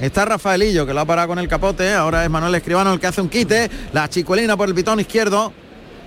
Está 0.00 0.24
Rafaelillo 0.24 0.86
que 0.86 0.94
lo 0.94 1.00
ha 1.00 1.04
parado 1.04 1.28
con 1.28 1.38
el 1.38 1.48
capote. 1.48 1.92
Ahora 1.92 2.24
es 2.24 2.30
Manuel 2.30 2.54
Escribano 2.54 2.92
el 2.92 3.00
que 3.00 3.06
hace 3.06 3.20
un 3.20 3.28
quite. 3.28 3.70
La 3.92 4.08
chicuelina 4.08 4.56
por 4.56 4.68
el 4.68 4.74
pitón 4.74 5.00
izquierdo. 5.00 5.52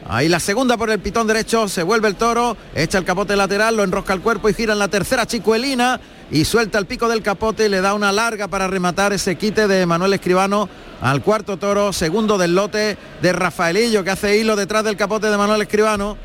Ahí 0.09 0.29
la 0.29 0.39
segunda 0.39 0.77
por 0.77 0.89
el 0.89 0.99
pitón 0.99 1.27
derecho, 1.27 1.67
se 1.67 1.83
vuelve 1.83 2.07
el 2.07 2.15
toro, 2.15 2.55
echa 2.73 2.97
el 2.97 3.03
capote 3.03 3.35
lateral, 3.35 3.75
lo 3.75 3.83
enrosca 3.83 4.13
el 4.13 4.21
cuerpo 4.21 4.47
y 4.47 4.53
gira 4.53 4.71
en 4.71 4.79
la 4.79 4.87
tercera 4.87 5.25
chicuelina 5.25 5.99
y 6.31 6.45
suelta 6.45 6.77
el 6.77 6.85
pico 6.85 7.09
del 7.09 7.21
capote 7.21 7.65
y 7.65 7.69
le 7.69 7.81
da 7.81 7.93
una 7.93 8.13
larga 8.13 8.47
para 8.47 8.67
rematar 8.67 9.11
ese 9.11 9.35
quite 9.35 9.67
de 9.67 9.85
Manuel 9.85 10.13
Escribano 10.13 10.69
al 11.01 11.21
cuarto 11.21 11.57
toro, 11.57 11.91
segundo 11.91 12.37
del 12.37 12.55
lote 12.55 12.97
de 13.21 13.33
Rafaelillo 13.33 14.05
que 14.05 14.11
hace 14.11 14.37
hilo 14.37 14.55
detrás 14.55 14.85
del 14.85 14.95
capote 14.95 15.27
de 15.29 15.37
Manuel 15.37 15.61
Escribano. 15.61 16.15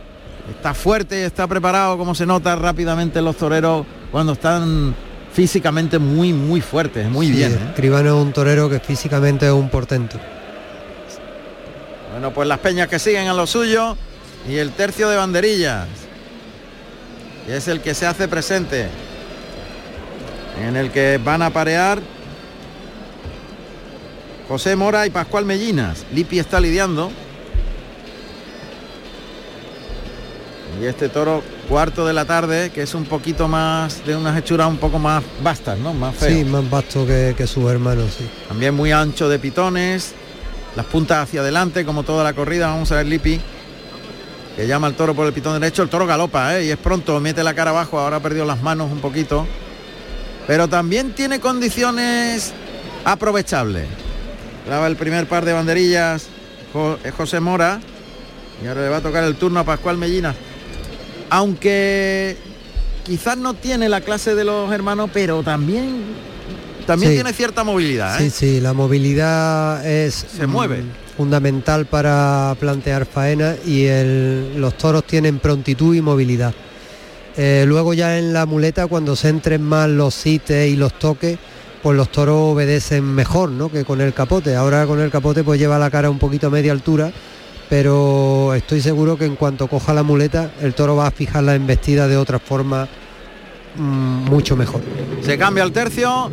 Está 0.48 0.74
fuerte 0.74 1.24
está 1.24 1.48
preparado 1.48 1.98
como 1.98 2.14
se 2.14 2.24
nota 2.24 2.54
rápidamente 2.54 3.20
los 3.20 3.36
toreros 3.36 3.84
cuando 4.12 4.34
están 4.34 4.94
físicamente 5.32 5.98
muy 5.98 6.32
muy 6.32 6.60
fuertes, 6.60 7.08
muy 7.08 7.30
bien. 7.30 7.52
¿eh? 7.52 7.68
Escribano 7.70 8.08
es 8.08 8.22
un 8.26 8.32
torero 8.32 8.68
que 8.68 8.80
físicamente 8.80 9.46
es 9.46 9.52
un 9.52 9.68
portento. 9.68 10.18
Bueno, 12.12 12.32
pues 12.32 12.46
las 12.46 12.58
peñas 12.58 12.88
que 12.88 12.98
siguen 12.98 13.28
a 13.28 13.34
lo 13.34 13.46
suyo 13.46 13.96
y 14.48 14.56
el 14.56 14.72
tercio 14.72 15.08
de 15.08 15.16
banderillas. 15.16 15.88
Y 17.48 17.52
es 17.52 17.66
el 17.68 17.80
que 17.80 17.94
se 17.94 18.06
hace 18.06 18.28
presente. 18.28 18.88
En 20.62 20.76
el 20.76 20.90
que 20.90 21.18
van 21.22 21.42
a 21.42 21.50
parear 21.50 22.00
José 24.46 24.76
Mora 24.76 25.06
y 25.06 25.10
Pascual 25.10 25.46
Mellinas. 25.46 26.04
Lipi 26.12 26.38
está 26.38 26.60
lidiando. 26.60 27.10
Y 30.80 30.86
este 30.86 31.08
toro 31.08 31.42
cuarto 31.68 32.06
de 32.06 32.12
la 32.12 32.24
tarde, 32.24 32.70
que 32.70 32.82
es 32.82 32.94
un 32.94 33.04
poquito 33.04 33.46
más 33.46 34.04
de 34.06 34.16
unas 34.16 34.36
hechuras 34.38 34.68
un 34.68 34.78
poco 34.78 34.98
más 34.98 35.22
vastas, 35.42 35.78
¿no? 35.78 35.92
Más 35.92 36.14
feo. 36.16 36.30
Sí, 36.30 36.44
más 36.44 36.68
vasto 36.68 37.06
que, 37.06 37.34
que 37.36 37.46
sus 37.46 37.70
hermanos, 37.70 38.14
sí. 38.18 38.28
También 38.48 38.74
muy 38.74 38.90
ancho 38.90 39.28
de 39.28 39.38
pitones, 39.38 40.12
las 40.74 40.86
puntas 40.86 41.24
hacia 41.24 41.40
adelante 41.40 41.84
como 41.84 42.02
toda 42.02 42.24
la 42.24 42.32
corrida. 42.32 42.68
Vamos 42.68 42.90
a 42.90 42.96
ver 42.96 43.06
Lipi, 43.06 43.40
que 44.56 44.66
llama 44.66 44.86
al 44.86 44.94
toro 44.94 45.14
por 45.14 45.26
el 45.26 45.32
pitón 45.32 45.60
derecho. 45.60 45.82
El 45.82 45.88
toro 45.88 46.06
galopa 46.06 46.56
¿eh? 46.56 46.66
y 46.66 46.70
es 46.70 46.78
pronto, 46.78 47.20
mete 47.20 47.42
la 47.42 47.54
cara 47.54 47.70
abajo, 47.70 47.98
ahora 47.98 48.16
ha 48.16 48.20
perdido 48.20 48.44
las 48.44 48.62
manos 48.62 48.90
un 48.90 49.00
poquito. 49.00 49.46
Pero 50.46 50.68
también 50.68 51.12
tiene 51.14 51.38
condiciones 51.38 52.52
aprovechables. 53.04 53.86
Graba 54.66 54.86
el 54.86 54.96
primer 54.96 55.26
par 55.26 55.44
de 55.44 55.52
banderillas 55.52 56.28
eh, 56.74 57.12
José 57.16 57.40
Mora. 57.40 57.80
Y 58.62 58.66
ahora 58.66 58.82
le 58.82 58.88
va 58.88 58.98
a 58.98 59.00
tocar 59.00 59.24
el 59.24 59.36
turno 59.36 59.60
a 59.60 59.64
Pascual 59.64 59.98
Mellina. 59.98 60.34
Aunque 61.34 62.36
quizás 63.04 63.38
no 63.38 63.54
tiene 63.54 63.88
la 63.88 64.02
clase 64.02 64.34
de 64.34 64.44
los 64.44 64.70
hermanos, 64.70 65.08
pero 65.14 65.42
también, 65.42 66.02
también 66.86 67.12
Sí. 67.12 67.16
tiene 67.16 67.32
cierta 67.32 67.64
movilidad. 67.64 68.20
¿eh? 68.20 68.28
Sí, 68.28 68.30
sí, 68.30 68.60
la 68.60 68.74
movilidad 68.74 69.84
es 69.86 70.26
Se 70.36 70.46
mueve. 70.46 70.82
mm, 70.82 71.16
fundamental 71.16 71.86
para 71.86 72.54
plantear 72.60 73.06
faena 73.06 73.56
y 73.66 73.84
el- 73.86 74.60
los 74.60 74.76
toros 74.76 75.04
tienen 75.04 75.38
prontitud 75.38 75.94
y 75.94 76.02
movilidad. 76.02 76.52
Eh, 77.38 77.64
luego 77.66 77.94
ya 77.94 78.18
en 78.18 78.34
la 78.34 78.44
muleta 78.44 78.86
cuando 78.86 79.16
se 79.16 79.30
entren 79.30 79.62
más 79.62 79.88
los 79.88 80.14
sites 80.14 80.70
y 80.70 80.76
los 80.76 80.98
toques, 80.98 81.38
pues 81.82 81.96
los 81.96 82.12
toros 82.12 82.36
obedecen 82.52 83.04
mejor, 83.04 83.48
¿no? 83.48 83.70
Que 83.72 83.84
con 83.86 84.02
el 84.02 84.12
capote. 84.12 84.54
Ahora 84.54 84.86
con 84.86 85.00
el 85.00 85.10
capote 85.10 85.42
pues 85.42 85.58
lleva 85.58 85.78
la 85.78 85.90
cara 85.90 86.10
un 86.10 86.18
poquito 86.18 86.48
a 86.48 86.50
media 86.50 86.72
altura, 86.72 87.10
pero 87.72 88.52
estoy 88.52 88.82
seguro 88.82 89.16
que 89.16 89.24
en 89.24 89.34
cuanto 89.34 89.66
coja 89.66 89.94
la 89.94 90.02
muleta, 90.02 90.50
el 90.60 90.74
toro 90.74 90.94
va 90.94 91.06
a 91.06 91.10
fijar 91.10 91.42
la 91.42 91.54
embestida 91.54 92.06
de 92.06 92.18
otra 92.18 92.38
forma 92.38 92.86
mm, 93.76 94.28
mucho 94.28 94.58
mejor. 94.58 94.82
Se 95.22 95.38
cambia 95.38 95.64
el 95.64 95.72
tercio 95.72 96.30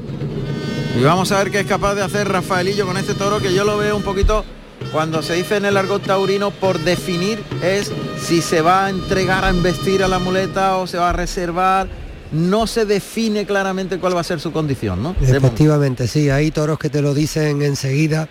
y 0.99 1.01
vamos 1.01 1.31
a 1.31 1.37
ver 1.37 1.49
qué 1.49 1.61
es 1.61 1.65
capaz 1.65 1.95
de 1.95 2.01
hacer 2.01 2.27
Rafaelillo 2.27 2.85
con 2.85 2.97
este 2.97 3.13
toro 3.13 3.39
que 3.39 3.53
yo 3.53 3.63
lo 3.63 3.77
veo 3.77 3.95
un 3.95 4.03
poquito 4.03 4.43
cuando 4.91 5.21
se 5.21 5.35
dice 5.35 5.55
en 5.55 5.63
el 5.63 5.77
argot 5.77 6.03
taurino 6.03 6.51
por 6.51 6.77
definir 6.77 7.41
es 7.63 7.89
si 8.21 8.41
se 8.41 8.59
va 8.59 8.87
a 8.87 8.89
entregar 8.89 9.45
a 9.45 9.49
embestir 9.49 10.03
a 10.03 10.09
la 10.09 10.19
muleta 10.19 10.75
o 10.75 10.87
se 10.87 10.97
va 10.97 11.11
a 11.11 11.13
reservar. 11.13 11.87
No 12.33 12.67
se 12.67 12.83
define 12.83 13.45
claramente 13.45 13.97
cuál 13.97 14.13
va 14.13 14.19
a 14.19 14.25
ser 14.25 14.41
su 14.41 14.51
condición, 14.51 15.01
¿no? 15.01 15.15
Efectivamente, 15.21 16.05
sí, 16.05 16.29
hay 16.29 16.51
toros 16.51 16.77
que 16.77 16.89
te 16.89 17.01
lo 17.01 17.13
dicen 17.13 17.61
enseguida 17.61 18.27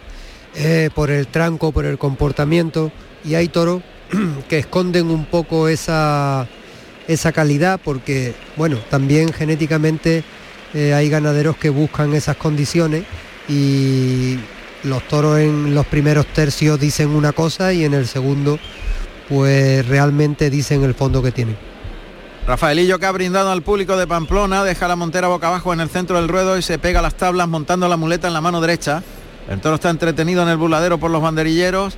eh, 0.59 0.91
por 0.95 1.11
el 1.11 1.29
tranco, 1.29 1.71
por 1.71 1.85
el 1.87 1.99
comportamiento, 1.99 2.91
y 3.25 3.37
hay 3.37 3.49
toros 3.49 3.83
que 4.49 4.59
esconden 4.59 5.11
un 5.11 5.25
poco 5.25 5.69
esa, 5.69 6.49
esa 7.07 7.33
calidad 7.33 7.81
porque, 7.83 8.35
bueno, 8.57 8.79
también 8.91 9.33
genéticamente 9.33 10.25
eh, 10.75 10.95
hay 10.95 11.09
ganaderos 11.09 11.57
que 11.57 11.71
buscan 11.71 12.13
esas 12.13 12.37
condiciones 12.37 13.05
y 13.49 14.37
los 14.83 15.07
toros 15.09 15.39
en 15.39 15.75
los 15.75 15.87
primeros 15.87 16.27
tercios 16.27 16.79
dicen 16.79 17.11
una 17.11 17.33
cosa 17.33 17.73
y 17.73 17.85
en 17.85 17.95
el 17.95 18.07
segundo 18.07 18.59
pues 19.29 19.87
realmente 19.87 20.51
dicen 20.51 20.83
el 20.85 20.95
fondo 20.95 21.23
que 21.23 21.33
tienen. 21.33 21.57
Rafaelillo 22.47 22.99
que 22.99 23.07
ha 23.07 23.13
brindado 23.13 23.51
al 23.51 23.63
público 23.63 23.97
de 23.97 24.07
Pamplona, 24.07 24.65
deja 24.65 24.89
la 24.89 24.97
montera 24.97 25.29
boca 25.29 25.49
abajo 25.49 25.73
en 25.73 25.81
el 25.81 25.91
centro 25.91 26.17
del 26.17 26.29
ruedo 26.29 26.57
y 26.57 26.63
se 26.63 26.79
pega 26.79 27.03
las 27.03 27.15
tablas 27.15 27.47
montando 27.47 27.89
la 27.89 27.97
muleta 27.97 28.29
en 28.29 28.35
la 28.35 28.41
mano 28.41 28.61
derecha. 28.61 29.03
El 29.49 29.61
toro 29.61 29.77
está 29.77 29.89
entretenido 29.89 30.43
en 30.43 30.51
el 30.51 30.59
burladero 30.59 30.99
por 30.99 31.11
los 31.11 31.23
banderilleros. 31.23 31.97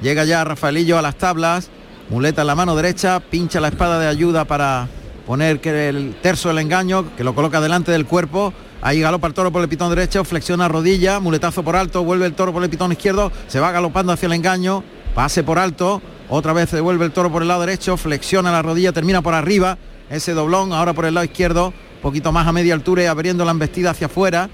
Llega 0.00 0.24
ya 0.24 0.42
Rafaelillo 0.42 0.98
a 0.98 1.02
las 1.02 1.16
tablas, 1.16 1.68
muleta 2.08 2.40
en 2.40 2.46
la 2.46 2.54
mano 2.54 2.74
derecha, 2.76 3.20
pincha 3.20 3.60
la 3.60 3.68
espada 3.68 3.98
de 3.98 4.06
ayuda 4.06 4.46
para 4.46 4.88
poner 5.26 5.60
el 5.66 6.14
terzo 6.22 6.48
del 6.48 6.58
engaño, 6.58 7.14
que 7.14 7.24
lo 7.24 7.34
coloca 7.34 7.60
delante 7.60 7.92
del 7.92 8.06
cuerpo. 8.06 8.54
Ahí 8.80 9.00
galopa 9.00 9.26
el 9.26 9.34
toro 9.34 9.52
por 9.52 9.60
el 9.60 9.68
pitón 9.68 9.90
derecho, 9.90 10.24
flexiona 10.24 10.66
rodilla, 10.68 11.20
muletazo 11.20 11.62
por 11.62 11.76
alto, 11.76 12.04
vuelve 12.04 12.24
el 12.24 12.32
toro 12.32 12.52
por 12.54 12.62
el 12.62 12.70
pitón 12.70 12.92
izquierdo, 12.92 13.32
se 13.48 13.60
va 13.60 13.70
galopando 13.70 14.12
hacia 14.12 14.26
el 14.26 14.32
engaño, 14.32 14.82
pase 15.14 15.42
por 15.42 15.58
alto, 15.58 16.00
otra 16.30 16.52
vez 16.54 16.70
se 16.70 16.80
vuelve 16.80 17.04
el 17.04 17.12
toro 17.12 17.30
por 17.30 17.42
el 17.42 17.48
lado 17.48 17.62
derecho, 17.62 17.96
flexiona 17.96 18.52
la 18.52 18.62
rodilla, 18.62 18.92
termina 18.92 19.20
por 19.20 19.34
arriba, 19.34 19.76
ese 20.08 20.32
doblón, 20.32 20.72
ahora 20.72 20.94
por 20.94 21.04
el 21.04 21.14
lado 21.14 21.24
izquierdo, 21.24 21.74
poquito 22.00 22.32
más 22.32 22.46
a 22.46 22.52
media 22.52 22.72
altura 22.72 23.02
y 23.02 23.06
abriendo 23.06 23.44
la 23.44 23.50
embestida 23.50 23.90
hacia 23.90 24.06
afuera. 24.06 24.48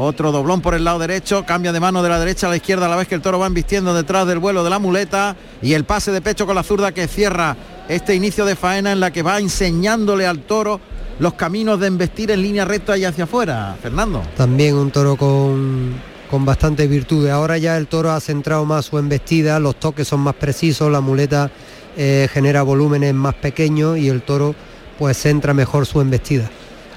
Otro 0.00 0.30
doblón 0.30 0.60
por 0.60 0.74
el 0.74 0.84
lado 0.84 1.00
derecho, 1.00 1.44
cambia 1.44 1.72
de 1.72 1.80
mano 1.80 2.04
de 2.04 2.08
la 2.08 2.20
derecha 2.20 2.46
a 2.46 2.50
la 2.50 2.56
izquierda 2.56 2.86
a 2.86 2.88
la 2.88 2.94
vez 2.94 3.08
que 3.08 3.16
el 3.16 3.20
toro 3.20 3.40
va 3.40 3.48
embistiendo 3.48 3.92
detrás 3.92 4.28
del 4.28 4.38
vuelo 4.38 4.62
de 4.62 4.70
la 4.70 4.78
muleta 4.78 5.34
y 5.60 5.72
el 5.72 5.82
pase 5.82 6.12
de 6.12 6.22
pecho 6.22 6.46
con 6.46 6.54
la 6.54 6.62
zurda 6.62 6.92
que 6.92 7.08
cierra 7.08 7.56
este 7.88 8.14
inicio 8.14 8.44
de 8.44 8.54
faena 8.54 8.92
en 8.92 9.00
la 9.00 9.10
que 9.10 9.22
va 9.22 9.40
enseñándole 9.40 10.24
al 10.24 10.38
toro 10.42 10.80
los 11.18 11.34
caminos 11.34 11.80
de 11.80 11.88
embestir 11.88 12.30
en 12.30 12.42
línea 12.42 12.64
recta 12.64 12.96
y 12.96 13.04
hacia 13.04 13.24
afuera. 13.24 13.76
Fernando. 13.82 14.22
También 14.36 14.76
un 14.76 14.92
toro 14.92 15.16
con, 15.16 15.94
con 16.30 16.44
bastante 16.44 16.86
virtudes. 16.86 17.32
Ahora 17.32 17.58
ya 17.58 17.76
el 17.76 17.88
toro 17.88 18.12
ha 18.12 18.20
centrado 18.20 18.64
más 18.64 18.84
su 18.84 18.98
embestida, 18.98 19.58
los 19.58 19.80
toques 19.80 20.06
son 20.06 20.20
más 20.20 20.36
precisos, 20.36 20.92
la 20.92 21.00
muleta 21.00 21.50
eh, 21.96 22.28
genera 22.32 22.62
volúmenes 22.62 23.14
más 23.14 23.34
pequeños 23.34 23.98
y 23.98 24.08
el 24.08 24.22
toro 24.22 24.54
pues 24.96 25.16
centra 25.16 25.54
mejor 25.54 25.86
su 25.86 26.00
embestida. 26.00 26.48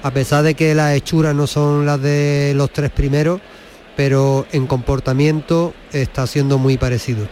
A 0.03 0.11
pesar 0.11 0.43
de 0.43 0.55
que 0.55 0.73
las 0.73 0.95
hechuras 0.95 1.35
no 1.35 1.45
son 1.45 1.85
las 1.85 2.01
de 2.01 2.53
los 2.55 2.73
tres 2.73 2.89
primeros, 2.89 3.39
pero 3.95 4.47
en 4.51 4.65
comportamiento 4.65 5.75
está 5.91 6.25
siendo 6.25 6.57
muy 6.57 6.77
parecido. 6.77 7.27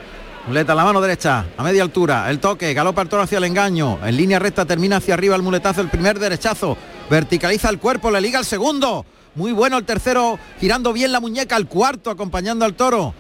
Muleta 0.46 0.76
la 0.76 0.84
mano 0.84 1.02
derecha, 1.02 1.46
a 1.58 1.64
media 1.64 1.82
altura, 1.82 2.30
el 2.30 2.40
toque, 2.40 2.74
galopa 2.76 3.02
el 3.02 3.10
toro 3.10 3.24
hacia 3.24 3.40
el 3.40 3.44
engaño, 3.46 4.00
en 4.06 4.16
línea 4.16 4.38
recta 4.38 4.66
termina 4.66 4.98
hacia 4.98 5.16
arriba 5.16 5.36
el 5.36 5.42
muletazo, 5.42 5.82
el 5.82 5.90
primer 5.90 6.20
derechazo, 6.20 6.78
verticaliza 7.10 7.70
el 7.70 7.80
cuerpo, 7.80 8.12
le 8.12 8.22
liga 8.22 8.40
el 8.40 8.46
segundo, 8.46 9.06
muy 9.36 9.52
bueno 9.52 9.78
el 9.78 9.86
tercero, 9.86 10.38
girando 10.60 10.94
bien 10.94 11.12
la 11.12 11.20
muñeca, 11.20 11.58
el 11.58 11.68
cuarto 11.68 12.12
acompañando 12.12 12.66
al 12.66 12.76
toro, 12.76 13.14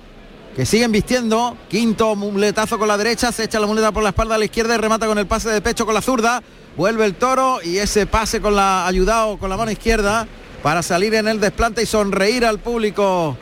que 0.59 0.66
siguen 0.66 0.92
vistiendo, 0.92 1.56
quinto 1.70 2.18
muletazo 2.18 2.78
con 2.78 2.90
la 2.90 2.97
derecha, 2.97 3.31
se 3.31 3.46
echa 3.46 3.62
la 3.62 3.66
muleta 3.66 3.94
por 3.94 4.03
la 4.03 4.09
espalda 4.09 4.36
a 4.36 4.38
la 4.38 4.44
izquierda 4.44 4.75
y 4.75 4.78
remata 4.78 5.08
con 5.08 5.18
el 5.18 5.25
pase 5.25 5.47
de 5.47 5.62
pecho 5.62 5.86
con 5.86 5.96
la 5.96 6.02
zurda, 6.02 6.44
vuelve 6.75 7.06
el 7.06 7.16
toro 7.16 7.59
y 7.64 7.78
ese 7.78 8.06
pase 8.06 8.42
con 8.42 8.58
la 8.58 8.86
ayudado 8.86 9.38
con 9.38 9.50
la 9.50 9.56
mano 9.56 9.72
izquierda 9.72 10.28
para 10.62 10.84
salir 10.84 11.14
en 11.14 11.30
el 11.30 11.40
desplante 11.40 11.81
y 11.81 11.86
sonreír 11.86 12.44
al 12.44 12.59
público. 12.59 13.38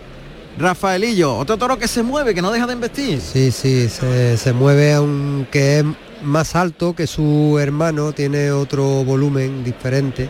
Rafaelillo, 0.60 1.36
otro 1.36 1.58
toro 1.58 1.80
que 1.80 1.88
se 1.88 2.04
mueve, 2.04 2.36
que 2.36 2.42
no 2.44 2.52
deja 2.52 2.68
de 2.68 2.74
investir. 2.74 3.20
Sí, 3.20 3.50
sí, 3.50 3.90
se, 3.90 4.38
se 4.38 4.54
mueve 4.54 4.94
aunque 4.94 5.80
es 5.80 5.86
más 6.22 6.56
alto 6.56 6.96
que 6.96 7.08
su 7.08 7.58
hermano, 7.60 8.12
tiene 8.12 8.52
otro 8.52 9.04
volumen 9.04 9.64
diferente, 9.64 10.30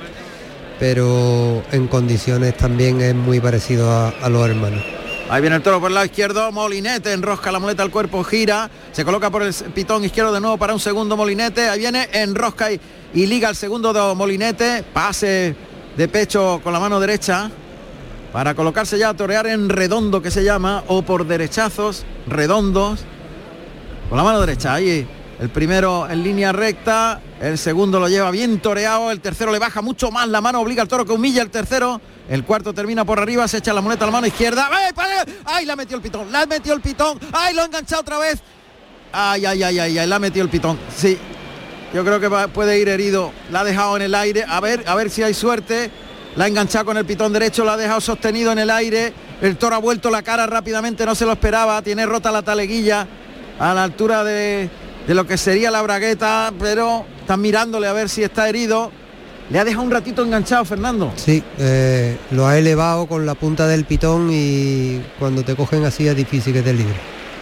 pero 0.79 1.63
en 1.69 1.87
condiciones 1.87 2.55
también 2.55 3.01
es 3.01 3.13
muy 3.13 3.41
parecido 3.41 3.91
a, 3.91 4.07
a 4.07 4.29
los 4.29 4.47
hermanos. 4.47 4.96
Ahí 5.29 5.41
viene 5.41 5.57
el 5.57 5.61
toro 5.61 5.81
por 5.81 5.89
el 5.89 5.95
lado 5.95 6.05
izquierdo, 6.05 6.53
Molinete 6.53 7.11
enrosca 7.11 7.51
la 7.51 7.59
muleta 7.59 7.83
al 7.83 7.91
cuerpo, 7.91 8.23
gira, 8.23 8.69
se 8.93 9.03
coloca 9.03 9.29
por 9.29 9.43
el 9.43 9.53
pitón 9.53 10.05
izquierdo 10.05 10.31
de 10.31 10.39
nuevo 10.39 10.57
para 10.57 10.73
un 10.73 10.79
segundo 10.79 11.17
Molinete, 11.17 11.67
ahí 11.67 11.79
viene, 11.79 12.07
enrosca 12.13 12.71
y, 12.71 12.79
y 13.13 13.25
liga 13.25 13.49
el 13.49 13.55
segundo 13.57 13.91
de 13.91 14.15
Molinete, 14.15 14.83
pase 14.93 15.53
de 15.97 16.07
pecho 16.07 16.61
con 16.63 16.71
la 16.71 16.79
mano 16.79 16.97
derecha 17.01 17.51
para 18.31 18.55
colocarse 18.55 18.97
ya 18.97 19.09
a 19.09 19.13
torear 19.15 19.47
en 19.47 19.67
redondo 19.67 20.21
que 20.21 20.31
se 20.31 20.45
llama, 20.45 20.85
o 20.87 21.01
por 21.01 21.27
derechazos 21.27 22.05
redondos, 22.25 23.01
con 24.07 24.17
la 24.17 24.23
mano 24.23 24.39
derecha, 24.39 24.75
ahí 24.75 25.05
El 25.41 25.49
primero 25.49 26.09
en 26.09 26.23
línea 26.23 26.53
recta, 26.53 27.19
el 27.41 27.57
segundo 27.57 27.99
lo 27.99 28.07
lleva 28.07 28.31
bien 28.31 28.59
toreado, 28.61 29.11
el 29.11 29.19
tercero 29.19 29.51
le 29.51 29.59
baja 29.59 29.81
mucho 29.81 30.09
más 30.09 30.29
la 30.29 30.39
mano, 30.39 30.61
obliga 30.61 30.83
al 30.83 30.87
toro 30.87 31.05
que 31.05 31.11
humilla 31.11 31.41
el 31.41 31.49
tercero. 31.49 31.99
El 32.29 32.43
cuarto 32.43 32.73
termina 32.73 33.05
por 33.05 33.19
arriba, 33.19 33.47
se 33.47 33.57
echa 33.57 33.73
la 33.73 33.81
muleta 33.81 34.03
a 34.03 34.07
la 34.07 34.11
mano 34.11 34.27
izquierda. 34.27 34.69
¡Ay, 34.69 34.93
¡Ay, 35.45 35.65
la 35.65 35.75
metió 35.75 35.95
el 35.95 36.03
pitón! 36.03 36.31
¡La 36.31 36.45
metió 36.45 36.73
el 36.73 36.81
pitón! 36.81 37.19
¡Ay, 37.31 37.55
lo 37.55 37.61
ha 37.61 37.65
enganchado 37.65 38.01
otra 38.01 38.17
vez! 38.17 38.39
¡Ay, 39.13 39.45
ay, 39.45 39.63
ay, 39.63 39.79
ay! 39.79 39.97
ay 39.97 40.07
la 40.07 40.19
metió 40.19 40.43
el 40.43 40.49
pitón! 40.49 40.77
Sí, 40.95 41.17
yo 41.93 42.03
creo 42.03 42.19
que 42.19 42.29
puede 42.49 42.79
ir 42.79 42.89
herido. 42.89 43.31
La 43.49 43.61
ha 43.61 43.63
dejado 43.63 43.95
en 43.95 44.01
el 44.01 44.15
aire. 44.15 44.43
A 44.47 44.59
ver, 44.59 44.83
a 44.87 44.95
ver 44.95 45.09
si 45.09 45.23
hay 45.23 45.33
suerte. 45.33 45.89
La 46.35 46.45
ha 46.45 46.47
enganchado 46.47 46.85
con 46.85 46.97
el 46.97 47.05
pitón 47.05 47.33
derecho, 47.33 47.65
la 47.65 47.73
ha 47.73 47.77
dejado 47.77 48.01
sostenido 48.01 48.51
en 48.51 48.59
el 48.59 48.69
aire. 48.69 49.13
El 49.41 49.57
toro 49.57 49.75
ha 49.75 49.79
vuelto 49.79 50.11
la 50.11 50.21
cara 50.21 50.45
rápidamente, 50.45 51.05
no 51.05 51.15
se 51.15 51.25
lo 51.25 51.31
esperaba. 51.31 51.81
Tiene 51.81 52.05
rota 52.05 52.29
la 52.31 52.43
taleguilla 52.43 53.07
a 53.57 53.73
la 53.73 53.83
altura 53.83 54.23
de, 54.23 54.69
de 55.07 55.13
lo 55.15 55.25
que 55.25 55.37
sería 55.37 55.71
la 55.71 55.81
bragueta, 55.81 56.53
pero 56.59 57.05
están 57.21 57.41
mirándole 57.41 57.87
a 57.87 57.93
ver 57.93 58.09
si 58.09 58.21
está 58.21 58.49
herido. 58.49 58.91
Le 59.49 59.59
ha 59.59 59.63
dejado 59.63 59.83
un 59.83 59.91
ratito 59.91 60.23
enganchado, 60.23 60.65
Fernando. 60.65 61.13
Sí, 61.15 61.41
eh, 61.57 62.17
lo 62.31 62.47
ha 62.47 62.57
elevado 62.57 63.07
con 63.07 63.25
la 63.25 63.33
punta 63.35 63.65
del 63.65 63.85
pitón 63.85 64.29
y 64.31 65.01
cuando 65.19 65.43
te 65.43 65.55
cogen 65.55 65.85
así 65.85 66.05
es 66.07 66.15
difícil 66.15 66.53
que 66.53 66.61
te 66.61 66.73
libre. 66.73 66.95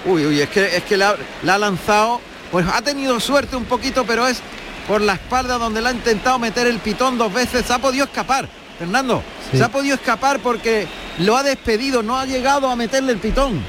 Uy, 0.06 0.26
uy, 0.26 0.40
es 0.40 0.50
que, 0.50 0.78
es 0.78 0.84
que 0.84 0.98
la, 0.98 1.16
ha 1.48 1.58
lanzado, 1.58 2.22
pues 2.52 2.66
ha 2.72 2.82
tenido 2.84 3.20
suerte 3.20 3.56
un 3.56 3.66
poquito, 3.66 4.06
pero 4.06 4.28
es 4.28 4.40
por 4.88 5.02
la 5.02 5.14
espalda 5.14 5.58
donde 5.58 5.82
la 5.82 5.90
ha 5.90 5.94
intentado 5.94 6.38
meter 6.38 6.68
el 6.68 6.78
pitón 6.78 7.18
dos 7.18 7.34
veces. 7.34 7.66
Se 7.66 7.74
ha 7.74 7.80
podido 7.80 8.06
escapar, 8.06 8.48
Fernando. 8.78 9.24
Se 9.52 9.64
ha 9.64 9.70
podido 9.70 9.96
escapar 9.96 10.40
porque 10.42 10.86
lo 11.20 11.36
ha 11.36 11.42
despedido, 11.42 12.04
no 12.04 12.20
ha 12.20 12.28
llegado 12.28 12.70
a 12.70 12.76
meterle 12.76 13.14
el 13.14 13.20
pitón. 13.20 13.62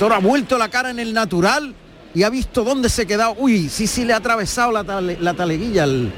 Toro 0.00 0.16
ha 0.16 0.18
vuelto 0.18 0.58
la 0.58 0.68
cara 0.68 0.90
en 0.90 0.98
el 0.98 1.14
natural 1.14 1.76
y 2.12 2.24
ha 2.24 2.30
visto 2.30 2.64
dónde 2.64 2.88
se 2.88 3.02
ha 3.02 3.06
quedado. 3.06 3.36
Uy, 3.38 3.68
sí, 3.68 3.86
sí, 3.86 4.04
le 4.04 4.14
ha 4.14 4.16
atravesado 4.16 4.72
la, 4.72 5.00
la 5.00 5.34
taleguilla 5.34 5.84
al, 5.84 6.12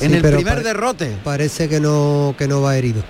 en 0.00 0.14
el 0.14 0.22
primer 0.22 0.62
derrote. 0.62 1.16
Parece 1.22 1.68
que 1.68 1.80
no, 1.80 2.34
que 2.36 2.48
no 2.48 2.60
va 2.60 2.76
herido. 2.76 3.02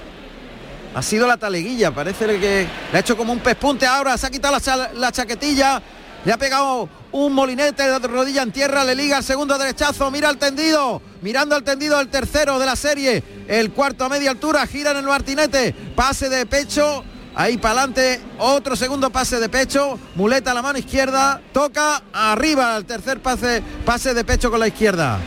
Ha 0.94 1.02
sido 1.02 1.26
la 1.26 1.36
taleguilla, 1.36 1.92
parece 1.92 2.26
que 2.38 2.68
le 2.92 2.96
ha 2.96 3.00
hecho 3.00 3.16
como 3.16 3.32
un 3.32 3.40
pespunte 3.40 3.84
ahora, 3.84 4.16
se 4.16 4.26
ha 4.26 4.30
quitado 4.30 4.56
la, 4.94 5.10
chaquetilla, 5.10 5.82
le 6.24 6.32
ha 6.32 6.38
pegado 6.38 6.88
un 7.10 7.32
molinete 7.32 7.82
de 7.82 7.98
rodilla 7.98 8.42
en 8.42 8.52
tierra, 8.52 8.84
le 8.84 8.94
liga 8.94 9.18
el 9.18 9.24
segundo 9.24 9.58
derechazo, 9.58 10.08
mira 10.12 10.30
el 10.30 10.38
tendido, 10.38 11.02
mirando 11.20 11.56
al 11.56 11.64
tendido 11.64 12.00
el 12.00 12.08
tercero 12.08 12.60
de 12.60 12.66
la 12.66 12.76
serie, 12.76 13.24
el 13.48 13.72
cuarto 13.72 14.04
a 14.04 14.08
media 14.08 14.30
altura, 14.30 14.64
gira 14.68 14.92
en 14.92 14.98
el 14.98 15.04
martinete, 15.04 15.74
pase 15.96 16.28
de 16.28 16.46
pecho, 16.46 17.02
ahí 17.34 17.58
para 17.58 17.80
adelante, 17.80 18.20
otro 18.38 18.76
segundo 18.76 19.10
pase 19.10 19.40
de 19.40 19.48
pecho, 19.48 19.98
muleta 20.14 20.52
a 20.52 20.54
la 20.54 20.62
mano 20.62 20.78
izquierda, 20.78 21.40
toca 21.52 22.04
arriba 22.12 22.76
el 22.76 22.84
tercer 22.84 23.20
pase, 23.20 23.64
pase 23.84 24.14
de 24.14 24.22
pecho 24.22 24.48
con 24.48 24.60
la 24.60 24.68
izquierda. 24.68 25.18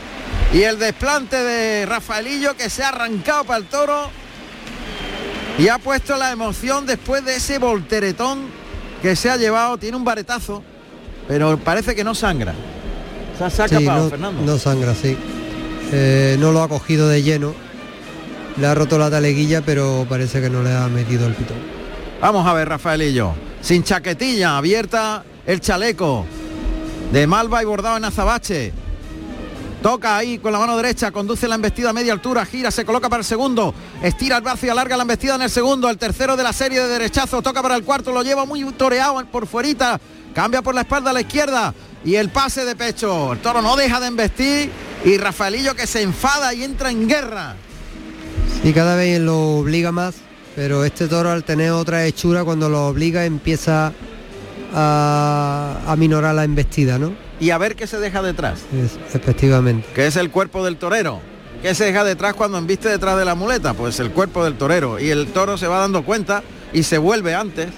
Y 0.52 0.62
el 0.62 0.78
desplante 0.78 1.36
de 1.36 1.84
Rafaelillo 1.84 2.56
que 2.56 2.70
se 2.70 2.82
ha 2.82 2.88
arrancado 2.88 3.44
para 3.44 3.58
el 3.58 3.66
toro 3.66 4.10
y 5.58 5.68
ha 5.68 5.78
puesto 5.78 6.16
la 6.16 6.32
emoción 6.32 6.86
después 6.86 7.22
de 7.24 7.36
ese 7.36 7.58
volteretón 7.58 8.46
que 9.02 9.14
se 9.14 9.28
ha 9.28 9.36
llevado. 9.36 9.76
Tiene 9.76 9.96
un 9.96 10.04
baretazo, 10.04 10.62
pero 11.26 11.58
parece 11.58 11.94
que 11.94 12.02
no 12.02 12.14
sangra. 12.14 12.54
Se 13.36 13.44
ha, 13.44 13.68
no, 13.80 14.08
Fernando. 14.08 14.42
No 14.42 14.58
sangra, 14.58 14.94
sí. 14.94 15.16
Eh, 15.92 16.36
no 16.40 16.50
lo 16.50 16.62
ha 16.62 16.68
cogido 16.68 17.08
de 17.08 17.22
lleno. 17.22 17.54
Le 18.56 18.66
ha 18.66 18.74
roto 18.74 18.98
la 18.98 19.10
taleguilla, 19.10 19.60
pero 19.60 20.06
parece 20.08 20.40
que 20.40 20.50
no 20.50 20.62
le 20.62 20.74
ha 20.74 20.88
metido 20.88 21.26
el 21.26 21.34
pitón. 21.34 21.58
Vamos 22.20 22.46
a 22.46 22.54
ver, 22.54 22.68
Rafaelillo. 22.68 23.32
Sin 23.60 23.84
chaquetilla, 23.84 24.56
abierta 24.56 25.24
el 25.46 25.60
chaleco. 25.60 26.24
De 27.12 27.26
Malva 27.26 27.62
y 27.62 27.66
bordado 27.66 27.98
en 27.98 28.04
azabache. 28.06 28.72
Toca 29.82 30.16
ahí 30.16 30.38
con 30.38 30.52
la 30.52 30.58
mano 30.58 30.76
derecha, 30.76 31.12
conduce 31.12 31.46
la 31.46 31.54
embestida 31.54 31.90
a 31.90 31.92
media 31.92 32.12
altura, 32.12 32.44
gira, 32.44 32.70
se 32.72 32.84
coloca 32.84 33.08
para 33.08 33.20
el 33.20 33.24
segundo, 33.24 33.72
estira 34.02 34.38
el 34.38 34.42
brazo 34.42 34.66
y 34.66 34.70
alarga 34.70 34.96
la 34.96 35.02
embestida 35.02 35.36
en 35.36 35.42
el 35.42 35.50
segundo, 35.50 35.88
el 35.88 35.96
tercero 35.96 36.36
de 36.36 36.42
la 36.42 36.52
serie 36.52 36.80
de 36.80 36.88
derechazo, 36.88 37.42
toca 37.42 37.62
para 37.62 37.76
el 37.76 37.84
cuarto, 37.84 38.10
lo 38.10 38.24
lleva 38.24 38.44
muy 38.44 38.64
toreado 38.72 39.24
por 39.26 39.46
fuerita, 39.46 40.00
cambia 40.34 40.62
por 40.62 40.74
la 40.74 40.80
espalda 40.80 41.10
a 41.10 41.12
la 41.12 41.20
izquierda 41.20 41.72
y 42.04 42.16
el 42.16 42.28
pase 42.30 42.64
de 42.64 42.74
pecho. 42.74 43.32
El 43.34 43.38
toro 43.38 43.62
no 43.62 43.76
deja 43.76 44.00
de 44.00 44.08
embestir 44.08 44.70
y 45.04 45.16
Rafaelillo 45.16 45.76
que 45.76 45.86
se 45.86 46.02
enfada 46.02 46.52
y 46.54 46.64
entra 46.64 46.90
en 46.90 47.08
guerra. 47.08 47.54
Sí, 48.62 48.72
cada 48.72 48.96
vez 48.96 49.20
lo 49.20 49.58
obliga 49.58 49.92
más, 49.92 50.16
pero 50.56 50.84
este 50.84 51.06
toro 51.06 51.30
al 51.30 51.44
tener 51.44 51.70
otra 51.70 52.04
hechura 52.04 52.42
cuando 52.42 52.68
lo 52.68 52.88
obliga 52.88 53.24
empieza 53.24 53.92
a, 54.74 55.76
a 55.86 55.96
minorar 55.96 56.34
la 56.34 56.42
embestida, 56.42 56.98
¿no? 56.98 57.27
Y 57.40 57.50
a 57.50 57.58
ver 57.58 57.76
qué 57.76 57.86
se 57.86 57.98
deja 57.98 58.22
detrás. 58.22 58.60
efectivamente. 59.14 59.86
Que 59.94 60.06
es 60.06 60.16
el 60.16 60.30
cuerpo 60.30 60.64
del 60.64 60.76
torero. 60.76 61.20
¿Qué 61.62 61.74
se 61.74 61.84
deja 61.84 62.04
detrás 62.04 62.34
cuando 62.34 62.58
embiste 62.58 62.88
detrás 62.88 63.18
de 63.18 63.24
la 63.24 63.34
muleta? 63.34 63.74
Pues 63.74 63.98
el 64.00 64.12
cuerpo 64.12 64.44
del 64.44 64.54
torero. 64.54 65.00
Y 65.00 65.10
el 65.10 65.28
toro 65.28 65.58
se 65.58 65.66
va 65.66 65.78
dando 65.78 66.04
cuenta 66.04 66.42
y 66.72 66.84
se 66.84 66.98
vuelve 66.98 67.34
antes. 67.34 67.70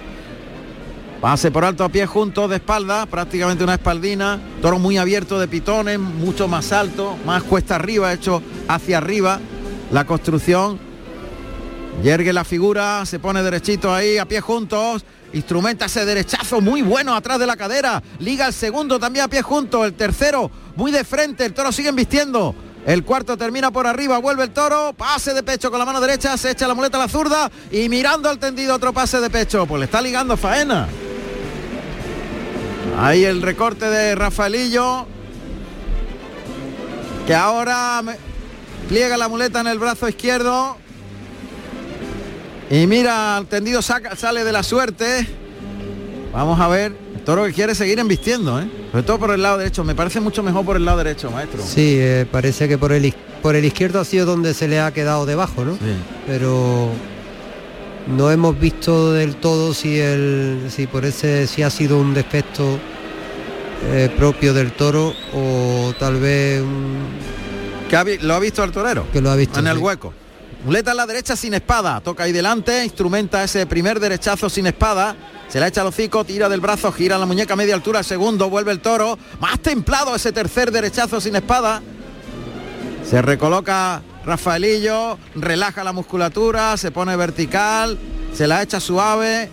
Pase 1.20 1.50
por 1.50 1.64
alto 1.64 1.84
a 1.84 1.88
pie 1.90 2.06
juntos 2.06 2.48
de 2.48 2.56
espalda, 2.56 3.06
prácticamente 3.06 3.64
una 3.64 3.74
espaldina. 3.74 4.38
Toro 4.62 4.78
muy 4.78 4.96
abierto 4.96 5.38
de 5.38 5.48
pitones, 5.48 5.98
mucho 5.98 6.48
más 6.48 6.72
alto, 6.72 7.16
más 7.26 7.42
cuesta 7.42 7.76
arriba, 7.76 8.12
hecho 8.12 8.42
hacia 8.68 8.98
arriba. 8.98 9.40
La 9.90 10.04
construcción. 10.04 10.89
Yergue 12.02 12.32
la 12.32 12.44
figura, 12.44 13.04
se 13.04 13.18
pone 13.18 13.42
derechito 13.42 13.92
ahí, 13.92 14.18
a 14.18 14.26
pie 14.26 14.40
juntos 14.40 15.04
Instrumenta 15.32 15.84
ese 15.84 16.04
derechazo 16.04 16.60
muy 16.60 16.82
bueno 16.82 17.14
atrás 17.14 17.38
de 17.38 17.46
la 17.46 17.56
cadera. 17.56 18.02
Liga 18.18 18.46
el 18.46 18.52
segundo 18.52 18.98
también 18.98 19.26
a 19.26 19.28
pie 19.28 19.42
junto. 19.42 19.84
El 19.84 19.94
tercero 19.94 20.50
muy 20.74 20.90
de 20.90 21.04
frente. 21.04 21.44
El 21.44 21.54
toro 21.54 21.70
sigue 21.70 21.92
vistiendo. 21.92 22.54
El 22.84 23.04
cuarto 23.04 23.36
termina 23.36 23.70
por 23.70 23.86
arriba, 23.86 24.18
vuelve 24.18 24.42
el 24.42 24.50
toro, 24.50 24.94
pase 24.94 25.34
de 25.34 25.42
pecho 25.42 25.70
con 25.70 25.78
la 25.78 25.84
mano 25.84 26.00
derecha, 26.00 26.34
se 26.38 26.50
echa 26.50 26.66
la 26.66 26.72
muleta 26.72 26.96
a 26.96 27.00
la 27.00 27.08
zurda 27.08 27.50
y 27.70 27.90
mirando 27.90 28.30
al 28.30 28.38
tendido 28.38 28.74
otro 28.74 28.92
pase 28.92 29.20
de 29.20 29.28
pecho. 29.28 29.66
Pues 29.66 29.80
le 29.80 29.84
está 29.84 30.00
ligando 30.00 30.36
faena. 30.36 30.88
Ahí 32.98 33.24
el 33.24 33.42
recorte 33.42 33.84
de 33.84 34.14
Rafaelillo. 34.14 35.06
Que 37.26 37.34
ahora 37.34 38.02
pliega 38.88 39.16
la 39.16 39.28
muleta 39.28 39.60
en 39.60 39.68
el 39.68 39.78
brazo 39.78 40.08
izquierdo. 40.08 40.79
Y 42.70 42.86
mira, 42.86 43.36
al 43.36 43.46
tendido 43.46 43.82
sale 43.82 44.44
de 44.44 44.52
la 44.52 44.62
suerte. 44.62 45.26
Vamos 46.32 46.60
a 46.60 46.68
ver. 46.68 46.92
El 47.16 47.20
toro 47.22 47.44
que 47.44 47.52
quiere 47.52 47.74
seguir 47.74 47.98
embistiendo, 47.98 48.60
¿eh? 48.60 48.68
Sobre 48.92 49.02
todo 49.02 49.18
por 49.18 49.30
el 49.32 49.42
lado 49.42 49.58
derecho. 49.58 49.82
Me 49.82 49.96
parece 49.96 50.20
mucho 50.20 50.44
mejor 50.44 50.64
por 50.64 50.76
el 50.76 50.84
lado 50.84 50.98
derecho, 50.98 51.30
maestro. 51.32 51.62
Sí, 51.62 51.96
eh, 51.98 52.26
parece 52.30 52.68
que 52.68 52.78
por 52.78 52.92
el, 52.92 53.12
por 53.42 53.56
el 53.56 53.64
izquierdo 53.64 53.98
ha 53.98 54.04
sido 54.04 54.24
donde 54.24 54.54
se 54.54 54.68
le 54.68 54.80
ha 54.80 54.92
quedado 54.92 55.26
debajo, 55.26 55.64
¿no? 55.64 55.76
Pero 56.26 56.90
no 58.06 58.30
hemos 58.30 58.58
visto 58.58 59.12
del 59.12 59.36
todo 59.36 59.74
si 59.74 59.98
el 59.98 60.68
si 60.70 60.86
por 60.86 61.04
ese 61.04 61.46
si 61.46 61.62
ha 61.62 61.70
sido 61.70 61.98
un 61.98 62.14
defecto 62.14 62.78
eh, 63.86 64.10
propio 64.16 64.54
del 64.54 64.72
toro 64.72 65.12
o 65.34 65.92
tal 65.98 66.18
vez 66.18 66.62
que 67.88 68.18
lo 68.22 68.34
ha 68.34 68.38
visto 68.38 68.64
el 68.64 68.72
torero 68.72 69.06
que 69.12 69.20
lo 69.20 69.30
ha 69.30 69.36
visto 69.36 69.60
en 69.60 69.66
el 69.66 69.78
hueco 69.78 70.14
Muleta 70.64 70.90
a 70.90 70.94
la 70.94 71.06
derecha 71.06 71.36
sin 71.36 71.54
espada. 71.54 72.00
Toca 72.02 72.24
ahí 72.24 72.32
delante, 72.32 72.84
instrumenta 72.84 73.42
ese 73.42 73.64
primer 73.64 73.98
derechazo 73.98 74.50
sin 74.50 74.66
espada. 74.66 75.16
Se 75.48 75.58
la 75.58 75.68
echa 75.68 75.80
al 75.80 75.86
hocico, 75.86 76.24
tira 76.24 76.50
del 76.50 76.60
brazo, 76.60 76.92
gira 76.92 77.16
la 77.16 77.24
muñeca 77.24 77.54
a 77.54 77.56
media 77.56 77.74
altura, 77.74 78.02
segundo, 78.02 78.50
vuelve 78.50 78.70
el 78.70 78.80
toro. 78.80 79.18
Más 79.40 79.58
templado 79.60 80.14
ese 80.14 80.32
tercer 80.32 80.70
derechazo 80.70 81.18
sin 81.20 81.34
espada. 81.34 81.80
Se 83.08 83.22
recoloca 83.22 84.02
Rafaelillo, 84.26 85.18
relaja 85.34 85.82
la 85.82 85.92
musculatura, 85.92 86.76
se 86.76 86.90
pone 86.90 87.16
vertical, 87.16 87.98
se 88.34 88.46
la 88.46 88.62
echa 88.62 88.80
suave. 88.80 89.48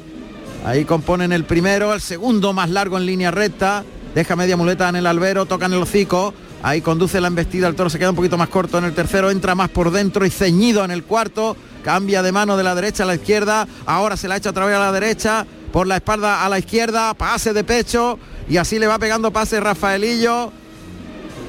Ahí 0.66 0.84
componen 0.84 1.32
el 1.32 1.46
primero, 1.46 1.94
el 1.94 2.02
segundo 2.02 2.52
más 2.52 2.70
largo 2.70 2.98
en 2.98 3.06
línea 3.06 3.32
recta. 3.32 3.86
Deja 4.14 4.36
media 4.36 4.58
muleta 4.58 4.90
en 4.90 4.98
el 4.98 5.08
albero, 5.08 5.46
toca 5.46 5.68
en 5.68 5.74
el 5.74 5.82
hocico. 5.82 6.34
Ahí 6.64 6.82
conduce 6.82 7.22
la 7.22 7.28
embestida, 7.28 7.68
el 7.68 7.76
toro 7.76 7.90
se 7.90 8.00
queda 8.00 8.10
un 8.10 8.16
poquito 8.16 8.38
más 8.38 8.50
corto 8.50 8.78
en 8.78 8.86
el 8.86 8.94
tercero, 8.94 9.30
entra 9.30 9.56
más 9.56 9.70
por 9.70 9.92
dentro 9.92 10.26
y 10.26 10.30
ceñido 10.30 10.84
en 10.84 10.92
el 10.92 11.04
cuarto, 11.04 11.56
cambia 11.84 12.24
de 12.24 12.32
mano 12.32 12.58
de 12.58 12.64
la 12.64 12.74
derecha 12.74 13.04
a 13.04 13.06
la 13.06 13.16
izquierda, 13.16 13.68
ahora 13.86 14.18
se 14.18 14.28
la 14.28 14.38
echa 14.38 14.50
otra 14.50 14.66
vez 14.66 14.76
a 14.76 14.80
la 14.80 14.92
derecha, 14.92 15.46
por 15.72 15.86
la 15.86 15.98
espalda 15.98 16.44
a 16.44 16.50
la 16.50 16.58
izquierda, 16.58 17.14
pase 17.14 17.54
de 17.54 17.64
pecho 17.64 18.18
y 18.50 18.58
así 18.58 18.80
le 18.80 18.88
va 18.88 18.98
pegando 18.98 19.32
pase 19.32 19.60
Rafaelillo 19.60 20.52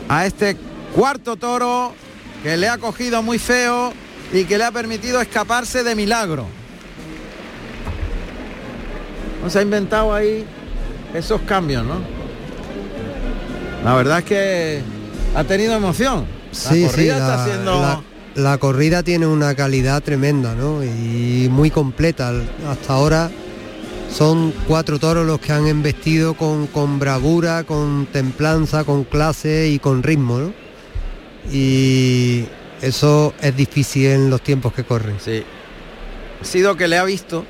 a 0.08 0.26
este 0.26 0.56
cuarto 0.94 1.36
toro 1.36 1.94
que 2.42 2.56
le 2.56 2.68
ha 2.68 2.78
cogido 2.78 3.22
muy 3.22 3.38
feo 3.38 3.92
y 4.32 4.44
que 4.44 4.58
le 4.58 4.64
ha 4.64 4.70
permitido 4.70 5.20
escaparse 5.20 5.82
de 5.82 5.94
milagro. 5.94 6.46
No 9.42 9.48
se 9.48 9.60
ha 9.60 9.62
inventado 9.62 10.12
ahí 10.12 10.44
esos 11.14 11.40
cambios, 11.42 11.84
¿no? 11.84 11.94
La 13.84 13.94
verdad 13.94 14.18
es 14.18 14.24
que 14.24 14.82
ha 15.38 15.44
tenido 15.44 15.74
emoción. 15.74 16.26
Sí, 16.50 16.82
la 16.82 16.90
corrida 16.90 17.18
está 17.18 17.44
siendo... 17.44 18.04
La, 18.34 18.58
corrida 18.58 19.02
tiene 19.02 19.26
una 19.26 19.54
calidad 19.54 20.02
tremenda, 20.02 20.54
¿no? 20.54 20.82
Y 20.82 21.48
muy 21.50 21.70
completa. 21.70 22.32
Hasta 22.68 22.92
ahora 22.92 23.30
son 24.12 24.52
cuatro 24.66 24.98
toros 24.98 25.26
los 25.26 25.38
que 25.40 25.52
han 25.52 25.66
embestido 25.66 26.34
con, 26.34 26.66
con 26.66 26.98
bravura, 26.98 27.64
con 27.64 28.06
templanza, 28.12 28.84
con 28.84 29.04
clase 29.04 29.68
y 29.68 29.78
con 29.78 30.02
ritmo, 30.02 30.38
¿no? 30.38 30.52
Y 31.52 32.44
eso 32.82 33.32
es 33.40 33.56
difícil 33.56 34.06
en 34.06 34.30
los 34.30 34.40
tiempos 34.40 34.72
que 34.72 34.84
corren. 34.84 35.16
Sí. 35.24 35.44
Ha 36.40 36.44
sido 36.44 36.76
que 36.76 36.88
le 36.88 36.98
ha 36.98 37.04
visto, 37.04 37.44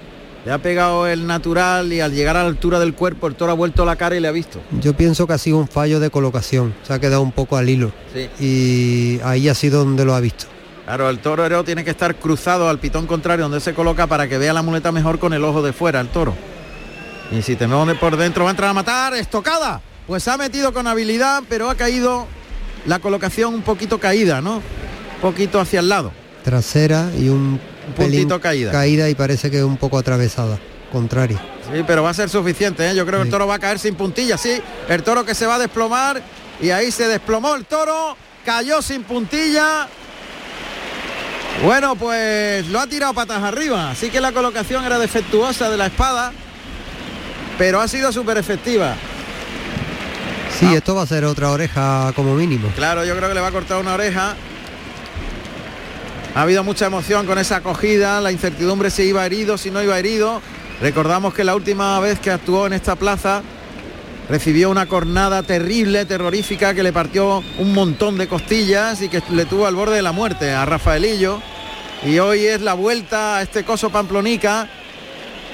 le 0.45 0.52
ha 0.52 0.59
pegado 0.59 1.07
el 1.07 1.26
natural 1.26 1.92
y 1.92 2.00
al 2.00 2.12
llegar 2.12 2.37
a 2.37 2.42
la 2.42 2.49
altura 2.49 2.78
del 2.78 2.95
cuerpo 2.95 3.26
el 3.26 3.35
toro 3.35 3.52
ha 3.52 3.54
vuelto 3.54 3.85
la 3.85 3.97
cara 3.97 4.16
y 4.16 4.21
le 4.21 4.28
ha 4.28 4.33
visto. 4.33 4.61
Yo 4.80 4.95
pienso 4.95 5.26
que 5.26 5.33
ha 5.33 5.38
sido 5.38 5.59
un 5.59 5.68
fallo 5.68 6.00
de 6.00 6.11
colocación, 6.11 6.75
se 6.87 6.92
ha 6.92 6.99
quedado 6.99 7.23
un 7.23 7.33
poco 7.33 7.57
al 7.57 7.68
hilo. 7.68 7.92
Sí. 8.14 8.28
Y 8.45 9.21
ahí 9.25 9.49
ha 9.49 9.54
sido 9.54 9.80
donde 9.85 10.04
lo 10.04 10.14
ha 10.14 10.21
visto. 10.21 10.47
Claro, 10.85 11.11
el 11.11 11.18
toro 11.18 11.64
tiene 11.64 11.85
que 11.85 11.90
estar 11.90 12.16
cruzado 12.16 12.68
al 12.68 12.78
pitón 12.78 13.07
contrario 13.07 13.45
donde 13.45 13.61
se 13.61 13.75
coloca 13.75 14.07
para 14.07 14.26
que 14.26 14.38
vea 14.38 14.54
la 14.54 14.62
muleta 14.62 14.90
mejor 14.90 15.18
con 15.18 15.35
el 15.35 15.45
ojo 15.45 15.61
de 15.61 15.75
fuera, 15.75 16.00
el 16.00 16.09
toro. 16.09 16.35
Y 17.30 17.42
si 17.42 17.57
te 17.57 17.68
por 17.68 18.16
dentro 18.16 18.45
va 18.45 18.50
a 18.50 18.52
entrar 18.52 18.71
a 18.71 18.73
matar, 18.73 19.14
estocada. 19.14 19.83
Pues 20.07 20.26
ha 20.28 20.38
metido 20.38 20.73
con 20.73 20.87
habilidad, 20.87 21.42
pero 21.47 21.68
ha 21.68 21.75
caído 21.75 22.26
la 22.87 23.00
colocación 23.00 23.52
un 23.52 23.61
poquito 23.61 24.00
caída, 24.00 24.40
¿no? 24.40 24.57
Un 24.57 25.21
poquito 25.21 25.61
hacia 25.61 25.80
el 25.80 25.90
lado. 25.90 26.11
Trasera 26.42 27.11
y 27.18 27.28
un, 27.28 27.61
Un 27.88 27.95
puntito 27.95 28.40
caída. 28.40 28.71
Caída 28.73 29.09
y 29.09 29.14
parece 29.14 29.50
que 29.50 29.59
es 29.59 29.64
un 29.64 29.76
poco 29.76 29.99
atravesada, 29.99 30.59
contraria. 30.92 31.38
Sí, 31.73 31.83
pero 31.87 32.02
va 32.02 32.11
a 32.11 32.14
ser 32.14 32.28
suficiente, 32.30 32.88
¿eh? 32.90 32.95
Yo 32.95 33.04
creo 33.04 33.18
que 33.21 33.25
el 33.26 33.30
toro 33.30 33.47
va 33.47 33.54
a 33.57 33.59
caer 33.59 33.78
sin 33.78 33.95
puntilla, 33.95 34.38
sí. 34.38 34.61
El 34.88 35.02
toro 35.02 35.25
que 35.25 35.35
se 35.35 35.47
va 35.47 35.57
a 35.57 35.59
desplomar 35.59 36.23
y 36.61 36.71
ahí 36.71 36.90
se 36.90 37.07
desplomó 37.09 37.54
el 37.57 37.64
toro, 37.66 38.16
cayó 38.45 38.80
sin 38.83 39.02
puntilla. 39.04 39.87
Bueno, 41.64 41.97
pues 41.97 42.66
lo 42.68 42.78
ha 42.80 42.87
tirado 42.87 43.12
patas 43.14 43.42
arriba, 43.42 43.90
así 43.90 44.11
que 44.11 44.21
la 44.21 44.33
colocación 44.33 44.85
era 44.85 44.99
defectuosa 44.99 45.68
de 45.68 45.76
la 45.76 45.87
espada, 45.87 46.33
pero 47.59 47.80
ha 47.80 47.88
sido 47.88 48.12
súper 48.12 48.38
efectiva. 48.38 48.95
Sí, 50.59 50.66
Ah. 50.66 50.75
esto 50.76 50.95
va 50.95 51.02
a 51.02 51.07
ser 51.07 51.25
otra 51.25 51.50
oreja 51.50 52.12
como 52.14 52.35
mínimo. 52.35 52.68
Claro, 52.76 53.04
yo 53.04 53.16
creo 53.16 53.28
que 53.28 53.35
le 53.35 53.40
va 53.40 53.49
a 53.49 53.52
cortar 53.52 53.78
una 53.80 53.95
oreja. 53.95 54.35
Ha 56.35 56.43
habido 56.43 56.63
mucha 56.63 56.87
emoción 56.87 57.27
con 57.27 57.39
esa 57.39 57.57
acogida, 57.57 58.21
la 58.21 58.31
incertidumbre 58.31 58.91
si 58.91 59.03
iba 59.05 59.25
herido, 59.25 59.59
si 59.59 59.71
no 59.71 59.83
iba 59.83 59.99
herido. 59.99 60.41
Recordamos 60.81 61.35
que 61.35 61.43
la 61.43 61.57
última 61.57 61.99
vez 62.01 62.21
que 62.21 62.31
actuó 62.31 62.67
en 62.67 62.75
esta 62.75 62.95
plaza 62.97 63.43
recibió 64.29 64.71
una 64.71 64.87
cornada 64.87 65.43
terrible, 65.43 66.05
terrorífica, 66.05 66.75
que 66.75 66.83
le 66.83 66.93
partió 66.93 67.43
un 67.59 67.73
montón 67.73 68.19
de 68.19 68.29
costillas 68.29 69.01
y 69.03 69.09
que 69.09 69.23
le 69.31 69.47
tuvo 69.47 69.67
al 69.67 69.75
borde 69.75 69.97
de 69.97 70.03
la 70.03 70.13
muerte 70.13 70.53
a 70.53 70.65
Rafaelillo. 70.65 71.41
Y 72.05 72.19
hoy 72.21 72.45
es 72.45 72.61
la 72.61 72.75
vuelta 72.75 73.39
a 73.39 73.43
este 73.43 73.65
coso 73.65 73.91
pamplonica, 73.91 74.69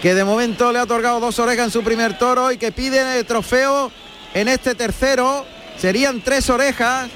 que 0.02 0.14
de 0.14 0.24
momento 0.24 0.72
le 0.72 0.80
ha 0.80 0.82
otorgado 0.82 1.20
dos 1.20 1.38
orejas 1.38 1.66
en 1.66 1.70
su 1.70 1.82
primer 1.82 2.18
toro 2.18 2.52
y 2.52 2.58
que 2.58 2.72
pide 2.72 3.24
trofeo 3.24 3.90
en 4.34 4.48
este 4.48 4.74
tercero. 4.74 5.46
Serían 5.78 6.20
tres 6.20 6.50
orejas. 6.50 7.08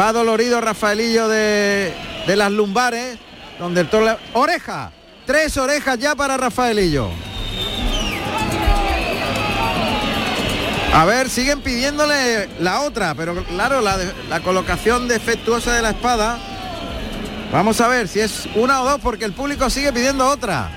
Va 0.00 0.12
dolorido 0.12 0.60
Rafaelillo 0.60 1.28
de, 1.28 1.92
de 2.26 2.36
las 2.36 2.50
lumbares, 2.50 3.18
donde 3.58 3.82
el 3.82 3.90
toro... 3.90 4.16
¡Oreja! 4.32 4.92
Tres 5.26 5.56
orejas 5.56 5.98
ya 5.98 6.14
para 6.14 6.36
Rafaelillo. 6.36 7.08
A 10.92 11.04
ver, 11.06 11.28
siguen 11.28 11.60
pidiéndole 11.60 12.48
la 12.60 12.82
otra, 12.82 13.14
pero 13.14 13.42
claro, 13.44 13.80
la, 13.80 13.96
la 14.28 14.40
colocación 14.40 15.08
defectuosa 15.08 15.72
de 15.72 15.82
la 15.82 15.90
espada. 15.90 16.38
Vamos 17.50 17.80
a 17.80 17.88
ver 17.88 18.06
si 18.06 18.20
es 18.20 18.48
una 18.54 18.82
o 18.82 18.84
dos, 18.84 19.00
porque 19.00 19.24
el 19.24 19.32
público 19.32 19.70
sigue 19.70 19.92
pidiendo 19.92 20.28
otra. 20.28 20.70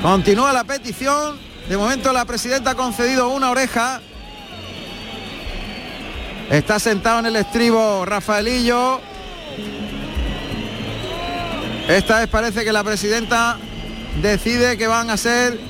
Continúa 0.00 0.52
la 0.52 0.64
petición. 0.64 1.38
De 1.68 1.76
momento 1.76 2.12
la 2.12 2.24
presidenta 2.24 2.70
ha 2.70 2.74
concedido 2.74 3.28
una 3.28 3.50
oreja. 3.50 4.00
Está 6.50 6.78
sentado 6.78 7.20
en 7.20 7.26
el 7.26 7.36
estribo 7.36 8.04
Rafaelillo. 8.04 9.00
Esta 11.88 12.20
vez 12.20 12.28
parece 12.28 12.64
que 12.64 12.72
la 12.72 12.82
presidenta 12.82 13.58
decide 14.22 14.78
que 14.78 14.86
van 14.86 15.10
a 15.10 15.16
ser 15.16 15.60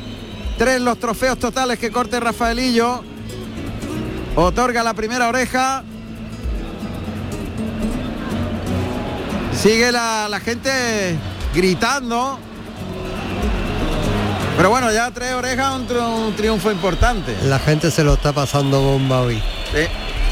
tres 0.56 0.80
los 0.80 0.98
trofeos 0.98 1.38
totales 1.38 1.78
que 1.78 1.90
corte 1.90 2.20
Rafaelillo. 2.20 3.02
Otorga 4.36 4.82
la 4.82 4.94
primera 4.94 5.28
oreja. 5.28 5.82
Sigue 9.60 9.90
la, 9.90 10.28
la 10.28 10.40
gente 10.40 11.16
gritando. 11.54 12.38
Pero 14.56 14.70
bueno, 14.70 14.92
ya 14.92 15.10
tres 15.10 15.32
orejas, 15.34 15.74
un, 15.74 15.96
un 15.96 16.36
triunfo 16.36 16.70
importante. 16.70 17.36
La 17.44 17.58
gente 17.58 17.90
se 17.90 18.04
lo 18.04 18.14
está 18.14 18.32
pasando 18.32 18.80
bomba 18.80 19.22
hoy. 19.22 19.42
Sí. 19.72 19.86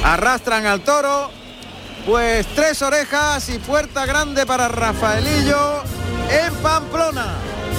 Arrastran 0.04 0.64
al 0.66 0.80
toro. 0.82 1.41
Pues 2.06 2.46
tres 2.54 2.82
orejas 2.82 3.48
y 3.48 3.58
puerta 3.58 4.06
grande 4.06 4.44
para 4.44 4.68
Rafaelillo 4.68 5.82
en 6.30 6.54
Pamplona. 6.56 7.34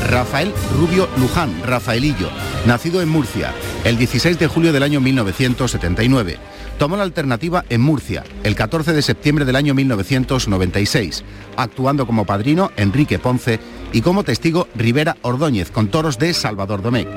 Rafael 0.09 0.53
Rubio 0.77 1.09
Luján, 1.17 1.61
Rafaelillo, 1.63 2.29
nacido 2.65 3.01
en 3.01 3.09
Murcia 3.09 3.53
el 3.83 3.97
16 3.97 4.39
de 4.39 4.47
julio 4.47 4.71
del 4.71 4.83
año 4.83 5.01
1979. 5.01 6.37
Tomó 6.77 6.95
la 6.97 7.03
alternativa 7.03 7.65
en 7.69 7.81
Murcia 7.81 8.23
el 8.43 8.55
14 8.55 8.93
de 8.93 9.01
septiembre 9.01 9.45
del 9.45 9.55
año 9.55 9.73
1996, 9.73 11.23
actuando 11.57 12.07
como 12.07 12.25
padrino 12.25 12.71
Enrique 12.77 13.19
Ponce 13.19 13.59
y 13.91 14.01
como 14.01 14.23
testigo 14.23 14.67
Rivera 14.75 15.17
Ordóñez 15.21 15.69
con 15.69 15.89
toros 15.89 16.17
de 16.17 16.33
Salvador 16.33 16.81
Domecq. 16.81 17.07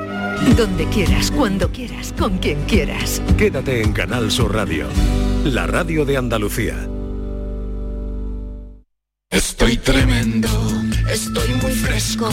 Donde 0.57 0.85
quieras, 0.87 1.31
cuando 1.31 1.71
quieras, 1.71 2.13
con 2.19 2.39
quien 2.39 2.61
quieras. 2.65 3.23
Quédate 3.39 3.83
en 3.83 3.93
Canal 3.93 4.31
Sur 4.31 4.55
Radio, 4.55 4.87
la 5.45 5.67
radio 5.67 6.05
de 6.05 6.19
Andalucía. 6.19 6.89
Estoy 9.31 9.77
tremendo, 9.77 10.49
estoy 11.11 11.49
muy 11.61 11.73
fresco. 11.73 12.29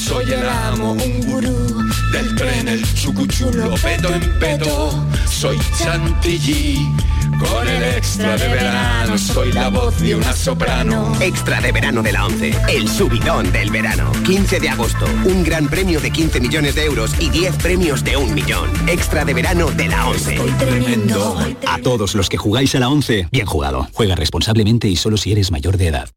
Soy 0.00 0.32
el 0.32 0.48
amo, 0.48 0.92
un 0.92 1.20
gurú 1.20 1.90
del 2.10 2.34
tren, 2.34 2.68
el 2.68 2.94
chucuchulo, 2.94 3.74
pedo 3.76 4.08
en 4.08 4.38
pedo. 4.38 5.06
Soy 5.28 5.58
chantilly, 5.78 6.88
con 7.38 7.68
el 7.68 7.82
extra 7.96 8.36
de 8.36 8.48
verano. 8.48 9.18
Soy 9.18 9.52
la 9.52 9.68
voz 9.68 10.00
de 10.00 10.16
una 10.16 10.32
soprano. 10.32 11.12
Extra 11.20 11.60
de 11.60 11.70
verano 11.70 12.02
de 12.02 12.12
la 12.12 12.26
11, 12.26 12.54
el 12.70 12.88
subidón 12.88 13.52
del 13.52 13.70
verano. 13.70 14.10
15 14.24 14.58
de 14.58 14.70
agosto, 14.70 15.04
un 15.26 15.44
gran 15.44 15.68
premio 15.68 16.00
de 16.00 16.10
15 16.10 16.40
millones 16.40 16.74
de 16.74 16.86
euros 16.86 17.12
y 17.20 17.28
10 17.28 17.56
premios 17.56 18.02
de 18.02 18.16
un 18.16 18.34
millón. 18.34 18.70
Extra 18.88 19.24
de 19.24 19.34
verano 19.34 19.70
de 19.70 19.88
la 19.88 20.08
11. 20.08 20.38
Tremendo. 20.58 21.38
A 21.68 21.78
todos 21.78 22.14
los 22.14 22.28
que 22.28 22.38
jugáis 22.38 22.74
a 22.74 22.80
la 22.80 22.88
11, 22.88 23.28
bien 23.30 23.46
jugado. 23.46 23.86
Juega 23.92 24.14
responsablemente 24.14 24.88
y 24.88 24.96
solo 24.96 25.18
si 25.18 25.32
eres 25.32 25.50
mayor 25.50 25.76
de 25.76 25.88
edad. 25.88 26.10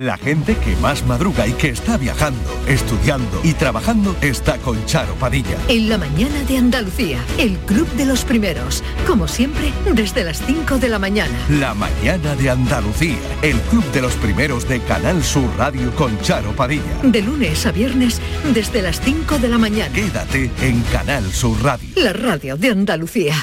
La 0.00 0.16
gente 0.16 0.54
que 0.54 0.76
más 0.76 1.04
madruga 1.04 1.44
y 1.48 1.54
que 1.54 1.70
está 1.70 1.96
viajando, 1.96 2.38
estudiando 2.68 3.40
y 3.42 3.52
trabajando 3.54 4.14
está 4.20 4.56
con 4.58 4.86
Charo 4.86 5.12
Padilla. 5.16 5.58
En 5.66 5.88
la 5.88 5.98
mañana 5.98 6.40
de 6.44 6.56
Andalucía, 6.56 7.18
el 7.36 7.58
Club 7.66 7.88
de 7.94 8.06
los 8.06 8.24
Primeros. 8.24 8.84
Como 9.08 9.26
siempre, 9.26 9.72
desde 9.92 10.22
las 10.22 10.40
5 10.46 10.78
de 10.78 10.88
la 10.88 11.00
mañana. 11.00 11.36
La 11.50 11.74
mañana 11.74 12.36
de 12.36 12.48
Andalucía, 12.48 13.18
el 13.42 13.56
club 13.62 13.84
de 13.90 14.02
los 14.02 14.14
primeros 14.14 14.68
de 14.68 14.78
Canal 14.82 15.20
Sur 15.24 15.50
Radio 15.58 15.90
con 15.96 16.16
Charo 16.20 16.52
Padilla. 16.52 17.02
De 17.02 17.20
lunes 17.20 17.66
a 17.66 17.72
viernes, 17.72 18.20
desde 18.54 18.82
las 18.82 19.00
5 19.00 19.40
de 19.40 19.48
la 19.48 19.58
mañana. 19.58 19.92
Quédate 19.92 20.48
en 20.60 20.80
Canal 20.92 21.24
Sur 21.32 21.60
Radio. 21.60 21.88
La 21.96 22.12
radio 22.12 22.56
de 22.56 22.68
Andalucía. 22.68 23.34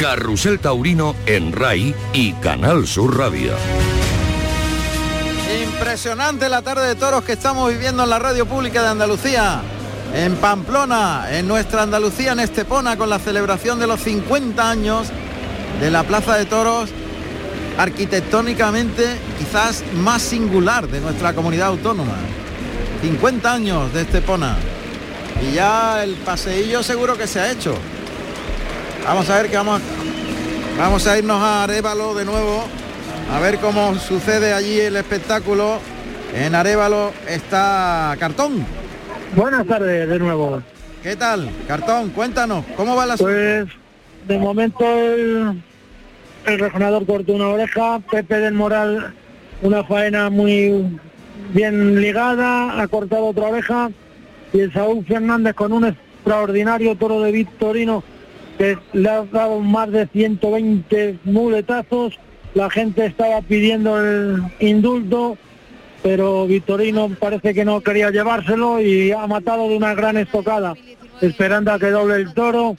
Carrusel 0.00 0.58
Taurino 0.58 1.16
en 1.24 1.52
RAI 1.52 1.94
y 2.12 2.32
Canal 2.34 2.86
Sur 2.86 3.16
Radio. 3.16 3.54
Impresionante 5.64 6.50
la 6.50 6.60
tarde 6.60 6.86
de 6.88 6.94
toros 6.96 7.24
que 7.24 7.32
estamos 7.32 7.72
viviendo 7.72 8.02
en 8.02 8.10
la 8.10 8.18
radio 8.18 8.44
pública 8.44 8.82
de 8.82 8.88
Andalucía, 8.88 9.62
en 10.14 10.36
Pamplona, 10.36 11.28
en 11.30 11.48
nuestra 11.48 11.82
Andalucía, 11.82 12.32
en 12.32 12.40
Estepona, 12.40 12.98
con 12.98 13.08
la 13.08 13.18
celebración 13.18 13.78
de 13.78 13.86
los 13.86 14.00
50 14.00 14.70
años 14.70 15.08
de 15.80 15.90
la 15.90 16.04
Plaza 16.04 16.36
de 16.36 16.44
Toros, 16.44 16.90
arquitectónicamente 17.78 19.16
quizás 19.38 19.82
más 19.94 20.20
singular 20.20 20.88
de 20.88 21.00
nuestra 21.00 21.32
comunidad 21.32 21.68
autónoma. 21.68 22.16
50 23.00 23.50
años 23.50 23.92
de 23.94 24.02
Estepona. 24.02 24.56
Y 25.48 25.54
ya 25.54 26.04
el 26.04 26.16
paseillo 26.16 26.82
seguro 26.82 27.16
que 27.16 27.26
se 27.26 27.40
ha 27.40 27.50
hecho. 27.50 27.78
Vamos 29.06 29.30
a 29.30 29.40
ver 29.40 29.48
que 29.48 29.56
vamos, 29.56 29.80
vamos 30.76 31.06
a 31.06 31.16
irnos 31.16 31.40
a 31.40 31.62
Arevalo 31.62 32.12
de 32.12 32.24
nuevo 32.24 32.64
a 33.32 33.38
ver 33.38 33.58
cómo 33.58 33.94
sucede 33.94 34.52
allí 34.52 34.80
el 34.80 34.96
espectáculo. 34.96 35.78
En 36.34 36.56
Arevalo 36.56 37.12
está 37.28 38.16
Cartón. 38.18 38.66
Buenas 39.36 39.64
tardes 39.64 40.08
de 40.08 40.18
nuevo. 40.18 40.60
¿Qué 41.04 41.14
tal? 41.14 41.48
Cartón, 41.68 42.10
cuéntanos, 42.10 42.64
¿cómo 42.76 42.96
va 42.96 43.06
la 43.06 43.16
Pues 43.16 43.68
de 44.26 44.38
momento 44.38 44.84
el, 44.84 45.62
el 46.44 46.58
rejonador 46.58 47.06
cortó 47.06 47.34
una 47.34 47.46
oreja, 47.46 48.00
Pepe 48.10 48.40
del 48.40 48.54
Moral 48.54 49.14
una 49.62 49.84
faena 49.84 50.30
muy 50.30 50.98
bien 51.50 52.00
ligada, 52.00 52.80
ha 52.80 52.88
cortado 52.88 53.26
otra 53.26 53.46
oreja 53.46 53.88
y 54.52 54.60
el 54.60 54.72
Saúl 54.72 55.04
Fernández 55.06 55.54
con 55.54 55.72
un 55.72 55.86
extraordinario 55.86 56.96
toro 56.96 57.20
de 57.20 57.30
Victorino 57.30 58.02
le 58.58 59.08
ha 59.08 59.24
dado 59.24 59.60
más 59.60 59.90
de 59.90 60.06
120 60.06 61.18
muletazos. 61.24 62.18
La 62.54 62.70
gente 62.70 63.06
estaba 63.06 63.42
pidiendo 63.42 64.00
el 64.00 64.42
indulto, 64.60 65.36
pero 66.02 66.46
Victorino 66.46 67.10
parece 67.18 67.52
que 67.52 67.64
no 67.64 67.80
quería 67.80 68.10
llevárselo 68.10 68.80
y 68.80 69.12
ha 69.12 69.26
matado 69.26 69.68
de 69.68 69.76
una 69.76 69.94
gran 69.94 70.16
estocada, 70.16 70.74
esperando 71.20 71.72
a 71.72 71.78
que 71.78 71.90
doble 71.90 72.16
el 72.16 72.34
toro, 72.34 72.76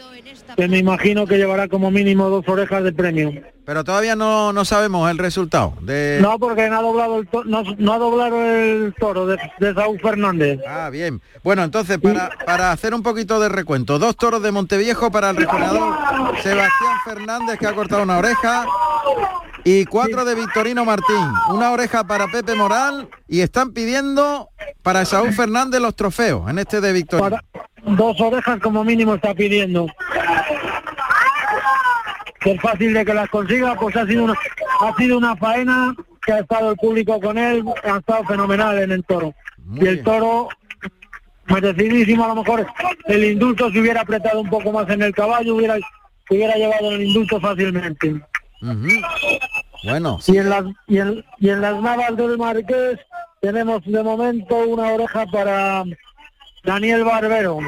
que 0.55 0.67
me 0.67 0.77
imagino 0.77 1.25
que 1.27 1.37
llevará 1.37 1.67
como 1.67 1.91
mínimo 1.91 2.29
dos 2.29 2.47
orejas 2.47 2.83
de 2.83 2.93
premio. 2.93 3.31
Pero 3.65 3.83
todavía 3.83 4.15
no, 4.15 4.53
no 4.53 4.63
sabemos 4.63 5.11
el 5.11 5.17
resultado. 5.17 5.73
De... 5.81 6.19
No, 6.21 6.39
porque 6.39 6.69
no 6.69 6.77
ha 6.77 6.81
doblado 6.81 7.19
el, 7.19 7.27
to- 7.27 7.43
no, 7.43 7.63
no 7.77 7.93
ha 7.93 7.97
doblado 7.97 8.41
el 8.45 8.95
toro 8.97 9.27
de, 9.27 9.37
de 9.59 9.73
Saúl 9.73 9.99
Fernández. 9.99 10.59
Ah, 10.65 10.89
bien. 10.89 11.21
Bueno, 11.43 11.63
entonces, 11.63 11.97
para, 11.97 12.29
para 12.45 12.71
hacer 12.71 12.93
un 12.93 13.03
poquito 13.03 13.41
de 13.41 13.49
recuento, 13.49 13.99
dos 13.99 14.15
toros 14.15 14.41
de 14.41 14.51
Monteviejo 14.53 15.11
para 15.11 15.31
el 15.31 15.35
rejoneador 15.35 15.95
Sebastián 16.41 16.97
Fernández, 17.03 17.59
que 17.59 17.67
ha 17.67 17.73
cortado 17.73 18.03
una 18.03 18.17
oreja, 18.19 18.65
y 19.69 19.83
cuatro 19.83 20.23
de 20.23 20.33
Victorino 20.33 20.85
Martín, 20.85 21.29
una 21.49 21.71
oreja 21.71 22.05
para 22.05 22.29
Pepe 22.29 22.55
Moral, 22.55 23.09
y 23.27 23.41
están 23.41 23.73
pidiendo 23.73 24.49
para 24.81 25.03
Saúl 25.03 25.33
Fernández 25.33 25.81
los 25.81 25.93
trofeos, 25.93 26.49
en 26.49 26.59
este 26.59 26.79
de 26.79 26.93
Victorino. 26.93 27.37
Dos 27.83 28.21
orejas 28.21 28.61
como 28.61 28.85
mínimo 28.85 29.15
está 29.15 29.33
pidiendo. 29.33 29.87
Que 32.39 32.53
es 32.53 32.61
fácil 32.61 32.93
de 32.93 33.03
que 33.03 33.13
las 33.13 33.29
consiga, 33.29 33.75
pues 33.75 33.93
ha 33.97 34.07
sido 34.07 34.23
una, 34.23 34.35
ha 34.79 34.95
sido 34.95 35.17
una 35.17 35.35
faena 35.35 35.93
que 36.25 36.31
ha 36.31 36.39
estado 36.39 36.71
el 36.71 36.77
público 36.77 37.19
con 37.19 37.37
él, 37.37 37.65
ha 37.83 37.97
estado 37.97 38.23
fenomenal 38.23 38.79
en 38.79 38.93
el 38.93 39.03
toro. 39.03 39.33
y 39.75 39.85
el 39.85 40.01
toro 40.01 40.47
merecidísimo 41.47 42.23
a 42.23 42.29
lo 42.29 42.35
mejor 42.35 42.65
el 43.07 43.23
indulto 43.25 43.69
se 43.69 43.81
hubiera 43.81 43.99
apretado 43.99 44.39
un 44.39 44.49
poco 44.49 44.71
más 44.71 44.89
en 44.89 45.01
el 45.01 45.13
caballo, 45.13 45.55
hubiera, 45.55 45.75
hubiera 46.29 46.55
llevado 46.55 46.93
el 46.93 47.01
indulto 47.01 47.41
fácilmente. 47.41 48.21
Bueno, 48.61 50.19
Y 50.27 50.37
en 50.37 50.49
las 50.49 50.63
y 50.87 50.99
en, 50.99 51.23
y 51.39 51.49
en 51.49 51.61
las 51.61 51.79
navas 51.81 52.15
del 52.17 52.37
Marqués 52.37 52.99
tenemos 53.41 53.83
de 53.85 54.03
momento 54.03 54.55
una 54.55 54.93
oreja 54.93 55.25
para 55.27 55.83
Daniel 56.63 57.03
Barbero. 57.03 57.59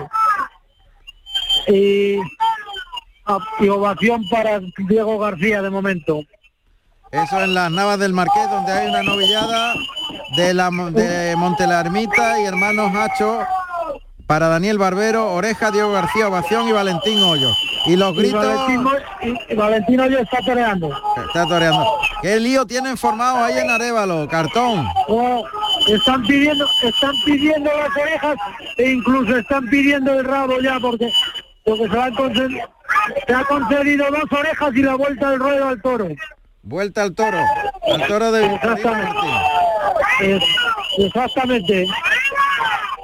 Y, 1.68 2.18
y 3.60 3.70
ovación 3.70 4.28
para 4.30 4.60
Diego 4.90 5.20
García 5.20 5.62
de 5.62 5.70
momento. 5.70 6.22
eso 7.12 7.42
en 7.44 7.54
las 7.54 7.70
Navas 7.72 8.00
del 8.00 8.14
Marqués, 8.14 8.50
donde 8.50 8.72
hay 8.72 8.88
una 8.90 9.04
novillada 9.04 9.74
de, 10.36 10.54
la, 10.54 10.70
de 10.92 11.36
Montelarmita 11.36 12.42
y 12.42 12.46
hermanos 12.46 12.92
Hacho 12.96 13.46
para 14.30 14.48
Daniel 14.48 14.78
Barbero, 14.78 15.34
Oreja, 15.34 15.72
Diego 15.72 15.92
García, 15.92 16.28
Ovación 16.28 16.68
y 16.68 16.72
Valentín 16.72 17.18
Hoyo. 17.24 17.50
Y 17.88 17.96
los 17.96 18.14
gritos... 18.14 18.46
Y- 19.50 19.56
Valentín 19.56 20.00
Hoyo 20.00 20.20
está 20.20 20.38
toreando. 20.46 20.88
Está 21.26 21.48
toreando. 21.48 21.84
¿Qué 22.22 22.40
lío 22.40 22.64
tienen 22.68 22.96
formado 22.96 23.44
ahí 23.44 23.58
en 23.58 23.72
Arevalo? 23.72 24.28
Cartón. 24.28 24.88
Oh, 25.08 25.44
están 25.88 26.22
pidiendo, 26.28 26.64
están 26.84 27.12
pidiendo 27.26 27.72
las 27.76 27.90
orejas 28.00 28.36
e 28.78 28.92
incluso 28.92 29.36
están 29.36 29.66
pidiendo 29.66 30.14
el 30.14 30.24
rabo 30.24 30.60
ya 30.62 30.78
porque 30.80 31.10
porque 31.66 31.90
se, 31.90 32.00
han 32.00 32.14
concedido, 32.14 32.68
se 33.26 33.34
ha 33.34 33.44
concedido 33.46 34.06
dos 34.12 34.40
orejas 34.40 34.70
y 34.76 34.84
la 34.84 34.94
vuelta 34.94 35.32
del 35.32 35.40
ruedo 35.40 35.68
al 35.70 35.82
toro. 35.82 36.08
Vuelta 36.62 37.02
al 37.02 37.16
toro. 37.16 37.40
Al 37.92 38.06
toro 38.08 38.32
de. 38.32 38.46
Es- 40.22 40.44
exactamente. 41.00 41.88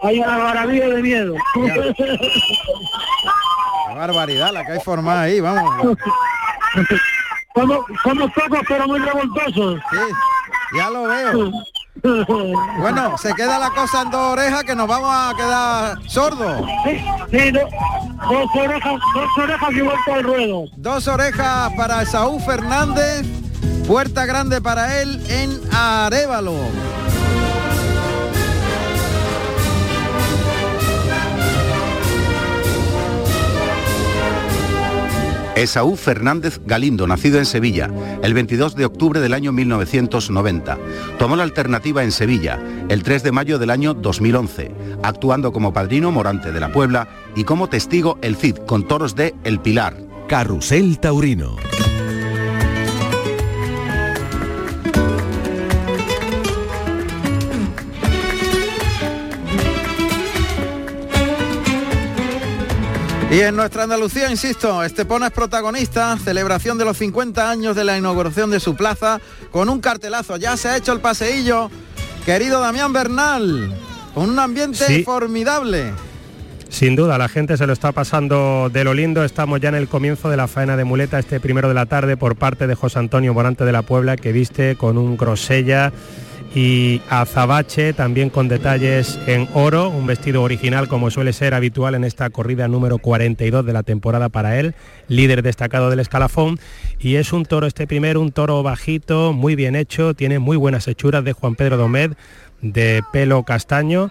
Hay 0.03 0.19
una 0.19 0.37
maravilla 0.37 0.87
de 0.89 1.01
miedo. 1.01 1.35
Qué 1.53 1.93
barbaridad 3.95 4.51
la 4.51 4.65
que 4.65 4.73
hay 4.73 4.79
formada 4.79 5.21
ahí, 5.21 5.39
vamos. 5.39 5.97
somos, 7.55 7.79
somos 8.03 8.31
pocos 8.33 8.59
pero 8.67 8.87
muy 8.87 8.99
revoltosos. 8.99 9.79
Sí, 9.91 9.97
ya 10.77 10.89
lo 10.89 11.03
veo. 11.03 11.51
Bueno, 12.79 13.17
se 13.17 13.33
queda 13.33 13.57
la 13.57 13.69
cosa 13.71 14.01
en 14.01 14.11
dos 14.11 14.33
orejas 14.33 14.63
que 14.63 14.75
nos 14.75 14.87
vamos 14.87 15.09
a 15.11 15.33
quedar 15.35 15.97
sordos. 16.09 16.61
Sí, 17.31 17.51
do- 17.51 17.67
dos 18.29 18.49
orejas, 18.55 18.93
dos 19.13 19.37
orejas 19.43 19.71
y 19.71 19.81
vuelta 19.81 20.13
al 20.13 20.23
ruedo. 20.23 20.65
Dos 20.75 21.07
orejas 21.07 21.71
para 21.77 22.05
Saúl 22.05 22.41
Fernández, 22.41 23.25
puerta 23.87 24.25
grande 24.25 24.61
para 24.61 25.01
él 25.01 25.23
en 25.29 25.59
Arevalo. 25.73 26.53
Esaú 35.55 35.95
Fernández 35.95 36.59
Galindo, 36.65 37.07
nacido 37.07 37.39
en 37.39 37.45
Sevilla, 37.45 37.89
el 38.21 38.33
22 38.33 38.75
de 38.75 38.85
octubre 38.85 39.19
del 39.21 39.33
año 39.33 39.51
1990. 39.51 40.77
Tomó 41.17 41.35
la 41.35 41.43
alternativa 41.43 42.03
en 42.03 42.11
Sevilla, 42.11 42.59
el 42.89 43.03
3 43.03 43.23
de 43.23 43.31
mayo 43.31 43.57
del 43.57 43.69
año 43.69 43.93
2011, 43.93 44.71
actuando 45.01 45.51
como 45.51 45.73
padrino 45.73 46.11
Morante 46.11 46.51
de 46.51 46.59
la 46.59 46.71
Puebla 46.71 47.07
y 47.35 47.45
como 47.45 47.69
testigo 47.69 48.19
el 48.21 48.35
Cid 48.35 48.57
con 48.67 48.87
toros 48.87 49.15
de 49.15 49.33
El 49.43 49.59
Pilar. 49.59 49.95
Carrusel 50.27 50.99
Taurino. 50.99 51.55
Y 63.35 63.41
en 63.41 63.57
nuestra 63.57 63.83
Andalucía, 63.83 64.31
insisto, 64.31 64.81
Estepona 64.81 65.27
es 65.27 65.33
protagonista, 65.33 66.17
celebración 66.17 66.77
de 66.77 66.85
los 66.85 66.95
50 66.95 67.51
años 67.51 67.75
de 67.75 67.83
la 67.83 67.97
inauguración 67.97 68.49
de 68.49 68.61
su 68.61 68.77
plaza, 68.77 69.19
con 69.51 69.67
un 69.67 69.81
cartelazo. 69.81 70.37
Ya 70.37 70.55
se 70.55 70.69
ha 70.69 70.77
hecho 70.77 70.93
el 70.93 71.01
paseillo, 71.01 71.69
querido 72.25 72.61
Damián 72.61 72.93
Bernal, 72.93 73.75
con 74.13 74.29
un 74.29 74.39
ambiente 74.39 74.85
Sí. 74.85 75.03
formidable. 75.03 75.91
Sin 76.69 76.95
duda, 76.95 77.17
la 77.17 77.27
gente 77.27 77.57
se 77.57 77.67
lo 77.67 77.73
está 77.73 77.91
pasando 77.91 78.69
de 78.71 78.85
lo 78.85 78.93
lindo. 78.93 79.25
Estamos 79.25 79.59
ya 79.59 79.67
en 79.67 79.75
el 79.75 79.89
comienzo 79.89 80.29
de 80.29 80.37
la 80.37 80.47
faena 80.47 80.77
de 80.77 80.85
muleta 80.85 81.19
este 81.19 81.41
primero 81.41 81.67
de 81.67 81.73
la 81.73 81.87
tarde 81.87 82.15
por 82.15 82.37
parte 82.37 82.67
de 82.67 82.75
José 82.75 82.99
Antonio 82.99 83.33
Morante 83.33 83.65
de 83.65 83.71
la 83.73 83.81
Puebla, 83.81 84.15
que 84.15 84.31
viste 84.31 84.77
con 84.77 84.97
un 84.97 85.17
grosella 85.17 85.91
y 86.55 87.01
azabache, 87.09 87.91
también 87.91 88.29
con 88.29 88.47
detalles 88.47 89.19
en 89.27 89.49
oro, 89.53 89.89
un 89.89 90.07
vestido 90.07 90.41
original 90.41 90.87
como 90.87 91.11
suele 91.11 91.33
ser 91.33 91.53
habitual 91.53 91.95
en 91.95 92.05
esta 92.05 92.29
corrida 92.29 92.69
número 92.69 92.97
42 92.97 93.65
de 93.65 93.73
la 93.73 93.83
temporada 93.83 94.29
para 94.29 94.57
él, 94.57 94.73
líder 95.09 95.43
destacado 95.43 95.89
del 95.89 95.99
escalafón. 95.99 96.57
Y 96.97 97.15
es 97.15 97.33
un 97.33 97.43
toro 97.43 97.67
este 97.67 97.87
primero, 97.87 98.21
un 98.21 98.31
toro 98.31 98.63
bajito, 98.63 99.33
muy 99.33 99.55
bien 99.55 99.75
hecho, 99.75 100.13
tiene 100.13 100.39
muy 100.39 100.55
buenas 100.55 100.87
hechuras 100.87 101.25
de 101.25 101.33
Juan 101.33 101.55
Pedro 101.55 101.75
Domed, 101.75 102.13
de 102.61 103.03
pelo 103.11 103.43
castaño. 103.43 104.09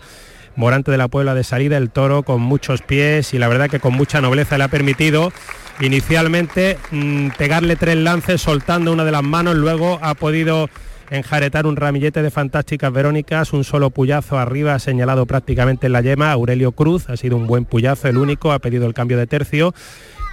Morante 0.55 0.93
de 0.93 0.99
la 0.99 1.09
Puebla 1.09 1.35
de 1.35 1.43
salida, 1.43 1.79
el 1.79 1.91
toro 1.91 2.23
con 2.23 2.41
muchos 2.41 2.83
pies 2.83 3.35
y 3.35 3.39
la 3.39 3.49
verdad 3.49 3.69
que 3.69 3.81
con 3.81 3.95
mucha 3.95 4.21
nobleza 4.21 4.57
le 4.57 4.65
ha 4.65 4.69
permitido 4.69 5.33
inicialmente 5.81 6.79
mm, 6.93 7.31
pegarle 7.37 7.75
tres 7.75 7.97
lances 7.97 8.41
soltando 8.41 8.93
una 8.93 9.05
de 9.05 9.11
las 9.11 9.25
manos, 9.25 9.57
luego 9.57 9.99
ha 10.01 10.15
podido 10.15 10.69
enjaretar 11.11 11.67
un 11.67 11.77
ramillete 11.77 12.23
de 12.23 12.31
fantásticas 12.31 12.93
Verónicas, 12.93 13.53
un 13.53 13.65
solo 13.65 13.91
puyazo 13.91 14.39
arriba 14.39 14.79
señalado 14.79 15.27
prácticamente 15.27 15.87
en 15.87 15.93
la 15.93 16.01
yema, 16.01 16.33
Aurelio 16.33 16.73
Cruz, 16.73 17.09
ha 17.09 17.17
sido 17.17 17.37
un 17.37 17.47
buen 17.47 17.65
puyazo, 17.65 18.09
el 18.09 18.17
único, 18.17 18.53
ha 18.53 18.59
pedido 18.59 18.87
el 18.87 18.95
cambio 18.95 19.19
de 19.19 19.27
tercio, 19.27 19.75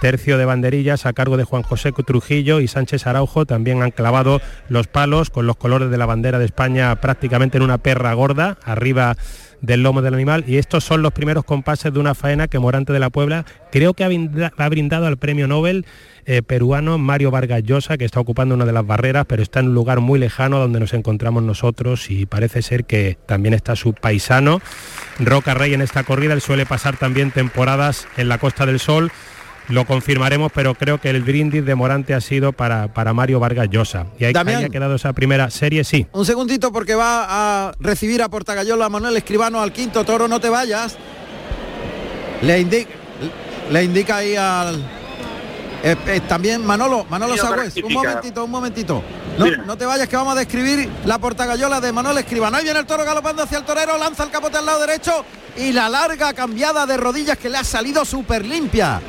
tercio 0.00 0.38
de 0.38 0.44
banderillas 0.44 1.06
a 1.06 1.12
cargo 1.12 1.36
de 1.36 1.44
Juan 1.44 1.62
José 1.62 1.92
Trujillo 1.92 2.60
y 2.60 2.68
Sánchez 2.68 3.06
Araujo, 3.06 3.46
también 3.46 3.82
han 3.82 3.92
clavado 3.92 4.40
los 4.68 4.88
palos 4.88 5.30
con 5.30 5.46
los 5.46 5.56
colores 5.56 5.90
de 5.90 5.98
la 5.98 6.06
bandera 6.06 6.38
de 6.38 6.44
España 6.44 6.94
prácticamente 6.96 7.58
en 7.58 7.62
una 7.62 7.78
perra 7.78 8.12
gorda, 8.14 8.58
arriba 8.64 9.16
del 9.62 9.82
lomo 9.82 10.02
del 10.02 10.12
animal 10.14 10.44
y 10.46 10.58
estos 10.58 10.84
son 10.84 11.00
los 11.02 11.12
primeros 11.12 11.44
compases 11.44 11.92
de 11.92 11.98
una 11.98 12.14
faena 12.14 12.48
que 12.48 12.58
Morante 12.58 12.92
de 12.92 12.98
la 12.98 13.08
Puebla 13.10 13.46
creo 13.70 13.94
que 13.94 14.04
ha 14.04 14.08
brinda- 14.08 14.52
ha 14.56 14.68
brindado 14.68 15.06
al 15.06 15.16
premio 15.16 15.48
Nobel 15.48 15.86
eh, 16.26 16.42
peruano 16.42 16.98
Mario 16.98 17.30
Vargas 17.30 17.62
Llosa 17.62 17.96
que 17.96 18.04
está 18.04 18.20
ocupando 18.20 18.54
una 18.54 18.64
de 18.66 18.72
las 18.72 18.86
barreras 18.86 19.24
pero 19.26 19.42
está 19.42 19.60
en 19.60 19.68
un 19.68 19.74
lugar 19.74 20.00
muy 20.00 20.18
lejano 20.18 20.58
donde 20.58 20.78
nos 20.80 20.92
encontramos 20.94 21.42
nosotros 21.42 22.10
y 22.10 22.26
parece 22.26 22.60
ser 22.62 22.84
que 22.84 23.16
también 23.26 23.54
está 23.54 23.74
su 23.76 23.94
paisano. 23.94 24.60
Roca 25.18 25.54
Rey 25.54 25.74
en 25.74 25.80
esta 25.82 26.04
corrida, 26.04 26.34
él 26.34 26.40
suele 26.40 26.66
pasar 26.66 26.96
también 26.96 27.30
temporadas 27.30 28.06
en 28.16 28.28
la 28.28 28.38
Costa 28.38 28.66
del 28.66 28.78
Sol 28.80 29.10
lo 29.72 29.86
confirmaremos, 29.86 30.52
pero 30.54 30.74
creo 30.74 31.00
que 31.00 31.10
el 31.10 31.22
brindis 31.22 31.64
de 31.64 31.74
Morante 31.74 32.14
ha 32.14 32.20
sido 32.20 32.52
para, 32.52 32.92
para 32.92 33.12
Mario 33.12 33.40
Vargas 33.40 33.68
Llosa. 33.70 34.06
Y 34.18 34.24
ahí, 34.24 34.32
Damián. 34.32 34.58
ahí 34.58 34.64
ha 34.66 34.68
quedado 34.68 34.94
esa 34.94 35.12
primera 35.12 35.50
serie, 35.50 35.82
sí. 35.84 36.06
Un 36.12 36.26
segundito 36.26 36.72
porque 36.72 36.94
va 36.94 37.68
a 37.68 37.72
recibir 37.80 38.22
a 38.22 38.28
Portagayola 38.28 38.88
Manuel 38.88 39.16
Escribano 39.16 39.60
al 39.60 39.72
quinto 39.72 40.04
toro, 40.04 40.28
no 40.28 40.40
te 40.40 40.48
vayas. 40.48 40.96
Le 42.42 42.60
indica, 42.60 42.90
le 43.70 43.84
indica 43.84 44.16
ahí 44.16 44.36
al... 44.36 44.76
eh, 45.82 45.96
eh, 46.06 46.20
también 46.28 46.64
Manolo, 46.66 47.06
Manolo 47.08 47.36
Sagüez, 47.36 47.76
un 47.82 47.92
momentito, 47.92 48.44
un 48.44 48.50
momentito. 48.50 49.02
No, 49.38 49.46
no 49.64 49.78
te 49.78 49.86
vayas 49.86 50.08
que 50.08 50.16
vamos 50.16 50.36
a 50.36 50.38
describir 50.38 50.88
la 51.06 51.18
portagallola 51.18 51.80
de 51.80 51.92
Manuel 51.92 52.18
Escribano. 52.18 52.56
Ahí 52.58 52.64
viene 52.64 52.80
el 52.80 52.86
toro 52.86 53.04
galopando 53.04 53.42
hacia 53.42 53.58
el 53.58 53.64
torero, 53.64 53.96
lanza 53.96 54.24
el 54.24 54.30
capote 54.30 54.58
al 54.58 54.66
lado 54.66 54.80
derecho 54.80 55.24
y 55.56 55.72
la 55.72 55.88
larga 55.88 56.34
cambiada 56.34 56.84
de 56.84 56.96
rodillas 56.96 57.38
que 57.38 57.48
le 57.48 57.56
ha 57.58 57.64
salido 57.64 58.04
súper 58.04 58.44
limpia. 58.44 59.00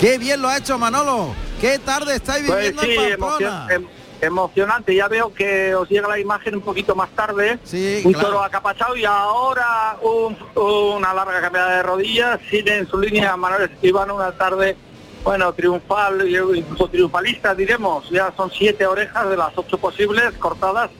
Qué 0.00 0.18
bien 0.18 0.42
lo 0.42 0.48
ha 0.48 0.58
hecho 0.58 0.78
Manolo. 0.78 1.34
Qué 1.60 1.78
tarde 1.78 2.16
estáis 2.16 2.46
Pues 2.46 2.58
viviendo 2.76 2.82
sí, 2.82 2.90
en 3.12 3.18
Pamplona. 3.18 3.66
emocion- 3.68 3.72
em- 3.72 3.86
emocionante. 4.20 4.94
Ya 4.94 5.08
veo 5.08 5.32
que 5.32 5.74
os 5.74 5.88
llega 5.88 6.08
la 6.08 6.18
imagen 6.18 6.54
un 6.56 6.60
poquito 6.62 6.94
más 6.94 7.08
tarde. 7.10 7.58
un 8.04 8.12
claro. 8.12 8.28
toro 8.28 8.42
acapachado 8.44 8.96
y 8.96 9.04
ahora 9.04 9.96
un- 10.02 10.36
una 10.54 11.14
larga 11.14 11.40
cambiada 11.40 11.76
de 11.78 11.82
rodillas. 11.82 12.40
Sigue 12.50 12.76
en 12.76 12.86
su 12.88 12.98
línea 12.98 13.36
Manuel 13.36 13.70
Escribano 13.70 14.14
una 14.16 14.32
tarde, 14.32 14.76
bueno, 15.24 15.52
triunfal, 15.54 16.28
incluso 16.54 16.88
triunfalista 16.88 17.54
diremos. 17.54 18.08
Ya 18.10 18.32
son 18.36 18.50
siete 18.50 18.86
orejas 18.86 19.28
de 19.30 19.36
las 19.36 19.56
ocho 19.56 19.78
posibles 19.78 20.32
cortadas. 20.38 20.90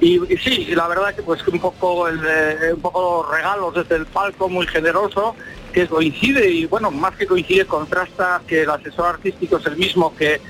Y, 0.00 0.18
sí, 0.38 0.66
la 0.74 0.88
verdad 0.88 1.14
que 1.14 1.22
pues 1.22 1.46
un 1.46 1.60
poco 1.60 2.08
el, 2.08 2.20
eh, 2.26 2.72
un 2.74 2.80
poco 2.80 3.22
los 3.22 3.30
regalos 3.30 3.74
desde 3.74 3.96
el 3.96 4.06
palco 4.06 4.48
muy 4.48 4.66
generoso 4.66 5.36
que 5.72 5.86
coincide 5.86 6.50
y 6.50 6.64
bueno 6.64 6.90
más 6.90 7.14
que 7.16 7.26
coincide 7.26 7.66
contrasta 7.66 8.40
que 8.46 8.62
el 8.62 8.70
asesor 8.70 9.06
artístico 9.06 9.58
es 9.58 9.66
el 9.66 9.76
mismo 9.76 10.16
que 10.16 10.40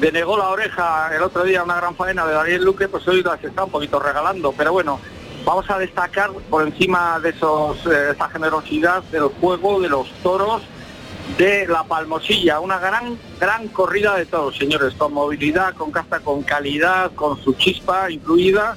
denegó 0.00 0.36
la 0.36 0.48
oreja 0.48 1.10
el 1.14 1.22
otro 1.22 1.44
día 1.44 1.62
una 1.62 1.76
gran 1.76 1.94
faena 1.94 2.26
de 2.26 2.34
Daniel 2.34 2.64
Luque 2.64 2.88
pues 2.88 3.06
hoy 3.06 3.22
las 3.22 3.42
está 3.42 3.64
un 3.64 3.70
poquito 3.70 4.00
regalando 4.00 4.52
pero 4.52 4.72
bueno 4.72 4.98
vamos 5.44 5.70
a 5.70 5.78
destacar 5.78 6.32
por 6.50 6.66
encima 6.66 7.20
de 7.20 7.30
esos 7.30 7.86
eh, 7.86 8.10
esa 8.12 8.28
generosidad 8.28 9.04
del 9.04 9.28
juego 9.40 9.80
de 9.80 9.88
los 9.88 10.10
toros 10.22 10.62
de 11.38 11.66
la 11.66 11.84
Palmosilla, 11.84 12.60
una 12.60 12.78
gran, 12.78 13.18
gran 13.40 13.68
corrida 13.68 14.16
de 14.16 14.26
toros, 14.26 14.56
señores, 14.56 14.94
con 14.94 15.12
movilidad, 15.12 15.74
con 15.74 15.90
casta, 15.90 16.20
con 16.20 16.42
calidad, 16.42 17.12
con 17.14 17.42
su 17.42 17.54
chispa 17.54 18.10
incluida. 18.10 18.76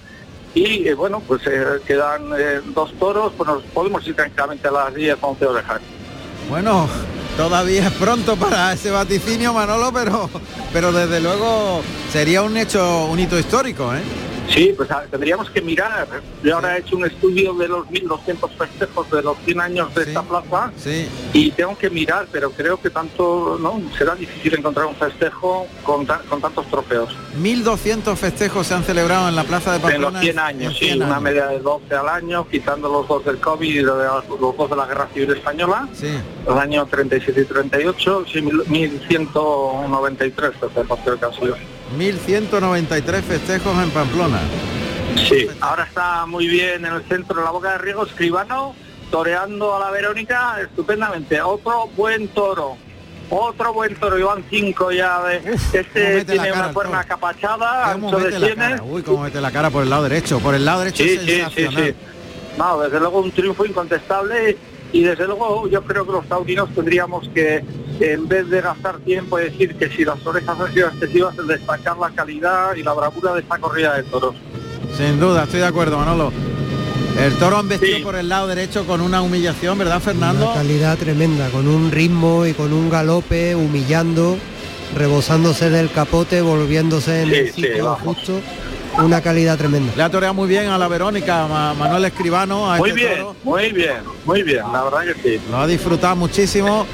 Y 0.53 0.87
eh, 0.87 0.93
bueno, 0.93 1.21
pues 1.25 1.41
eh, 1.47 1.63
quedan 1.85 2.31
eh, 2.37 2.61
dos 2.73 2.91
toros, 2.93 3.33
pues 3.37 3.47
nos 3.47 3.63
podemos 3.63 4.05
ir 4.07 4.15
tranquilamente 4.15 4.67
a 4.67 4.71
las 4.71 4.93
10, 4.93 5.17
11 5.21 5.45
orejas. 5.45 5.81
Bueno, 6.49 6.87
todavía 7.37 7.87
es 7.87 7.93
pronto 7.93 8.35
para 8.35 8.73
ese 8.73 8.89
vaticinio, 8.89 9.53
Manolo, 9.53 9.91
pero, 9.93 10.29
pero 10.73 10.91
desde 10.91 11.19
luego 11.19 11.81
sería 12.11 12.41
un 12.41 12.57
hecho, 12.57 13.05
un 13.05 13.19
hito 13.19 13.37
histórico, 13.37 13.93
¿eh? 13.93 14.01
Sí, 14.49 14.73
pues 14.75 14.89
a- 14.91 15.03
tendríamos 15.03 15.49
que 15.51 15.61
mirar. 15.61 16.07
Yo 16.43 16.55
ahora 16.55 16.75
he 16.75 16.79
hecho 16.79 16.97
un 16.97 17.05
estudio 17.05 17.53
de 17.53 17.67
los 17.67 17.85
1.200 17.89 18.49
festejos 18.57 19.09
de 19.11 19.21
los 19.21 19.37
100 19.45 19.61
años 19.61 19.93
de 19.93 20.03
esta 20.03 20.23
plaza 20.23 20.71
Sí. 20.77 21.07
y 21.33 21.51
tengo 21.51 21.77
que 21.77 21.89
mirar, 21.89 22.27
pero 22.31 22.49
creo 22.51 22.81
que 22.81 22.89
tanto 22.89 23.57
no 23.61 23.79
será 23.97 24.15
difícil 24.15 24.55
encontrar 24.57 24.87
un 24.87 24.95
festejo 24.95 25.67
con, 25.83 26.05
ta- 26.05 26.21
con 26.27 26.41
tantos 26.41 26.65
trofeos. 26.67 27.09
1.200 27.39 28.15
festejos 28.17 28.65
se 28.67 28.73
han 28.73 28.83
celebrado 28.83 29.29
en 29.29 29.35
la 29.35 29.43
Plaza 29.43 29.71
de 29.71 29.77
En 29.77 29.81
Pamplona. 29.83 30.11
los 30.11 30.21
100 30.21 30.39
años, 30.39 30.73
en 30.73 30.79
sí, 30.79 30.85
100 30.85 30.97
una 31.03 31.11
años. 31.11 31.21
media 31.21 31.45
de 31.47 31.59
12 31.59 31.95
al 31.95 32.09
año, 32.09 32.47
quitando 32.49 32.89
los 32.89 33.07
dos 33.07 33.23
del 33.25 33.37
COVID 33.37 33.69
y 33.69 33.81
los, 33.81 33.97
los 34.39 34.57
dos 34.57 34.69
de 34.69 34.75
la 34.75 34.85
Guerra 34.87 35.07
Civil 35.13 35.31
Española. 35.31 35.87
Sí. 35.93 36.07
El 36.47 36.57
año 36.57 36.85
37 36.87 37.41
y 37.41 37.45
38, 37.45 38.25
sí, 38.31 38.41
mil- 38.41 38.63
1193 38.67 40.51
festejos 40.59 40.99
creo 41.03 41.19
que 41.19 41.25
han 41.25 41.33
sido. 41.33 41.55
1.193 41.97 43.21
festejos 43.21 43.83
en 43.83 43.89
Pamplona. 43.91 44.39
Sí, 45.27 45.47
ahora 45.59 45.83
está 45.83 46.25
muy 46.25 46.47
bien 46.47 46.85
en 46.85 46.93
el 46.93 47.03
centro 47.03 47.35
de 47.39 47.43
la 47.43 47.51
Boca 47.51 47.71
de 47.73 47.77
Riego, 47.79 48.05
Escribano, 48.05 48.75
toreando 49.11 49.75
a 49.75 49.79
la 49.79 49.91
Verónica 49.91 50.57
estupendamente. 50.61 51.41
Otro 51.41 51.87
buen 51.95 52.27
toro. 52.29 52.77
Otro 53.31 53.73
buen 53.73 53.95
toro, 53.95 54.17
Iván 54.17 54.43
5 54.49 54.91
ya 54.91 55.21
de 55.23 55.37
este 55.73 56.25
tiene 56.25 56.49
cara 56.49 56.53
una 56.65 56.73
cuerna 56.73 57.03
¿Cómo 57.93 58.07
ancho 58.07 58.19
de 58.19 58.39
sienes. 58.39 58.81
Uy, 58.83 59.03
cómo 59.03 59.23
mete 59.23 59.39
la 59.39 59.51
cara 59.51 59.69
por 59.69 59.83
el 59.83 59.89
lado 59.89 60.03
derecho. 60.03 60.39
Por 60.39 60.55
el 60.55 60.65
lado 60.65 60.79
derecho 60.79 61.03
Sí, 61.03 61.09
es 61.11 61.19
sí, 61.21 61.25
sí, 61.27 61.31
sensacional. 61.35 61.85
sí. 61.85 61.95
No, 62.57 62.79
desde 62.79 62.99
luego 62.99 63.19
un 63.19 63.31
triunfo 63.31 63.65
incontestable 63.65 64.57
y 64.91 65.03
desde 65.03 65.25
luego 65.27 65.67
yo 65.69 65.83
creo 65.83 66.05
que 66.05 66.11
los 66.11 66.25
taurinos 66.27 66.69
tendríamos 66.73 67.27
que, 67.33 67.63
en 67.99 68.27
vez 68.27 68.49
de 68.49 68.61
gastar 68.61 68.97
tiempo 68.99 69.39
y 69.39 69.43
decir 69.43 69.75
que 69.75 69.89
si 69.89 70.03
las 70.05 70.25
orejas 70.25 70.59
han 70.59 70.73
sido 70.73 70.87
excesivas, 70.89 71.37
el 71.37 71.47
destacar 71.47 71.97
la 71.97 72.09
calidad 72.09 72.75
y 72.75 72.83
la 72.83 72.93
bravura 72.93 73.33
de 73.33 73.41
esta 73.41 73.57
corrida 73.57 73.95
de 73.95 74.03
toros. 74.03 74.35
Sin 74.97 75.19
duda, 75.19 75.43
estoy 75.43 75.59
de 75.59 75.67
acuerdo, 75.67 75.97
Manolo. 75.97 76.31
El 77.19 77.33
toro 77.35 77.59
embestido 77.59 78.01
por 78.03 78.15
el 78.15 78.29
lado 78.29 78.47
derecho 78.47 78.85
con 78.87 79.01
una 79.01 79.21
humillación, 79.21 79.77
¿verdad, 79.77 79.99
Fernando? 79.99 80.45
Una 80.45 80.53
calidad 80.55 80.97
tremenda, 80.97 81.49
con 81.49 81.67
un 81.67 81.91
ritmo 81.91 82.45
y 82.45 82.53
con 82.53 82.71
un 82.71 82.89
galope 82.89 83.55
humillando, 83.55 84.37
rebosándose 84.95 85.69
del 85.69 85.91
capote, 85.91 86.41
volviéndose 86.41 87.23
en 87.23 87.29
Sí, 87.29 87.35
el 87.35 87.45
sí, 87.47 87.61
sitio 87.63 87.85
vamos. 87.85 88.01
justo. 88.17 88.39
Una 89.03 89.21
calidad 89.21 89.57
tremenda. 89.57 89.93
Le 89.95 90.03
ha 90.03 90.09
toreado 90.09 90.33
muy 90.33 90.47
bien 90.47 90.67
a 90.67 90.77
la 90.77 90.87
Verónica, 90.87 91.47
Ma- 91.47 91.73
Manuel 91.73 92.05
Escribano. 92.05 92.69
A 92.71 92.77
Muy 92.77 92.89
este 92.89 93.01
bien, 93.01 93.17
toro. 93.19 93.35
muy 93.43 93.71
bien, 93.71 93.97
muy 94.25 94.43
bien, 94.43 94.63
la 94.73 94.83
verdad 94.83 94.99
que 95.03 95.37
sí. 95.37 95.41
Lo 95.49 95.57
ha 95.57 95.67
disfrutado 95.67 96.15
muchísimo. 96.17 96.85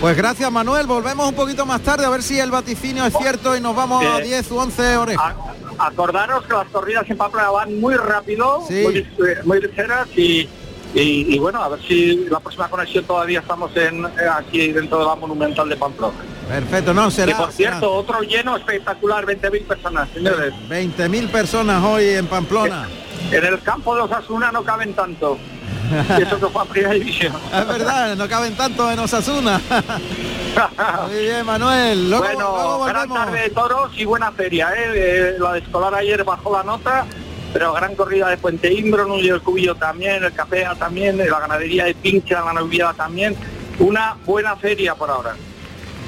Pues 0.00 0.16
gracias, 0.16 0.50
Manuel. 0.50 0.86
Volvemos 0.88 1.28
un 1.28 1.34
poquito 1.34 1.64
más 1.64 1.80
tarde 1.82 2.04
a 2.04 2.10
ver 2.10 2.22
si 2.24 2.38
el 2.40 2.50
vaticinio 2.50 3.06
es 3.06 3.14
cierto 3.16 3.56
y 3.56 3.60
nos 3.60 3.76
vamos 3.76 4.04
a 4.04 4.18
Eh, 4.18 4.24
10 4.24 4.50
u 4.50 4.58
11 4.58 4.96
orejas. 4.96 5.34
Acordaros 5.78 6.44
que 6.46 6.52
las 6.54 6.66
corridas 6.68 7.08
en 7.08 7.16
Pamplona 7.16 7.50
van 7.50 7.80
muy 7.80 7.94
rápido, 7.94 8.64
Sí. 8.66 8.82
muy, 8.82 8.94
lig- 8.94 9.44
muy 9.44 9.60
ligeras 9.60 10.08
y, 10.16 10.48
y, 10.94 11.34
y 11.34 11.38
bueno, 11.38 11.62
a 11.62 11.68
ver 11.68 11.80
si 11.86 12.24
la 12.28 12.40
próxima 12.40 12.68
conexión 12.68 13.04
todavía 13.04 13.38
estamos 13.40 13.70
en 13.76 14.04
eh, 14.04 14.08
aquí 14.36 14.72
dentro 14.72 14.98
de 14.98 15.04
la 15.06 15.14
Monumental 15.14 15.68
de 15.68 15.76
Pamplona. 15.76 16.14
Perfecto, 16.52 16.92
no, 16.92 17.10
será. 17.10 17.32
que 17.32 17.42
por 17.42 17.52
cierto, 17.52 17.94
otro 17.94 18.20
lleno 18.20 18.56
espectacular, 18.58 19.24
20.000 19.24 19.64
personas, 19.64 20.08
señores. 20.12 20.52
20.000 20.68 21.28
personas 21.30 21.82
hoy 21.82 22.08
en 22.10 22.26
Pamplona. 22.26 22.88
En 23.30 23.44
el 23.44 23.58
campo 23.62 23.94
de 23.94 24.02
Osasuna 24.02 24.52
no 24.52 24.62
caben 24.62 24.92
tanto. 24.92 25.38
Y 26.18 26.22
eso 26.22 26.38
que 26.38 26.46
fue 26.46 26.62
a 26.62 26.64
primera 26.64 26.94
división. 26.94 27.34
Es 27.52 27.66
verdad, 27.66 28.16
no 28.16 28.28
caben 28.28 28.54
tanto 28.54 28.90
en 28.90 28.98
Osasuna. 28.98 29.60
Muy 31.08 31.20
bien, 31.20 31.44
Manuel. 31.44 32.10
Luego, 32.10 32.24
bueno, 32.24 32.52
luego 32.54 32.84
gran 32.84 33.08
tarde 33.08 33.40
de 33.40 33.50
toros 33.50 33.90
y 33.96 34.04
buena 34.04 34.30
feria, 34.32 34.70
¿eh? 34.76 34.92
Eh, 34.94 35.36
La 35.38 35.54
de 35.54 35.60
escolar 35.60 35.94
ayer 35.94 36.22
bajó 36.24 36.52
la 36.52 36.62
nota, 36.62 37.06
pero 37.52 37.72
gran 37.72 37.94
corrida 37.94 38.28
de 38.28 38.36
Puente 38.36 38.72
Imbro, 38.72 39.06
Núñez 39.06 39.32
del 39.32 39.42
Cubillo 39.42 39.74
también, 39.74 40.22
el 40.22 40.32
Capea 40.32 40.74
también, 40.74 41.18
la 41.18 41.40
ganadería 41.40 41.84
de 41.86 41.94
Pincha, 41.94 42.42
la 42.42 42.52
Noviada 42.52 42.92
también. 42.94 43.36
Una 43.78 44.16
buena 44.24 44.56
feria 44.56 44.94
por 44.94 45.10
ahora. 45.10 45.34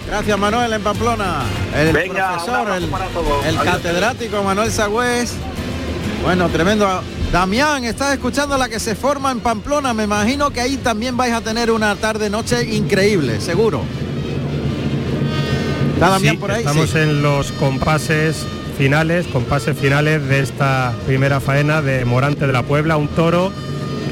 Gracias, 0.07 0.39
Manuel, 0.39 0.73
en 0.73 0.83
Pamplona. 0.83 1.43
El 1.77 1.93
Venga, 1.93 2.35
profesor, 2.35 2.69
el, 3.47 3.59
catedrático 3.59 4.43
Manuel 4.43 4.71
Sagüez. 4.71 5.33
Bueno, 6.23 6.49
tremendo. 6.49 6.87
Damián, 7.33 7.85
estás 7.85 8.13
escuchando 8.13 8.57
la 8.57 8.69
que 8.69 8.79
se 8.79 8.95
forma 8.95 9.31
en 9.33 9.41
Pamplona. 9.41 9.93
Me 9.93 10.05
imagino 10.05 10.51
que 10.51 10.61
ahí 10.61 10.77
también 10.77 11.17
vais 11.17 11.33
a 11.33 11.41
tener 11.41 11.71
una 11.71 11.97
tarde-noche 11.97 12.75
increíble, 12.75 13.41
seguro. 13.41 13.83
¿Está 15.95 16.11
Damián 16.11 16.35
Sí, 16.35 16.39
por 16.41 16.51
ahí? 16.53 16.61
Estamos 16.61 16.91
Sí. 16.91 16.99
en 16.99 17.23
los 17.23 17.51
compases 17.53 18.37
finales, 18.79 19.27
compases 19.29 19.77
finales 19.77 20.27
de 20.29 20.41
esta 20.41 20.93
primera 21.07 21.41
faena 21.41 21.83
de 21.83 22.05
Morante 22.05 22.47
de 22.47 22.53
la 22.53 22.63
Puebla, 22.63 22.97
un 22.97 23.09
toro 23.09 23.53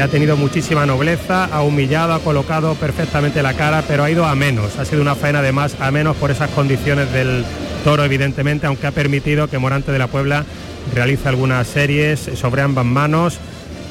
ha 0.02 0.08
tenido 0.08 0.36
muchísima 0.36 0.84
nobleza, 0.84 1.44
ha 1.44 1.62
humillado, 1.62 2.12
ha 2.12 2.18
colocado 2.18 2.74
perfectamente 2.74 3.42
la 3.42 3.54
cara, 3.54 3.84
pero 3.86 4.02
ha 4.02 4.10
ido 4.10 4.26
a 4.26 4.34
menos. 4.34 4.76
Ha 4.78 4.84
sido 4.84 5.00
una 5.00 5.14
faena 5.14 5.38
además 5.38 5.76
a 5.80 5.90
menos 5.92 6.16
por 6.16 6.30
esas 6.30 6.50
condiciones 6.50 7.12
del 7.12 7.44
toro, 7.84 8.04
evidentemente, 8.04 8.66
aunque 8.66 8.88
ha 8.88 8.90
permitido 8.90 9.48
que 9.48 9.58
Morante 9.58 9.92
de 9.92 9.98
la 9.98 10.08
Puebla 10.08 10.44
realice 10.92 11.28
algunas 11.28 11.66
series 11.68 12.18
sobre 12.34 12.62
ambas 12.62 12.84
manos. 12.84 13.38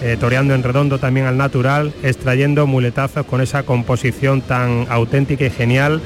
eh, 0.04 0.18
toreando 0.20 0.56
en 0.56 0.64
redondo 0.64 0.98
también 0.98 1.28
al 1.28 1.38
natural, 1.38 1.94
extrayendo 2.02 2.66
muletazos 2.66 3.24
con 3.24 3.40
esa 3.40 3.62
composición 3.64 4.42
tan 4.42 4.88
auténtica 4.90 5.46
y 5.46 5.52
genial 5.52 6.02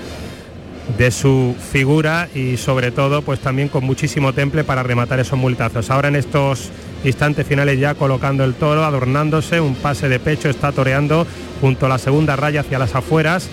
de 0.98 1.12
su 1.12 1.56
figura 1.72 2.28
y 2.36 2.58
sobre 2.58 2.92
todo 2.92 3.22
pues 3.22 3.40
también 3.40 3.70
con 3.70 3.86
muchísimo 3.86 4.34
temple 4.34 4.66
para 4.66 4.84
rematar 4.84 5.22
esos 5.22 5.40
muletazos. 5.40 5.90
Ahora 5.90 6.10
en 6.10 6.18
estos 6.18 6.72
instantes 7.06 7.46
finales 7.48 7.80
ya 7.80 7.96
colocando 7.96 8.44
el 8.44 8.56
toro, 8.56 8.84
adornándose, 8.84 9.60
un 9.62 9.76
pase 9.76 10.10
de 10.10 10.20
pecho, 10.20 10.50
está 10.50 10.72
toreando 10.72 11.26
junto 11.62 11.86
a 11.86 11.90
la 11.90 11.98
segunda 11.98 12.36
raya 12.36 12.62
hacia 12.62 12.80
las 12.80 12.96
afueras, 12.96 13.50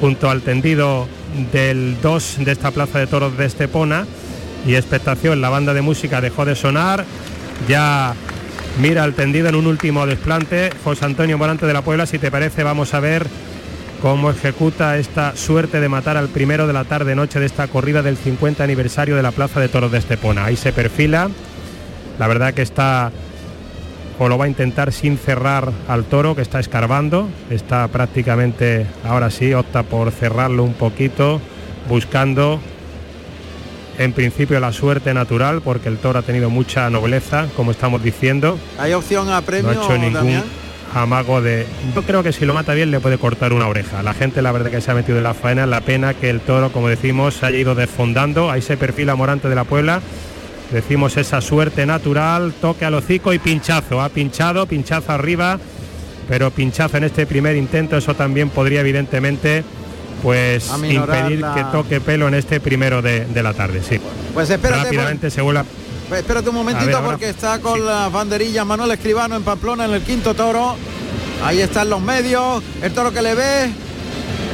junto 0.00 0.30
al 0.30 0.42
tendido 0.42 1.08
del 1.52 1.96
2 2.00 2.44
de 2.44 2.52
esta 2.52 2.70
plaza 2.70 2.98
de 2.98 3.06
toros 3.06 3.36
de 3.36 3.46
Estepona 3.46 4.06
y 4.66 4.74
expectación, 4.74 5.40
la 5.40 5.48
banda 5.48 5.74
de 5.74 5.82
música 5.82 6.20
dejó 6.20 6.44
de 6.44 6.54
sonar, 6.54 7.04
ya 7.68 8.14
mira 8.80 9.04
al 9.04 9.14
tendido 9.14 9.48
en 9.48 9.54
un 9.54 9.66
último 9.66 10.06
desplante, 10.06 10.70
José 10.84 11.04
Antonio 11.04 11.38
Morante 11.38 11.66
de 11.66 11.72
la 11.72 11.82
Puebla, 11.82 12.06
si 12.06 12.18
te 12.18 12.30
parece 12.30 12.62
vamos 12.62 12.94
a 12.94 13.00
ver 13.00 13.26
cómo 14.00 14.30
ejecuta 14.30 14.96
esta 14.98 15.36
suerte 15.36 15.80
de 15.80 15.88
matar 15.88 16.16
al 16.16 16.28
primero 16.28 16.66
de 16.66 16.72
la 16.72 16.84
tarde 16.84 17.16
noche 17.16 17.40
de 17.40 17.46
esta 17.46 17.66
corrida 17.66 18.02
del 18.02 18.16
50 18.16 18.62
aniversario 18.62 19.16
de 19.16 19.22
la 19.22 19.32
Plaza 19.32 19.58
de 19.58 19.68
Toros 19.68 19.90
de 19.90 19.98
Estepona. 19.98 20.44
Ahí 20.44 20.56
se 20.56 20.72
perfila, 20.72 21.30
la 22.18 22.26
verdad 22.26 22.54
que 22.54 22.62
está 22.62 23.10
o 24.18 24.28
lo 24.28 24.36
va 24.36 24.46
a 24.46 24.48
intentar 24.48 24.92
sin 24.92 25.16
cerrar 25.16 25.70
al 25.86 26.04
toro 26.04 26.34
que 26.34 26.42
está 26.42 26.58
escarbando, 26.58 27.28
está 27.50 27.86
prácticamente, 27.88 28.84
ahora 29.04 29.30
sí, 29.30 29.54
opta 29.54 29.84
por 29.84 30.10
cerrarlo 30.10 30.64
un 30.64 30.74
poquito, 30.74 31.40
buscando 31.88 32.60
en 33.98 34.12
principio 34.12 34.58
la 34.60 34.72
suerte 34.72 35.14
natural, 35.14 35.60
porque 35.62 35.88
el 35.88 35.98
toro 35.98 36.18
ha 36.18 36.22
tenido 36.22 36.50
mucha 36.50 36.90
nobleza, 36.90 37.46
como 37.56 37.70
estamos 37.70 38.02
diciendo. 38.02 38.58
¿Hay 38.78 38.92
opción 38.92 39.30
a 39.30 39.40
premio, 39.42 39.72
No 39.72 39.80
ha 39.80 39.84
hecho 39.84 39.98
ningún 39.98 40.12
Damián? 40.14 40.44
amago 40.94 41.40
de... 41.40 41.66
Yo 41.94 42.02
creo 42.02 42.22
que 42.22 42.32
si 42.32 42.44
lo 42.44 42.54
mata 42.54 42.74
bien 42.74 42.90
le 42.90 43.00
puede 43.00 43.18
cortar 43.18 43.52
una 43.52 43.68
oreja. 43.68 44.02
La 44.02 44.14
gente 44.14 44.42
la 44.42 44.52
verdad 44.52 44.70
que 44.70 44.80
se 44.80 44.90
ha 44.90 44.94
metido 44.94 45.18
en 45.18 45.24
la 45.24 45.34
faena, 45.34 45.66
la 45.66 45.80
pena 45.80 46.14
que 46.14 46.30
el 46.30 46.40
toro, 46.40 46.72
como 46.72 46.88
decimos, 46.88 47.34
se 47.34 47.46
haya 47.46 47.58
ido 47.58 47.74
desfondando. 47.74 48.50
Ahí 48.50 48.62
se 48.62 48.76
perfila 48.76 49.14
Morante 49.16 49.48
de 49.48 49.54
la 49.54 49.64
Puebla. 49.64 50.00
Decimos 50.72 51.16
esa 51.16 51.40
suerte 51.40 51.86
natural, 51.86 52.52
toque 52.60 52.84
al 52.84 52.94
hocico 52.94 53.32
y 53.32 53.38
pinchazo. 53.38 54.02
Ha 54.02 54.08
pinchado, 54.10 54.66
pinchazo 54.66 55.12
arriba, 55.12 55.58
pero 56.28 56.50
pinchazo 56.50 56.98
en 56.98 57.04
este 57.04 57.26
primer 57.26 57.56
intento, 57.56 57.96
eso 57.96 58.14
también 58.14 58.50
podría 58.50 58.80
evidentemente 58.80 59.64
pues 60.22 60.68
impedir 61.22 61.40
la- 61.40 61.54
que 61.54 61.64
toque 61.72 62.00
pelo 62.00 62.28
en 62.28 62.34
este 62.34 62.60
primero 62.60 63.00
de, 63.00 63.24
de 63.24 63.42
la 63.42 63.54
tarde, 63.54 63.82
sí. 63.88 63.98
Pues 64.34 64.50
espérate, 64.50 64.84
Rápidamente 64.84 65.30
se 65.30 65.40
vuelve 65.40 65.60
a- 65.60 65.64
Pues 66.08 66.20
espérate 66.20 66.48
un 66.50 66.56
momentito 66.56 66.86
ver, 66.86 66.94
ahora- 66.96 67.08
porque 67.10 67.30
está 67.30 67.60
con 67.60 67.84
las 67.86 68.10
banderillas 68.12 68.66
Manuel 68.66 68.90
Escribano 68.90 69.36
en 69.36 69.44
Pamplona 69.44 69.84
en 69.86 69.94
el 69.94 70.02
quinto 70.02 70.34
toro. 70.34 70.76
Ahí 71.44 71.60
están 71.60 71.88
los 71.88 72.00
medios, 72.02 72.62
el 72.82 72.92
toro 72.92 73.12
que 73.12 73.22
le 73.22 73.34
ve. 73.34 73.70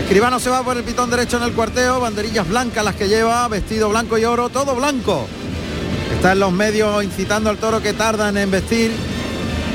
Escribano 0.03 0.39
se 0.39 0.51
va 0.51 0.63
por 0.63 0.77
el 0.77 0.85
pitón 0.85 1.09
derecho 1.11 1.39
en 1.39 1.45
el 1.45 1.53
cuarteo, 1.53 1.99
banderillas 1.99 2.47
blancas 2.47 2.85
las 2.85 2.95
que 2.95 3.09
lleva, 3.09 3.49
vestido 3.49 3.89
blanco 3.89 4.19
y 4.19 4.25
oro, 4.27 4.51
todo 4.51 4.77
blanco. 4.77 5.27
Está 6.25 6.33
en 6.33 6.41
los 6.41 6.53
medios 6.53 7.05
incitando 7.05 7.51
al 7.51 7.59
toro 7.59 7.83
que 7.83 7.93
tardan 7.93 8.39
en 8.39 8.51
vestir. 8.51 8.91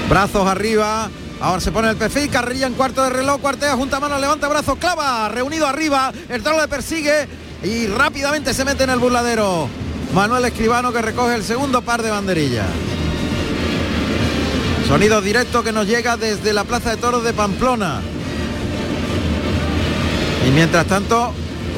Brazos 0.10 0.48
arriba. 0.48 1.08
Ahora 1.40 1.62
se 1.62 1.72
pone 1.72 1.92
el 1.92 1.96
perfil, 1.96 2.28
carrilla 2.32 2.66
en 2.66 2.74
cuarto 2.74 3.04
de 3.04 3.12
reloj, 3.12 3.40
cuartea, 3.40 3.76
junta 3.76 4.00
mano, 4.00 4.18
levanta 4.18 4.48
brazos, 4.48 4.80
clava, 4.80 5.30
reunido 5.30 5.68
arriba, 5.68 6.12
el 6.28 6.42
toro 6.42 6.60
le 6.60 6.68
persigue 6.68 7.28
y 7.62 7.86
rápidamente 7.86 8.56
se 8.56 8.66
mete 8.66 8.86
en 8.86 8.90
el 8.90 8.98
burladero. 8.98 9.70
Manuel 10.16 10.44
Escribano 10.44 10.92
que 10.92 11.04
recoge 11.04 11.36
el 11.36 11.44
segundo 11.44 11.84
par 11.84 12.02
de 12.02 12.10
banderillas. 12.10 12.66
Sonido 14.88 15.22
directo 15.22 15.64
que 15.64 15.72
nos 15.72 15.86
llega 15.86 16.18
desde 16.18 16.52
la 16.52 16.64
Plaza 16.64 16.90
de 16.90 16.98
Toros 16.98 17.24
de 17.24 17.34
Pamplona. 17.34 18.02
Y 20.48 20.50
mientras 20.50 20.88
tanto, 20.88 21.32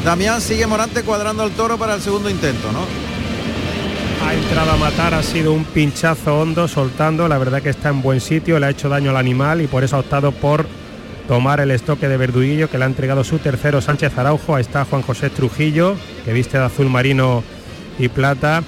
Damián 0.06 0.40
sigue 0.40 0.66
Morante 0.66 1.04
cuadrando 1.04 1.44
el 1.44 1.52
toro 1.52 1.78
para 1.78 1.96
el 1.96 2.02
segundo 2.02 2.30
intento, 2.30 2.72
¿no? 2.72 3.01
Ha 4.24 4.34
entrado 4.34 4.72
a 4.72 4.78
matar, 4.78 5.14
ha 5.14 5.24
sido 5.24 5.54
un 5.54 5.66
pinchazo 5.66 6.40
hondo, 6.40 6.68
soltando, 6.68 7.28
la 7.28 7.38
verdad 7.38 7.62
que 7.62 7.70
está 7.70 7.90
en 7.90 8.02
buen 8.02 8.22
sitio, 8.22 8.60
le 8.60 8.68
ha 8.68 8.70
hecho 8.70 8.88
daño 8.88 9.10
al 9.10 9.18
animal 9.18 9.62
y 9.62 9.68
por 9.68 9.84
eso 9.84 9.96
ha 9.98 10.00
optado 10.00 10.32
por 10.32 10.66
tomar 11.28 11.60
el 11.60 11.72
estoque 11.72 12.08
de 12.08 12.18
Verduguillo 12.18 12.70
que 12.70 12.78
le 12.78 12.86
ha 12.86 12.88
entregado 12.88 13.24
su 13.24 13.40
tercero 13.40 13.82
Sánchez 13.82 14.18
Araujo, 14.18 14.56
ahí 14.56 14.62
está 14.62 14.86
Juan 14.86 15.02
José 15.02 15.30
Trujillo, 15.30 15.96
que 16.24 16.34
viste 16.34 16.58
de 16.58 16.66
azul 16.66 16.90
marino 16.90 17.44
y 18.00 18.08
plata, 18.10 18.64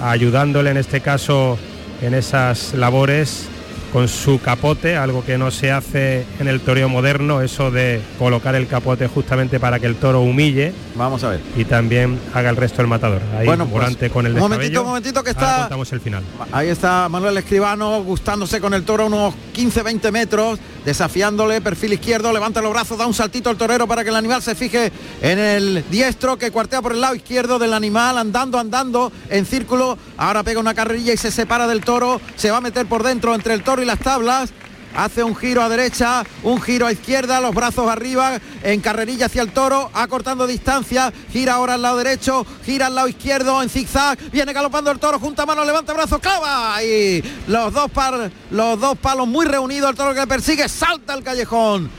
ayudándole 0.00 0.70
en 0.70 0.76
este 0.76 1.00
caso 1.00 1.58
en 2.02 2.14
esas 2.14 2.74
labores 2.74 3.48
con 3.92 4.06
su 4.08 4.40
capote, 4.40 4.96
algo 4.96 5.24
que 5.24 5.38
no 5.38 5.50
se 5.50 5.70
hace 5.72 6.24
en 6.38 6.48
el 6.48 6.60
toreo 6.60 6.88
moderno, 6.88 7.40
eso 7.40 7.70
de 7.70 8.00
colocar 8.18 8.54
el 8.54 8.66
capote 8.66 9.08
justamente 9.08 9.58
para 9.58 9.78
que 9.80 9.86
el 9.86 9.96
toro 9.96 10.20
humille. 10.20 10.72
Vamos 10.94 11.24
a 11.24 11.30
ver. 11.30 11.40
Y 11.56 11.64
también 11.64 12.18
haga 12.34 12.50
el 12.50 12.56
resto 12.56 12.82
el 12.82 12.88
matador. 12.88 13.22
Ahí 13.38 13.46
Bueno, 13.46 13.64
pues, 13.64 13.74
Morante 13.80 14.10
con 14.10 14.26
el 14.26 14.32
un 14.34 14.38
momentito, 14.40 14.60
descabello. 14.60 14.82
un 14.82 14.88
momentito 14.88 15.22
que 15.22 15.30
Ahora 15.30 15.40
está- 15.46 15.58
contamos 15.60 15.92
el 15.92 16.00
final. 16.00 16.22
Ahí 16.52 16.68
está 16.68 17.08
Manuel 17.08 17.36
Escribano 17.38 18.02
gustándose 18.02 18.60
con 18.60 18.74
el 18.74 18.82
toro 18.84 19.06
unos 19.06 19.34
15-20 19.54 20.10
metros, 20.12 20.58
desafiándole, 20.84 21.60
perfil 21.60 21.92
izquierdo, 21.94 22.32
levanta 22.32 22.60
los 22.60 22.72
brazos, 22.72 22.98
da 22.98 23.06
un 23.06 23.14
saltito 23.14 23.50
al 23.50 23.56
torero 23.56 23.86
para 23.86 24.02
que 24.04 24.10
el 24.10 24.16
animal 24.16 24.42
se 24.42 24.54
fije 24.54 24.90
en 25.22 25.38
el 25.38 25.84
diestro 25.90 26.36
que 26.36 26.50
cuartea 26.50 26.82
por 26.82 26.92
el 26.92 27.00
lado 27.00 27.14
izquierdo 27.14 27.58
del 27.58 27.72
animal, 27.72 28.18
andando, 28.18 28.58
andando 28.58 29.12
en 29.30 29.46
círculo. 29.46 29.96
Ahora 30.16 30.42
pega 30.42 30.60
una 30.60 30.74
carrerilla 30.74 31.12
y 31.12 31.16
se 31.16 31.30
separa 31.30 31.66
del 31.66 31.82
toro, 31.82 32.20
se 32.36 32.50
va 32.50 32.58
a 32.58 32.60
meter 32.60 32.86
por 32.86 33.02
dentro 33.02 33.34
entre 33.34 33.54
el 33.54 33.62
toro 33.62 33.77
y 33.82 33.86
las 33.86 33.98
tablas. 33.98 34.50
Hace 34.96 35.22
un 35.22 35.36
giro 35.36 35.62
a 35.62 35.68
derecha, 35.68 36.24
un 36.42 36.60
giro 36.60 36.86
a 36.86 36.92
izquierda, 36.92 37.40
los 37.40 37.54
brazos 37.54 37.88
arriba, 37.88 38.40
en 38.62 38.80
carrerilla 38.80 39.26
hacia 39.26 39.42
el 39.42 39.52
toro, 39.52 39.90
acortando 39.92 40.46
distancia, 40.46 41.12
gira 41.30 41.54
ahora 41.54 41.74
al 41.74 41.82
lado 41.82 41.98
derecho, 41.98 42.46
gira 42.64 42.86
al 42.86 42.94
lado 42.94 43.06
izquierdo 43.06 43.62
en 43.62 43.68
zigzag, 43.68 44.18
viene 44.32 44.52
galopando 44.52 44.90
el 44.90 44.98
toro, 44.98 45.20
junta 45.20 45.44
mano, 45.44 45.64
levanta 45.64 45.92
brazos, 45.92 46.20
clava 46.20 46.82
y 46.82 47.22
los 47.46 47.72
dos 47.72 47.90
par, 47.90 48.30
los 48.50 48.80
dos 48.80 48.96
palos 48.98 49.28
muy 49.28 49.44
reunidos, 49.44 49.90
el 49.90 49.96
toro 49.96 50.14
que 50.14 50.26
persigue, 50.26 50.68
salta 50.68 51.12
al 51.12 51.22
callejón. 51.22 51.90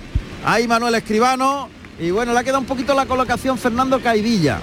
Ahí 0.44 0.68
Manuel 0.68 0.96
Escribano 0.96 1.70
y 2.00 2.12
bueno, 2.12 2.34
le 2.34 2.39
ha 2.39 2.44
quedado 2.44 2.60
un 2.60 2.65
poquito 2.65 2.94
la 2.94 3.06
colocación 3.06 3.58
Fernando 3.58 4.02
Caidilla. 4.02 4.60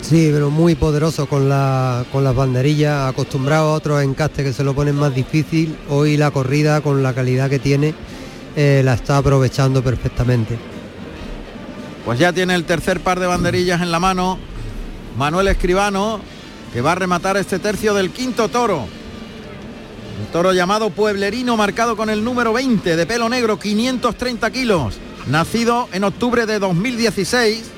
Sí, 0.00 0.30
pero 0.32 0.50
muy 0.50 0.74
poderoso 0.74 1.26
con, 1.26 1.48
la, 1.48 2.04
con 2.10 2.24
las 2.24 2.34
banderillas, 2.34 3.08
acostumbrado 3.10 3.70
a 3.70 3.72
otros 3.74 4.02
encastes 4.02 4.44
que 4.44 4.52
se 4.52 4.64
lo 4.64 4.74
ponen 4.74 4.96
más 4.96 5.14
difícil. 5.14 5.76
Hoy 5.90 6.16
la 6.16 6.30
corrida, 6.30 6.80
con 6.80 7.02
la 7.02 7.12
calidad 7.12 7.50
que 7.50 7.58
tiene, 7.58 7.94
eh, 8.56 8.80
la 8.84 8.94
está 8.94 9.18
aprovechando 9.18 9.82
perfectamente. 9.82 10.58
Pues 12.04 12.18
ya 12.18 12.32
tiene 12.32 12.54
el 12.54 12.64
tercer 12.64 13.00
par 13.00 13.20
de 13.20 13.26
banderillas 13.26 13.82
en 13.82 13.90
la 13.90 14.00
mano. 14.00 14.38
Manuel 15.18 15.48
Escribano, 15.48 16.20
que 16.72 16.80
va 16.80 16.92
a 16.92 16.94
rematar 16.94 17.36
este 17.36 17.58
tercio 17.58 17.92
del 17.92 18.10
quinto 18.10 18.48
toro. 18.48 18.86
Un 20.20 20.26
toro 20.32 20.52
llamado 20.52 20.90
Pueblerino, 20.90 21.56
marcado 21.56 21.96
con 21.96 22.08
el 22.08 22.24
número 22.24 22.52
20, 22.52 22.96
de 22.96 23.06
pelo 23.06 23.28
negro, 23.28 23.58
530 23.58 24.50
kilos. 24.50 24.98
Nacido 25.26 25.88
en 25.92 26.04
octubre 26.04 26.46
de 26.46 26.58
2016 26.58 27.77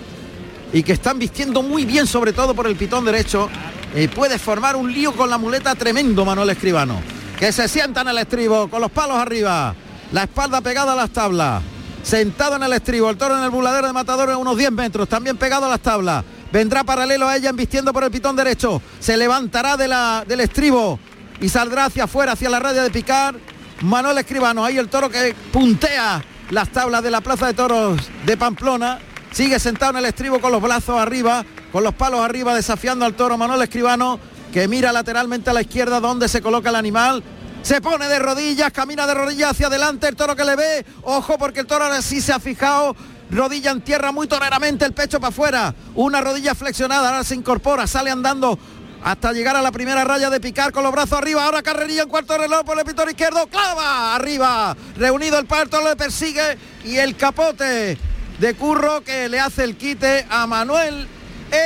y 0.72 0.83
que 0.83 0.92
están 0.92 1.18
vistiendo 1.18 1.62
muy 1.62 1.85
bien, 1.85 2.06
sobre 2.06 2.33
todo 2.33 2.54
por 2.54 2.66
el 2.66 2.76
pitón 2.76 3.04
derecho. 3.04 3.48
Y 3.94 4.09
puede 4.09 4.38
formar 4.38 4.76
un 4.76 4.92
lío 4.92 5.12
con 5.12 5.30
la 5.30 5.38
muleta 5.38 5.74
tremendo, 5.74 6.24
Manuel 6.24 6.50
Escribano. 6.50 7.00
Que 7.38 7.52
se 7.52 7.68
sienta 7.68 8.02
en 8.02 8.09
el 8.09 8.18
estribo, 8.18 8.68
con 8.68 8.80
los 8.80 8.90
palos 8.90 9.16
arriba, 9.16 9.74
la 10.12 10.22
espalda 10.24 10.61
pegada 10.61 10.92
a 10.92 10.96
las 10.96 11.11
tablas. 11.11 11.62
Sentado 12.02 12.56
en 12.56 12.62
el 12.62 12.72
estribo, 12.72 13.11
el 13.11 13.16
toro 13.16 13.37
en 13.37 13.44
el 13.44 13.50
buladero 13.50 13.87
de 13.87 13.92
matadores 13.92 14.35
a 14.35 14.38
unos 14.38 14.56
10 14.56 14.72
metros, 14.72 15.09
también 15.09 15.37
pegado 15.37 15.66
a 15.66 15.68
las 15.68 15.80
tablas. 15.80 16.24
Vendrá 16.52 16.85
paralelo 16.85 17.28
a 17.28 17.37
ella 17.37 17.50
embistiendo 17.50 17.92
por 17.92 18.04
el 18.04 18.11
pitón 18.11 18.37
derecho. 18.37 18.80
Se 18.98 19.16
levantará 19.16 19.76
de 19.76 19.88
la, 19.88 20.24
del 20.26 20.40
estribo 20.40 20.98
y 21.40 21.48
saldrá 21.48 21.87
hacia 21.87 22.04
afuera, 22.04 22.33
hacia 22.33 22.50
la 22.50 22.59
raya 22.59 22.83
de 22.83 22.90
picar. 22.90 23.35
Manuel 23.83 24.18
Escribano, 24.18 24.64
ahí 24.64 24.76
el 24.76 24.88
toro 24.88 25.09
que 25.09 25.35
puntea 25.52 26.22
las 26.50 26.68
tablas 26.70 27.02
de 27.02 27.11
la 27.11 27.20
Plaza 27.20 27.46
de 27.46 27.54
Toros 27.54 28.00
de 28.26 28.37
Pamplona. 28.37 28.98
Sigue 29.33 29.61
sentado 29.61 29.93
en 29.93 29.99
el 29.99 30.07
estribo 30.07 30.40
con 30.40 30.51
los 30.51 30.61
brazos 30.61 30.99
arriba, 30.99 31.45
con 31.71 31.85
los 31.85 31.95
palos 31.95 32.21
arriba, 32.21 32.55
desafiando 32.55 33.05
al 33.05 33.14
toro 33.14 33.38
Manuel 33.38 33.62
Escribano, 33.62 34.19
que 34.53 34.66
mira 34.66 34.93
lateralmente 34.93 35.51
a 35.51 35.53
la 35.53 35.62
izquierda 35.62 36.01
donde 36.01 36.29
se 36.29 36.43
coloca 36.43 36.71
el 36.71 36.77
animal. 36.77 37.23
Se 37.62 37.81
pone 37.81 38.09
de 38.09 38.19
rodillas, 38.19 38.73
camina 38.73 39.07
de 39.07 39.14
rodillas 39.14 39.53
hacia 39.53 39.69
adelante, 39.69 40.09
el 40.09 40.16
toro 40.16 40.35
que 40.35 40.45
le 40.45 40.57
ve. 40.57 40.85
Ojo 41.03 41.38
porque 41.38 41.61
el 41.61 41.66
toro 41.66 41.85
ahora 41.85 42.03
sí 42.03 42.21
se 42.21 42.33
ha 42.33 42.40
fijado. 42.40 42.97
Rodilla 43.31 43.71
en 43.71 43.83
tierra 43.83 44.11
muy 44.11 44.27
toleramente, 44.27 44.85
el 44.85 44.95
pecho 44.95 45.21
para 45.21 45.29
afuera. 45.29 45.75
Una 45.95 46.21
rodilla 46.21 46.57
flexionada, 46.57 47.11
ahora 47.11 47.23
se 47.23 47.37
incorpora, 47.37 47.87
sale 47.87 48.11
andando 48.11 48.59
hasta 49.05 49.33
llegar 49.33 49.57
a 49.57 49.62
la 49.62 49.71
primera 49.71 50.05
raya 50.05 50.29
de 50.29 50.40
picar 50.40 50.73
con 50.73 50.83
los 50.83 50.90
brazos 50.90 51.19
arriba. 51.19 51.45
Ahora 51.45 51.62
carrería 51.62 52.03
en 52.03 52.09
cuarto 52.09 52.37
reloj 52.37 52.64
por 52.64 52.77
el 52.79 52.85
pitor 52.85 53.09
izquierdo. 53.09 53.47
Clava 53.47 54.16
arriba. 54.16 54.77
Reunido 54.97 55.38
el 55.38 55.47
parto, 55.47 55.81
le 55.87 55.95
persigue. 55.95 56.59
Y 56.85 56.97
el 56.97 57.16
capote 57.16 57.97
de 58.40 58.55
curro 58.55 59.03
que 59.05 59.29
le 59.29 59.38
hace 59.38 59.64
el 59.64 59.76
quite 59.76 60.26
a 60.31 60.46
Manuel 60.46 61.07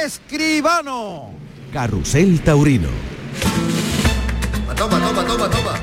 Escribano. 0.04 1.30
Carrusel 1.72 2.40
Taurino. 2.42 2.88
Toma, 4.76 4.98
toma, 4.98 5.24
toma, 5.24 5.48
toma. 5.50 5.74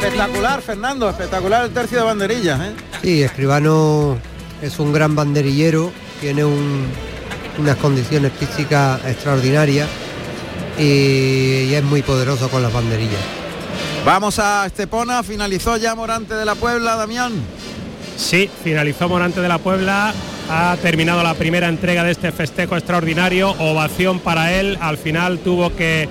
Espectacular, 0.00 0.62
Fernando, 0.62 1.08
espectacular 1.10 1.64
el 1.64 1.70
tercio 1.72 1.98
de 1.98 2.04
banderillas. 2.04 2.60
¿eh? 2.60 2.72
Sí, 3.02 3.22
Escribano 3.22 4.16
es 4.62 4.78
un 4.78 4.92
gran 4.92 5.14
banderillero, 5.14 5.92
tiene 6.20 6.44
un- 6.44 6.86
unas 7.58 7.76
condiciones 7.76 8.32
físicas 8.38 9.00
extraordinarias 9.06 9.88
y, 10.78 10.82
y 11.64 11.74
es 11.74 11.82
muy 11.82 12.02
poderoso 12.02 12.48
con 12.50 12.62
las 12.62 12.72
banderillas. 12.72 13.20
Vamos 14.06 14.38
a 14.38 14.64
Estepona, 14.66 15.24
finalizó 15.24 15.76
ya 15.78 15.96
Morante 15.96 16.34
de 16.34 16.44
la 16.44 16.54
Puebla, 16.54 16.94
Damián. 16.94 17.32
Sí, 18.16 18.48
finalizó 18.62 19.08
Morante 19.08 19.40
de 19.40 19.48
la 19.48 19.58
Puebla, 19.58 20.14
ha 20.48 20.76
terminado 20.80 21.24
la 21.24 21.34
primera 21.34 21.68
entrega 21.68 22.04
de 22.04 22.12
este 22.12 22.30
festejo 22.30 22.76
extraordinario, 22.76 23.50
ovación 23.58 24.20
para 24.20 24.52
él, 24.52 24.78
al 24.80 24.96
final 24.96 25.40
tuvo 25.40 25.74
que 25.74 26.08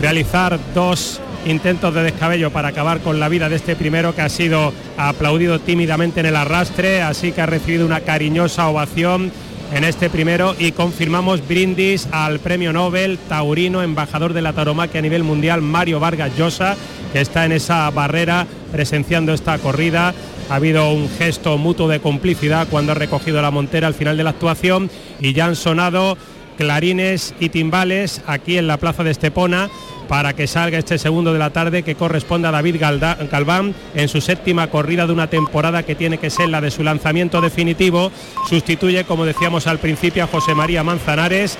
realizar 0.00 0.58
dos 0.74 1.20
intentos 1.44 1.92
de 1.92 2.04
descabello 2.04 2.52
para 2.52 2.68
acabar 2.68 3.00
con 3.00 3.20
la 3.20 3.28
vida 3.28 3.50
de 3.50 3.56
este 3.56 3.76
primero 3.76 4.14
que 4.14 4.22
ha 4.22 4.30
sido 4.30 4.72
aplaudido 4.96 5.60
tímidamente 5.60 6.20
en 6.20 6.26
el 6.26 6.36
arrastre, 6.36 7.02
así 7.02 7.32
que 7.32 7.42
ha 7.42 7.46
recibido 7.46 7.84
una 7.84 8.00
cariñosa 8.00 8.66
ovación 8.66 9.30
en 9.74 9.84
este 9.84 10.08
primero 10.08 10.54
y 10.58 10.72
confirmamos 10.72 11.46
brindis 11.46 12.08
al 12.12 12.38
premio 12.38 12.72
Nobel 12.72 13.18
taurino, 13.28 13.82
embajador 13.82 14.32
de 14.32 14.40
la 14.40 14.54
tauromaquia 14.54 15.00
a 15.00 15.02
nivel 15.02 15.22
mundial, 15.22 15.60
Mario 15.60 16.00
Vargas 16.00 16.36
Llosa, 16.36 16.76
que 17.12 17.20
está 17.20 17.44
en 17.44 17.52
esa 17.52 17.88
barrera 17.90 18.46
presenciando 18.72 19.32
esta 19.32 19.58
corrida 19.58 20.14
ha 20.48 20.54
habido 20.54 20.90
un 20.90 21.08
gesto 21.08 21.58
mutuo 21.58 21.88
de 21.88 22.00
complicidad 22.00 22.68
cuando 22.70 22.92
ha 22.92 22.94
recogido 22.94 23.42
la 23.42 23.50
montera 23.50 23.86
al 23.86 23.94
final 23.94 24.16
de 24.16 24.24
la 24.24 24.30
actuación 24.30 24.90
y 25.20 25.32
ya 25.32 25.46
han 25.46 25.56
sonado 25.56 26.16
clarines 26.56 27.34
y 27.38 27.50
timbales 27.50 28.22
aquí 28.26 28.58
en 28.58 28.66
la 28.66 28.78
plaza 28.78 29.04
de 29.04 29.10
Estepona 29.10 29.68
para 30.08 30.34
que 30.34 30.46
salga 30.46 30.78
este 30.78 30.98
segundo 30.98 31.32
de 31.32 31.38
la 31.38 31.50
tarde 31.50 31.82
que 31.82 31.96
corresponde 31.96 32.48
a 32.48 32.52
David 32.52 32.76
Galván 32.80 33.74
en 33.94 34.08
su 34.08 34.20
séptima 34.20 34.68
corrida 34.68 35.06
de 35.06 35.12
una 35.12 35.28
temporada 35.28 35.82
que 35.82 35.94
tiene 35.94 36.18
que 36.18 36.30
ser 36.30 36.48
la 36.48 36.60
de 36.60 36.70
su 36.70 36.84
lanzamiento 36.84 37.40
definitivo. 37.40 38.12
Sustituye, 38.48 39.04
como 39.04 39.24
decíamos 39.24 39.66
al 39.66 39.78
principio, 39.78 40.24
a 40.24 40.28
José 40.28 40.54
María 40.54 40.84
Manzanares. 40.84 41.58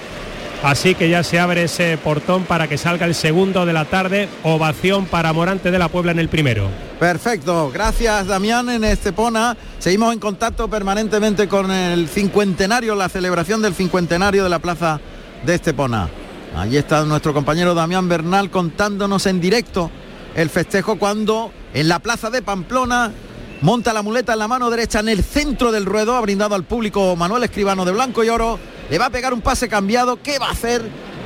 Así 0.63 0.95
que 0.95 1.09
ya 1.09 1.23
se 1.23 1.39
abre 1.39 1.65
ese 1.65 1.99
portón 1.99 2.45
para 2.45 2.67
que 2.67 2.79
salga 2.79 3.07
el 3.07 3.15
segundo 3.15 3.67
de 3.67 3.73
la 3.73 3.85
tarde. 3.85 4.29
Ovación 4.43 5.07
para 5.07 5.33
Morante 5.33 5.71
de 5.71 5.79
la 5.79 5.89
Puebla 5.89 6.13
en 6.13 6.19
el 6.19 6.29
primero. 6.29 6.69
Perfecto, 6.99 7.71
gracias 7.73 8.27
Damián 8.27 8.71
en 8.71 8.85
Estepona. 8.85 9.57
Seguimos 9.79 10.13
en 10.13 10.19
contacto 10.19 10.69
permanentemente 10.69 11.47
con 11.47 11.71
el 11.71 12.09
cincuentenario, 12.09 12.95
la 12.95 13.09
celebración 13.09 13.61
del 13.63 13.75
cincuentenario 13.75 14.43
de 14.43 14.51
la 14.51 14.59
plaza 14.59 15.01
de 15.45 15.55
Estepona. 15.55 16.09
Allí 16.57 16.79
está 16.79 17.05
nuestro 17.05 17.35
compañero 17.35 17.75
Damián 17.75 18.09
Bernal 18.09 18.51
contándonos 18.51 19.27
en 19.27 19.41
directo 19.41 19.91
el 20.35 20.49
festejo 20.49 20.99
cuando 20.99 21.53
en 21.75 21.89
la 21.89 21.99
plaza 21.99 22.31
de 22.31 22.41
Pamplona 22.41 23.13
monta 23.61 23.93
la 23.93 24.03
muleta 24.03 24.33
en 24.33 24.39
la 24.39 24.49
mano 24.49 24.71
derecha 24.71 25.01
en 25.01 25.09
el 25.09 25.23
centro 25.23 25.71
del 25.73 25.85
ruedo, 25.85 26.17
ha 26.17 26.21
brindado 26.21 26.55
al 26.55 26.65
público 26.65 27.15
Manuel 27.17 27.45
Escribano 27.45 27.85
de 27.85 27.93
Blanco 27.93 28.25
y 28.25 28.29
Oro, 28.29 28.59
le 28.91 28.99
va 28.99 29.07
a 29.07 29.11
pegar 29.11 29.35
un 29.35 29.41
pase 29.41 29.69
cambiado, 29.69 30.23
¿qué 30.23 30.39
va 30.39 30.49
a 30.49 30.53
hacer? 30.53 30.83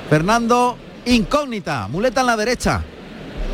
Fernando, 0.08 0.76
incógnita, 1.04 1.88
muleta 1.88 2.20
en 2.22 2.26
la 2.26 2.36
derecha, 2.36 2.82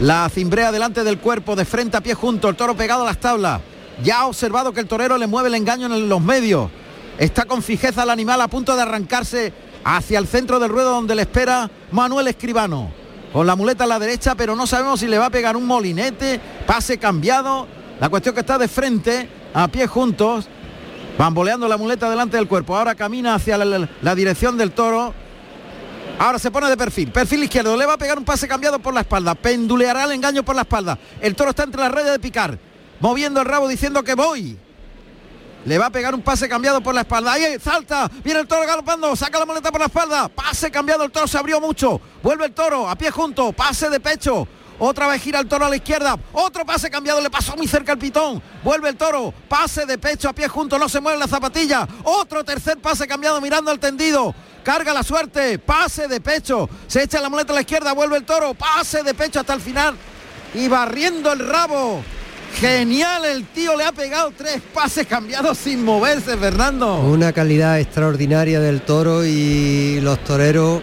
la 0.01 0.29
cimbrea 0.29 0.73
delante 0.73 1.05
del 1.05 1.19
cuerpo, 1.19 1.57
de 1.57 1.65
frente 1.65 1.97
a 1.97 2.01
pie 2.01 2.15
junto, 2.15 2.49
el 2.49 2.57
toro 2.57 2.77
pegado 2.77 3.03
a 3.03 3.07
las 3.07 3.19
tablas, 3.19 3.61
ya 4.03 4.21
ha 4.21 4.27
observado 4.27 4.73
que 4.73 4.81
el 4.81 4.87
torero 4.87 5.19
le 5.19 5.27
mueve 5.27 5.49
el 5.49 5.55
engaño 5.55 5.87
en 5.87 6.09
los 6.09 6.21
medios, 6.21 6.71
está 7.19 7.45
con 7.45 7.63
fijeza 7.63 8.03
el 8.03 8.11
animal 8.11 8.41
a 8.41 8.49
punto 8.49 8.77
de 8.77 8.83
arrancarse 8.83 9.53
hacia 9.85 10.19
el 10.19 10.27
centro 10.27 10.59
del 10.59 10.71
ruedo 10.71 10.91
donde 10.91 11.15
le 11.15 11.23
espera 11.23 11.71
Manuel 11.93 12.29
Escribano. 12.29 12.91
Con 13.33 13.47
la 13.47 13.55
muleta 13.55 13.85
a 13.85 13.87
la 13.87 13.99
derecha, 13.99 14.35
pero 14.35 14.57
no 14.57 14.67
sabemos 14.67 15.01
si 15.01 15.07
le 15.07 15.19
va 15.19 15.27
a 15.27 15.31
pegar 15.31 15.57
un 15.57 15.67
molinete, 15.67 16.41
pase 16.67 16.97
cambiado. 16.97 17.67
La 18.01 18.09
cuestión 18.09 18.35
que 18.35 18.41
está 18.41 18.57
de 18.57 18.67
frente, 18.67 19.29
a 19.53 19.69
pie 19.69 19.87
juntos, 19.87 20.49
bamboleando 21.19 21.69
la 21.69 21.77
muleta 21.77 22.11
delante 22.11 22.37
del 22.37 22.49
cuerpo. 22.49 22.77
Ahora 22.77 22.95
camina 22.95 23.35
hacia 23.35 23.57
la, 23.59 24.15
dirección 24.15 24.57
del 24.57 24.73
toro. 24.73 25.15
Ahora 26.19 26.39
se 26.39 26.51
pone 26.51 26.69
de 26.69 26.77
perfil, 26.79 27.11
perfil 27.13 27.45
izquierdo, 27.45 27.77
le 27.77 27.85
va 27.85 27.95
a 27.95 27.99
pegar 27.99 28.17
un 28.17 28.25
pase 28.25 28.49
cambiado 28.49 28.79
por 28.79 28.95
la 28.95 29.01
espalda, 29.01 29.35
penduleará 29.35 30.05
el 30.05 30.13
engaño 30.13 30.43
por 30.43 30.57
la 30.57 30.63
espalda. 30.63 30.99
El 31.21 31.35
toro 31.35 31.51
está 31.51 31.65
entre 31.65 31.83
las 31.83 31.93
redes 31.93 32.13
de 32.13 32.19
picar, 32.19 32.59
moviendo 33.01 33.41
el 33.41 33.47
rabo 33.47 33.69
diciendo 33.69 34.03
que 34.03 34.15
voy. 34.15 34.59
Le 35.67 35.79
va 35.79 35.87
a 35.87 35.91
pegar 35.91 36.15
un 36.15 36.23
pase 36.23 36.49
cambiado 36.49 36.81
por 36.81 36.95
la 36.95 37.01
espalda. 37.01 37.33
Ahí 37.33 37.59
salta. 37.61 38.09
Viene 38.23 38.39
el 38.39 38.47
toro 38.47 38.65
galopando. 38.65 39.17
Saca 39.17 39.41
la 39.41 39.45
muleta 39.45 39.73
por 39.73 39.81
la 39.81 39.87
espalda. 39.87 40.29
Pase 40.29 40.71
cambiado. 40.71 41.03
El 41.03 41.11
toro 41.11 41.27
se 41.27 41.37
abrió 41.37 41.61
mucho. 41.61 42.01
Vuelve 42.23 42.47
el 42.47 42.53
toro. 42.53 42.89
A 42.89 42.95
pie 42.95 43.11
junto. 43.11 43.53
Pase 43.53 43.91
de 43.91 43.99
pecho. 43.99 44.47
Otra 44.79 45.09
vez 45.09 45.23
gira 45.23 45.41
el 45.41 45.47
toro 45.47 45.67
a 45.67 45.69
la 45.69 45.77
izquierda. 45.77 46.19
Otro 46.33 46.65
pase 46.65 46.91
cambiado. 46.91 47.21
Le 47.21 47.31
pasó 47.31 47.57
muy 47.57 47.67
cerca 47.67 47.93
el 47.93 47.99
pitón. 47.99 48.43
Vuelve 48.63 48.91
el 48.91 48.97
toro. 48.97 49.33
Pase 49.49 49.87
de 49.87 49.99
pecho 49.99 50.29
a 50.29 50.33
pie 50.33 50.49
junto. 50.49 50.79
No 50.79 50.89
se 50.89 51.01
mueve 51.01 51.19
la 51.19 51.29
zapatilla. 51.29 51.87
Otro 52.05 52.45
tercer 52.45 52.79
pase 52.79 53.07
cambiado 53.07 53.41
mirando 53.41 53.71
al 53.71 53.79
tendido. 53.79 54.35
Carga 54.63 54.93
la 54.93 55.03
suerte. 55.03 55.59
Pase 55.59 56.09
de 56.09 56.21
pecho. 56.21 56.69
Se 56.87 57.03
echa 57.03 57.21
la 57.21 57.29
muleta 57.29 57.53
a 57.53 57.57
la 57.57 57.63
izquierda. 57.63 57.93
Vuelve 57.93 58.17
el 58.19 58.25
toro. 58.25 58.55
Pase 58.55 59.03
de 59.03 59.15
pecho 59.15 59.41
hasta 59.41 59.55
el 59.55 59.61
final. 59.61 59.97
Y 60.55 60.69
barriendo 60.69 61.33
el 61.33 61.49
rabo. 61.49 62.03
Genial, 62.55 63.27
el 63.27 63.45
tío 63.49 63.77
le 63.77 63.85
ha 63.85 63.93
pegado 63.93 64.33
tres 64.35 64.63
pases 64.73 65.07
cambiados 65.07 65.59
sin 65.59 65.85
moverse, 65.85 66.39
Fernando. 66.39 67.01
Una 67.01 67.33
calidad 67.33 67.79
extraordinaria 67.79 68.61
del 68.61 68.81
toro 68.81 69.27
y 69.27 70.01
los 70.01 70.25
toreros 70.25 70.83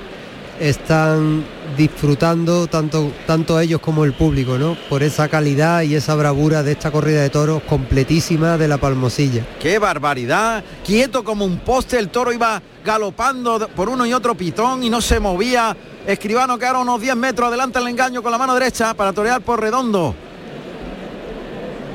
están 0.59 1.43
disfrutando 1.77 2.67
tanto, 2.67 3.11
tanto 3.25 3.59
ellos 3.59 3.81
como 3.81 4.05
el 4.05 4.13
público, 4.13 4.57
¿no? 4.57 4.77
Por 4.89 5.03
esa 5.03 5.27
calidad 5.27 5.81
y 5.81 5.95
esa 5.95 6.15
bravura 6.15 6.63
de 6.63 6.73
esta 6.73 6.91
corrida 6.91 7.21
de 7.21 7.29
toros 7.29 7.63
completísima 7.63 8.57
de 8.57 8.67
la 8.67 8.77
Palmosilla. 8.77 9.45
¡Qué 9.59 9.79
barbaridad! 9.79 10.63
Quieto 10.85 11.23
como 11.23 11.45
un 11.45 11.59
poste, 11.59 11.97
el 11.97 12.09
toro 12.09 12.31
iba 12.31 12.61
galopando 12.85 13.67
por 13.75 13.89
uno 13.89 14.05
y 14.05 14.13
otro 14.13 14.35
pitón 14.35 14.83
y 14.83 14.89
no 14.89 15.01
se 15.01 15.19
movía. 15.19 15.75
Escribano 16.05 16.57
que 16.57 16.65
ahora 16.65 16.79
unos 16.79 17.01
10 17.01 17.15
metros 17.15 17.47
adelante 17.47 17.79
el 17.79 17.87
engaño 17.87 18.21
con 18.21 18.31
la 18.31 18.37
mano 18.37 18.53
derecha 18.53 18.93
para 18.93 19.13
torear 19.13 19.41
por 19.41 19.59
redondo 19.59 20.13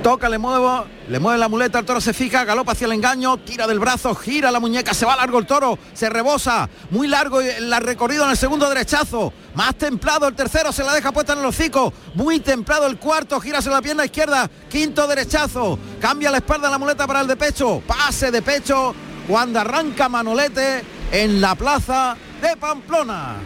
toca, 0.03 0.29
le 0.29 0.39
muevo, 0.39 0.85
le 1.09 1.19
mueve 1.19 1.39
la 1.39 1.49
muleta, 1.49 1.79
el 1.79 1.85
toro 1.85 2.01
se 2.01 2.13
fija, 2.13 2.45
galopa 2.45 2.73
hacia 2.73 2.87
el 2.87 2.93
engaño, 2.93 3.37
tira 3.39 3.67
del 3.67 3.79
brazo, 3.79 4.15
gira 4.15 4.51
la 4.51 4.61
muñeca, 4.61 4.95
se 4.95 5.07
va 5.07 5.17
largo 5.17 5.39
el 5.39 5.47
toro, 5.47 5.79
se 5.93 6.09
rebosa, 6.09 6.69
muy 6.91 7.09
largo 7.09 7.41
la 7.61 7.81
recorrido 7.81 8.25
en 8.25 8.31
el 8.31 8.37
segundo 8.37 8.69
derechazo, 8.69 9.33
más 9.55 9.75
templado 9.75 10.27
el 10.29 10.35
tercero, 10.35 10.73
se 10.73 10.85
la 10.85 10.95
deja 10.95 11.13
puesta 11.13 11.33
en 11.33 11.41
el 11.41 11.45
hocico, 11.47 11.93
muy 12.15 12.41
templado 12.41 12.87
el 12.87 12.99
cuarto, 12.99 13.41
gira 13.41 13.61
la 13.61 13.83
pierna 13.83 14.05
izquierda, 14.05 14.51
quinto 14.69 15.07
derechazo, 15.07 15.79
cambia 16.01 16.31
la 16.31 16.39
espalda 16.39 16.71
la 16.71 16.79
muleta 16.79 17.07
para 17.07 17.21
el 17.21 17.27
de 17.27 17.37
pecho, 17.37 17.83
pase 17.87 18.31
de 18.31 18.43
pecho, 18.43 18.95
cuando 19.27 19.61
arranca 19.61 20.09
Manolete 20.09 20.83
en 21.13 21.41
la 21.41 21.55
plaza 21.55 22.17
de 22.41 22.57
Pamplona. 22.57 23.37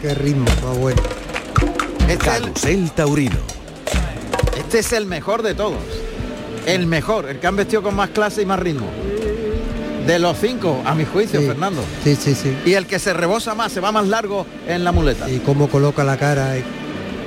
Qué 0.00 0.14
ritmo 0.14 0.44
más 0.64 0.78
bueno. 0.78 1.02
Este 2.08 2.72
el 2.72 2.90
Taurino 2.90 3.61
este 4.56 4.78
es 4.80 4.92
el 4.92 5.06
mejor 5.06 5.42
de 5.42 5.54
todos. 5.54 5.82
El 6.66 6.86
mejor, 6.86 7.28
el 7.28 7.40
que 7.40 7.46
han 7.46 7.56
vestido 7.56 7.82
con 7.82 7.94
más 7.96 8.10
clase 8.10 8.42
y 8.42 8.46
más 8.46 8.58
ritmo. 8.58 8.86
De 10.06 10.18
los 10.18 10.38
cinco, 10.38 10.82
a 10.84 10.94
mi 10.94 11.04
juicio, 11.04 11.40
Fernando. 11.42 11.82
Sí, 12.02 12.16
sí, 12.16 12.34
sí. 12.34 12.56
Y 12.64 12.74
el 12.74 12.86
que 12.86 12.98
se 12.98 13.12
rebosa 13.12 13.54
más, 13.54 13.72
se 13.72 13.80
va 13.80 13.92
más 13.92 14.08
largo 14.08 14.46
en 14.66 14.82
la 14.84 14.92
muleta. 14.92 15.30
Y 15.30 15.38
cómo 15.38 15.68
coloca 15.68 16.04
la 16.04 16.16
cara. 16.16 16.54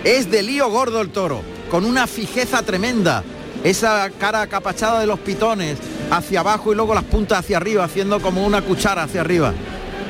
Es 0.04 0.30
de 0.30 0.43
lío 0.43 0.69
gordo 0.69 1.01
el 1.01 1.10
toro, 1.10 1.41
con 1.69 1.86
una 1.86 2.08
fijeza 2.08 2.63
tremenda. 2.63 3.23
Esa 3.63 4.10
cara 4.19 4.41
acapachada 4.41 4.99
de 4.99 5.08
los 5.08 5.19
pitones 5.19 5.78
hacia 6.12 6.41
abajo 6.41 6.71
y 6.71 6.75
luego 6.75 6.93
las 6.93 7.06
puntas 7.06 7.39
hacia 7.39 7.58
arriba, 7.58 7.86
haciendo 7.86 8.21
como 8.21 8.45
una 8.45 8.62
cuchara 8.62 9.04
hacia 9.04 9.21
arriba. 9.21 9.54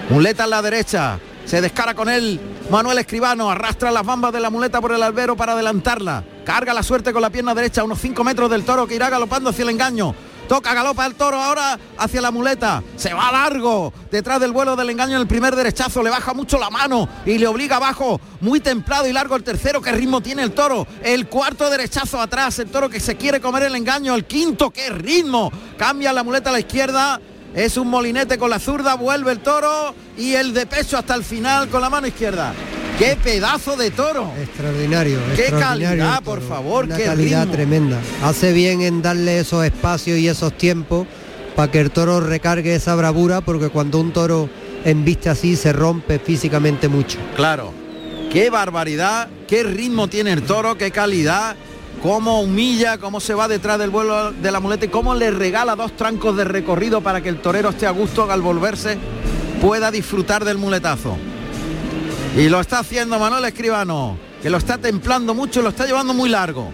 Muleta 0.10 0.44
en 0.44 0.50
la 0.50 0.62
derecha, 0.62 1.20
se 1.46 1.62
descara 1.62 1.94
con 1.94 2.10
él 2.10 2.40
Manuel 2.70 2.98
Escribano, 2.98 3.50
arrastra 3.50 3.92
las 3.92 4.06
bambas 4.06 4.34
de 4.34 4.40
la 4.40 4.50
muleta 4.50 4.82
por 4.82 4.92
el 4.92 5.04
albero 5.04 5.36
para 5.36 5.54
adelantarla. 5.54 6.24
Carga 6.46 6.74
la 6.74 6.84
suerte 6.84 7.12
con 7.12 7.24
la 7.24 7.32
pierna 7.32 7.56
derecha, 7.56 7.84
unos 7.84 8.00
5 8.00 8.24
metros 8.24 8.50
del 8.52 8.64
toro 8.64 8.86
que 8.86 8.96
irá 8.96 9.10
galopando 9.10 9.50
hacia 9.50 9.64
el 9.64 9.70
engaño. 9.70 10.14
Toca, 10.48 10.76
galopa 10.76 11.08
el 11.08 11.16
toro 11.16 11.42
ahora 11.42 11.80
hacia 11.98 12.22
la 12.22 12.30
muleta. 12.30 12.84
Se 12.96 13.14
va 13.16 13.32
largo. 13.32 13.92
Detrás 14.12 14.40
del 14.40 14.52
vuelo 14.52 14.76
del 14.76 14.92
engaño 14.92 15.16
en 15.16 15.22
el 15.22 15.28
primer 15.28 15.56
derechazo. 15.56 16.04
Le 16.04 16.12
baja 16.12 16.36
mucho 16.36 16.60
la 16.60 16.70
mano 16.70 17.10
y 17.26 17.40
le 17.40 17.48
obliga 17.48 17.78
abajo. 17.78 18.22
Muy 18.42 18.60
templado 18.60 19.08
y 19.08 19.14
largo 19.14 19.36
el 19.36 19.44
tercero. 19.44 19.82
¿Qué 19.82 19.92
ritmo 19.92 20.22
tiene 20.22 20.44
el 20.44 20.52
toro? 20.52 20.86
El 21.02 21.28
cuarto 21.28 21.68
derechazo 21.68 22.22
atrás. 22.22 22.60
El 22.60 22.70
toro 22.70 22.90
que 22.90 23.00
se 23.00 23.16
quiere 23.16 23.42
comer 23.42 23.64
el 23.64 23.76
engaño. 23.76 24.14
El 24.14 24.26
quinto, 24.26 24.70
qué 24.70 24.92
ritmo. 24.92 25.52
Cambia 25.80 26.14
la 26.14 26.24
muleta 26.24 26.52
a 26.52 26.54
la 26.54 26.60
izquierda. 26.60 27.20
Es 27.56 27.78
un 27.78 27.88
molinete 27.88 28.38
con 28.38 28.50
la 28.50 28.60
zurda, 28.60 28.96
vuelve 28.96 29.32
el 29.32 29.40
toro 29.40 29.96
y 30.18 30.34
el 30.34 30.54
de 30.54 30.66
pecho 30.66 30.98
hasta 30.98 31.16
el 31.16 31.24
final 31.24 31.70
con 31.70 31.80
la 31.80 31.90
mano 31.90 32.06
izquierda. 32.06 32.54
¡Qué 32.98 33.18
pedazo 33.22 33.76
de 33.76 33.92
toro! 33.92 34.32
Extraordinario. 34.42 35.20
¡Qué 35.36 35.52
calidad, 35.52 36.24
por 36.24 36.42
favor! 36.42 36.86
Una 36.86 36.96
¡Qué 36.96 37.04
calidad 37.04 37.46
tremenda! 37.48 38.00
Hace 38.24 38.54
bien 38.54 38.82
en 38.82 39.02
darle 39.02 39.40
esos 39.40 39.66
espacios 39.66 40.18
y 40.18 40.30
esos 40.30 40.58
tiempos 40.58 41.06
para 41.58 41.70
que 41.70 41.82
el 41.82 41.92
toro 41.92 42.22
recargue 42.22 42.74
esa 42.74 42.96
bravura, 42.96 43.42
porque 43.42 43.68
cuando 43.68 44.00
un 44.00 44.14
toro 44.14 44.50
embiste 44.86 45.30
así 45.30 45.58
se 45.58 45.74
rompe 45.74 46.20
físicamente 46.20 46.88
mucho. 46.88 47.18
Claro. 47.36 47.74
¡Qué 48.32 48.50
barbaridad! 48.50 49.28
¡Qué 49.46 49.64
ritmo 49.64 50.08
tiene 50.08 50.32
el 50.32 50.44
toro! 50.44 50.78
¡Qué 50.78 50.92
calidad! 50.92 51.58
cómo 52.02 52.42
humilla, 52.42 52.98
cómo 53.00 53.20
se 53.20 53.34
va 53.34 53.48
detrás 53.48 53.80
del 53.80 53.90
vuelo 53.90 54.32
de 54.32 54.52
la 54.52 54.60
muleta 54.60 54.86
y 54.86 54.90
cómo 54.90 55.16
le 55.16 55.32
regala 55.32 55.76
dos 55.76 55.96
trancos 55.96 56.38
de 56.38 56.44
recorrido 56.44 57.02
para 57.02 57.22
que 57.22 57.30
el 57.30 57.42
torero 57.42 57.70
esté 57.70 57.88
a 57.88 57.92
gusto 57.92 58.30
al 58.30 58.42
volverse 58.42 58.98
pueda 59.60 59.90
disfrutar 59.90 60.46
del 60.46 60.58
muletazo. 60.60 61.18
Y 62.36 62.50
lo 62.50 62.60
está 62.60 62.80
haciendo 62.80 63.18
Manuel 63.18 63.46
Escribano, 63.46 64.18
que 64.42 64.50
lo 64.50 64.58
está 64.58 64.78
templando 64.78 65.34
mucho 65.34 65.62
y 65.62 65.64
lo 65.64 65.70
está 65.70 65.86
llevando 65.86 66.14
muy 66.14 66.28
largo. 66.28 66.70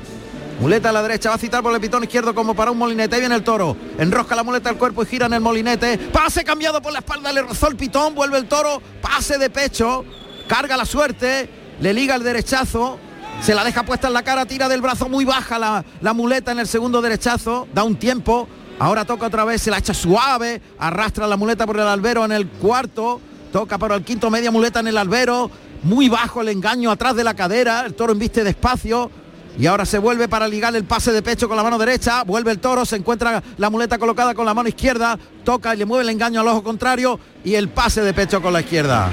Muleta 0.60 0.90
a 0.90 0.92
la 0.92 1.04
derecha, 1.04 1.30
va 1.30 1.36
a 1.36 1.38
citar 1.38 1.62
por 1.62 1.72
el 1.72 1.80
pitón 1.80 2.04
izquierdo 2.04 2.34
como 2.34 2.56
para 2.56 2.72
un 2.72 2.80
molinete. 2.80 3.14
Ahí 3.14 3.22
viene 3.22 3.36
el 3.36 3.44
toro. 3.44 3.78
Enrosca 4.00 4.36
la 4.36 4.42
muleta 4.42 4.70
al 4.70 4.78
cuerpo 4.78 5.04
y 5.04 5.06
gira 5.06 5.28
en 5.28 5.34
el 5.34 5.42
molinete. 5.42 6.00
Pase 6.00 6.44
cambiado 6.44 6.82
por 6.82 6.92
la 6.92 7.00
espalda, 7.00 7.32
le 7.32 7.44
rozó 7.44 7.68
el 7.68 7.76
pitón, 7.76 8.16
vuelve 8.16 8.40
el 8.40 8.48
toro. 8.48 8.82
Pase 9.04 9.38
de 9.38 9.52
pecho, 9.52 10.04
carga 10.48 10.76
la 10.76 10.86
suerte, 10.86 11.48
le 11.80 11.94
liga 11.94 12.16
el 12.16 12.24
derechazo. 12.24 12.98
Se 13.44 13.54
la 13.54 13.64
deja 13.64 13.84
puesta 13.84 14.08
en 14.08 14.14
la 14.14 14.24
cara, 14.24 14.48
tira 14.48 14.68
del 14.68 14.82
brazo 14.82 15.10
muy 15.10 15.26
baja 15.26 15.60
la, 15.60 15.86
la 16.02 16.14
muleta 16.14 16.52
en 16.54 16.60
el 16.60 16.68
segundo 16.68 17.04
derechazo. 17.04 17.68
Da 17.72 17.84
un 17.84 17.98
tiempo. 17.98 18.48
Ahora 18.80 19.06
toca 19.06 19.28
otra 19.28 19.46
vez, 19.46 19.62
se 19.62 19.70
la 19.70 19.78
echa 19.78 19.94
suave. 19.94 20.60
Arrastra 20.80 21.28
la 21.28 21.38
muleta 21.38 21.68
por 21.68 21.78
el 21.78 21.88
albero 21.88 22.26
en 22.26 22.32
el 22.32 22.48
cuarto. 22.48 23.22
Toca 23.52 23.78
para 23.78 23.96
el 23.96 24.04
quinto, 24.04 24.30
media 24.30 24.50
muleta 24.50 24.80
en 24.80 24.88
el 24.88 24.98
albero. 24.98 25.52
Muy 25.84 26.08
bajo 26.08 26.42
el 26.42 26.50
engaño 26.50 26.90
atrás 26.90 27.16
de 27.16 27.24
la 27.24 27.34
cadera. 27.34 27.86
El 27.86 27.94
toro 27.94 28.14
embiste 28.14 28.44
despacio. 28.44 29.12
y 29.60 29.66
ahora 29.66 29.86
se 29.86 30.00
vuelve 30.00 30.30
para 30.30 30.48
ligar 30.48 30.74
el 30.76 30.86
pase 30.86 31.12
de 31.12 31.22
pecho 31.22 31.50
con 31.50 31.58
la 31.58 31.64
mano 31.64 31.78
derecha, 31.78 32.24
vuelve 32.24 32.52
el 32.52 32.60
toro, 32.60 32.86
se 32.86 32.96
encuentra 32.96 33.44
la 33.58 33.70
muleta 33.70 33.98
colocada 33.98 34.34
con 34.34 34.46
la 34.46 34.54
mano 34.54 34.70
izquierda, 34.70 35.20
toca 35.44 35.76
y 35.76 35.78
le 35.78 35.86
mueve 35.86 36.04
el 36.04 36.10
engaño 36.10 36.40
al 36.40 36.48
ojo 36.48 36.64
contrario 36.64 37.20
y 37.44 37.56
el 37.56 37.68
pase 37.68 38.02
de 38.02 38.14
pecho 38.14 38.42
con 38.42 38.54
la 38.54 38.62
izquierda. 38.62 39.10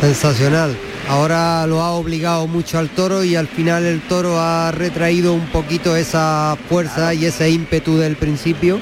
Sensacional. 0.00 0.76
Ahora 1.08 1.64
lo 1.66 1.80
ha 1.80 1.92
obligado 1.92 2.48
mucho 2.48 2.78
al 2.78 2.90
toro 2.90 3.22
y 3.22 3.36
al 3.36 3.46
final 3.46 3.84
el 3.84 4.00
toro 4.02 4.40
ha 4.40 4.72
retraído 4.72 5.32
un 5.32 5.46
poquito 5.46 5.94
esa 5.96 6.58
fuerza 6.68 7.14
y 7.14 7.24
ese 7.24 7.48
ímpetu 7.48 7.96
del 7.96 8.16
principio, 8.16 8.80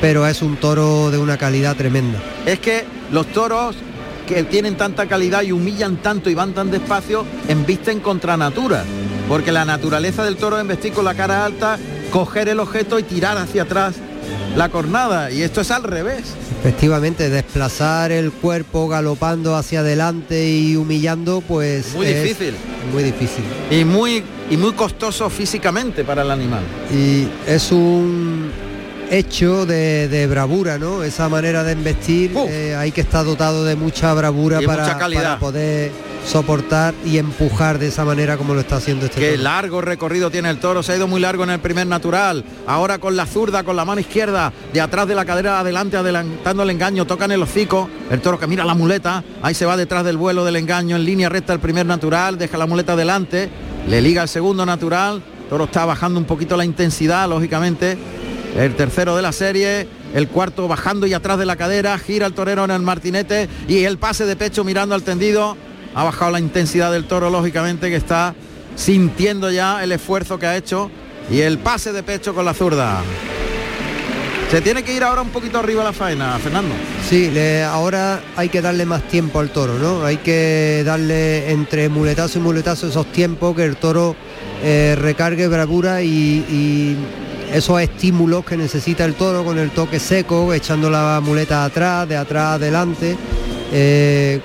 pero 0.00 0.26
es 0.26 0.40
un 0.40 0.56
toro 0.56 1.10
de 1.10 1.18
una 1.18 1.36
calidad 1.36 1.76
tremenda. 1.76 2.20
Es 2.46 2.58
que 2.58 2.84
los 3.12 3.26
toros 3.28 3.76
que 4.28 4.44
tienen 4.44 4.76
tanta 4.76 5.06
calidad 5.06 5.42
y 5.42 5.52
humillan 5.52 5.96
tanto 5.96 6.28
y 6.28 6.34
van 6.34 6.52
tan 6.52 6.70
despacio, 6.70 7.24
embisten 7.48 8.00
contra 8.00 8.36
natura. 8.36 8.84
Porque 9.26 9.52
la 9.52 9.64
naturaleza 9.64 10.22
del 10.24 10.36
toro 10.36 10.56
es 10.56 10.62
embestir 10.62 10.92
con 10.92 11.06
la 11.06 11.14
cara 11.14 11.44
alta, 11.44 11.78
coger 12.12 12.48
el 12.48 12.60
objeto 12.60 12.98
y 12.98 13.02
tirar 13.02 13.38
hacia 13.38 13.62
atrás 13.62 13.94
la 14.54 14.68
cornada. 14.68 15.30
Y 15.30 15.42
esto 15.42 15.62
es 15.62 15.70
al 15.70 15.82
revés. 15.82 16.24
Efectivamente, 16.60 17.30
desplazar 17.30 18.12
el 18.12 18.32
cuerpo 18.32 18.88
galopando 18.88 19.56
hacia 19.56 19.80
adelante 19.80 20.48
y 20.48 20.76
humillando, 20.76 21.40
pues 21.40 21.94
Muy 21.94 22.06
es 22.06 22.22
difícil. 22.22 22.54
Muy 22.92 23.02
difícil. 23.02 23.44
Y 23.70 23.84
muy, 23.84 24.22
y 24.50 24.56
muy 24.56 24.72
costoso 24.72 25.30
físicamente 25.30 26.04
para 26.04 26.22
el 26.22 26.30
animal. 26.30 26.62
Y 26.92 27.28
es 27.46 27.72
un 27.72 28.50
hecho 29.10 29.66
de, 29.66 30.08
de 30.08 30.26
bravura, 30.26 30.78
¿no? 30.78 31.02
Esa 31.02 31.28
manera 31.28 31.64
de 31.64 31.72
embestir, 31.72 32.32
eh, 32.48 32.74
hay 32.76 32.92
que 32.92 33.00
estar 33.00 33.24
dotado 33.24 33.64
de 33.64 33.76
mucha 33.76 34.12
bravura 34.14 34.60
para, 34.60 34.82
mucha 34.84 34.98
para 34.98 35.38
poder 35.38 35.90
soportar 36.26 36.92
y 37.06 37.16
empujar 37.16 37.78
de 37.78 37.86
esa 37.88 38.04
manera 38.04 38.36
como 38.36 38.52
lo 38.52 38.60
está 38.60 38.76
haciendo 38.76 39.06
este 39.06 39.18
Qué 39.20 39.30
toro. 39.30 39.42
largo 39.44 39.80
recorrido 39.80 40.30
tiene 40.30 40.50
el 40.50 40.58
toro, 40.58 40.82
se 40.82 40.92
ha 40.92 40.96
ido 40.96 41.08
muy 41.08 41.20
largo 41.20 41.44
en 41.44 41.50
el 41.50 41.60
primer 41.60 41.86
natural. 41.86 42.44
Ahora 42.66 42.98
con 42.98 43.16
la 43.16 43.24
zurda, 43.24 43.62
con 43.64 43.76
la 43.76 43.84
mano 43.86 44.00
izquierda, 44.00 44.52
de 44.72 44.80
atrás 44.80 45.08
de 45.08 45.14
la 45.14 45.24
cadera 45.24 45.60
adelante, 45.60 45.96
adelantando 45.96 46.62
el 46.62 46.70
engaño, 46.70 47.06
tocan 47.06 47.32
el 47.32 47.42
hocico. 47.42 47.88
El 48.10 48.20
toro 48.20 48.38
que 48.38 48.46
mira 48.46 48.64
la 48.64 48.74
muleta, 48.74 49.24
ahí 49.42 49.54
se 49.54 49.64
va 49.64 49.76
detrás 49.76 50.04
del 50.04 50.18
vuelo 50.18 50.44
del 50.44 50.56
engaño, 50.56 50.96
en 50.96 51.04
línea 51.04 51.28
recta 51.28 51.52
el 51.54 51.60
primer 51.60 51.86
natural, 51.86 52.36
deja 52.36 52.58
la 52.58 52.66
muleta 52.66 52.92
adelante, 52.92 53.48
le 53.88 54.02
liga 54.02 54.22
el 54.22 54.28
segundo 54.28 54.66
natural. 54.66 55.22
Toro 55.48 55.64
está 55.64 55.86
bajando 55.86 56.20
un 56.20 56.26
poquito 56.26 56.58
la 56.58 56.64
intensidad, 56.66 57.26
lógicamente. 57.26 57.96
El 58.58 58.74
tercero 58.74 59.14
de 59.14 59.22
la 59.22 59.30
serie, 59.30 59.86
el 60.14 60.26
cuarto 60.26 60.66
bajando 60.66 61.06
y 61.06 61.14
atrás 61.14 61.38
de 61.38 61.46
la 61.46 61.54
cadera, 61.54 61.96
gira 61.96 62.26
el 62.26 62.32
torero 62.32 62.64
en 62.64 62.72
el 62.72 62.82
martinete 62.82 63.48
y 63.68 63.84
el 63.84 63.98
pase 63.98 64.26
de 64.26 64.34
pecho 64.34 64.64
mirando 64.64 64.96
al 64.96 65.04
tendido. 65.04 65.56
Ha 65.94 66.02
bajado 66.02 66.32
la 66.32 66.40
intensidad 66.40 66.90
del 66.90 67.04
toro, 67.04 67.30
lógicamente, 67.30 67.88
que 67.88 67.94
está 67.94 68.34
sintiendo 68.74 69.52
ya 69.52 69.84
el 69.84 69.92
esfuerzo 69.92 70.40
que 70.40 70.46
ha 70.46 70.56
hecho 70.56 70.90
y 71.30 71.42
el 71.42 71.58
pase 71.58 71.92
de 71.92 72.02
pecho 72.02 72.34
con 72.34 72.44
la 72.44 72.52
zurda. 72.52 73.00
Se 74.50 74.60
tiene 74.60 74.82
que 74.82 74.92
ir 74.92 75.04
ahora 75.04 75.22
un 75.22 75.28
poquito 75.30 75.60
arriba 75.60 75.84
la 75.84 75.92
faena, 75.92 76.36
Fernando. 76.40 76.74
Sí, 77.08 77.30
ahora 77.64 78.20
hay 78.34 78.48
que 78.48 78.60
darle 78.60 78.86
más 78.86 79.04
tiempo 79.04 79.38
al 79.38 79.50
toro, 79.50 79.78
¿no? 79.78 80.04
Hay 80.04 80.16
que 80.16 80.82
darle 80.84 81.52
entre 81.52 81.88
muletazo 81.88 82.40
y 82.40 82.42
muletazo 82.42 82.88
esos 82.88 83.06
tiempos 83.12 83.54
que 83.54 83.64
el 83.64 83.76
toro 83.76 84.16
eh, 84.64 84.96
recargue 84.98 85.46
bravura 85.46 86.02
y 86.02 86.96
esos 87.52 87.80
estímulos 87.80 88.44
que 88.44 88.56
necesita 88.56 89.04
el 89.04 89.14
toro 89.14 89.44
con 89.44 89.58
el 89.58 89.70
toque 89.70 89.98
seco, 89.98 90.52
echando 90.52 90.90
la 90.90 91.20
muleta 91.22 91.64
atrás, 91.64 92.08
de 92.08 92.16
atrás 92.16 92.56
adelante. 92.56 93.16
Eh, 93.72 94.40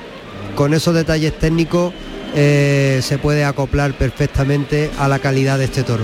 con 0.56 0.74
esos 0.74 0.94
detalles 0.94 1.38
técnicos 1.38 1.94
eh, 2.36 3.00
se 3.02 3.18
puede 3.18 3.44
acoplar 3.44 3.94
perfectamente 3.94 4.92
a 5.00 5.08
la 5.08 5.20
calidad 5.20 5.58
de 5.58 5.66
este 5.66 5.84
toro. 5.84 6.04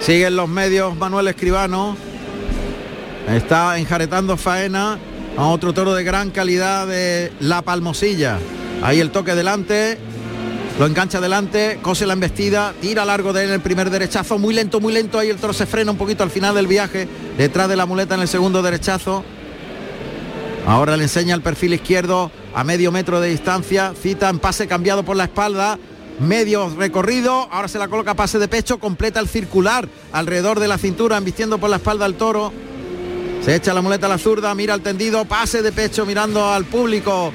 Siguen 0.00 0.36
los 0.36 0.48
medios 0.48 0.96
Manuel 0.96 1.28
Escribano. 1.28 1.96
Está 3.28 3.78
enjaretando 3.78 4.36
faena 4.36 4.98
a 5.36 5.46
otro 5.46 5.72
toro 5.72 5.94
de 5.94 6.04
gran 6.04 6.30
calidad 6.30 6.86
de 6.86 7.32
la 7.40 7.62
palmosilla. 7.62 8.38
Ahí 8.82 9.00
el 9.00 9.10
toque 9.10 9.34
delante. 9.34 9.98
Lo 10.78 10.84
engancha 10.84 11.22
delante, 11.22 11.78
cose 11.80 12.04
la 12.04 12.12
embestida, 12.12 12.74
tira 12.82 13.06
largo 13.06 13.32
de 13.32 13.44
él 13.44 13.50
el 13.50 13.62
primer 13.62 13.88
derechazo, 13.88 14.38
muy 14.38 14.52
lento, 14.52 14.78
muy 14.78 14.92
lento, 14.92 15.18
ahí 15.18 15.30
el 15.30 15.38
toro 15.38 15.54
se 15.54 15.64
frena 15.64 15.90
un 15.90 15.96
poquito 15.96 16.22
al 16.22 16.30
final 16.30 16.54
del 16.54 16.66
viaje, 16.66 17.08
detrás 17.38 17.66
de 17.70 17.76
la 17.76 17.86
muleta 17.86 18.14
en 18.14 18.20
el 18.20 18.28
segundo 18.28 18.60
derechazo. 18.60 19.24
Ahora 20.66 20.98
le 20.98 21.04
enseña 21.04 21.34
el 21.34 21.40
perfil 21.40 21.72
izquierdo 21.72 22.30
a 22.54 22.62
medio 22.62 22.92
metro 22.92 23.22
de 23.22 23.30
distancia, 23.30 23.94
cita 23.98 24.28
en 24.28 24.38
pase 24.38 24.66
cambiado 24.66 25.02
por 25.02 25.16
la 25.16 25.24
espalda, 25.24 25.78
medio 26.20 26.68
recorrido, 26.68 27.48
ahora 27.50 27.68
se 27.68 27.78
la 27.78 27.88
coloca 27.88 28.12
pase 28.12 28.38
de 28.38 28.46
pecho, 28.46 28.78
completa 28.78 29.18
el 29.18 29.28
circular 29.28 29.88
alrededor 30.12 30.60
de 30.60 30.68
la 30.68 30.76
cintura, 30.76 31.16
embistiendo 31.16 31.56
por 31.56 31.70
la 31.70 31.76
espalda 31.76 32.04
al 32.04 32.16
toro. 32.16 32.52
Se 33.42 33.54
echa 33.54 33.72
la 33.72 33.80
muleta 33.80 34.06
a 34.06 34.08
la 34.10 34.18
zurda, 34.18 34.54
mira 34.54 34.74
el 34.74 34.82
tendido, 34.82 35.24
pase 35.24 35.62
de 35.62 35.72
pecho 35.72 36.04
mirando 36.04 36.52
al 36.52 36.66
público 36.66 37.32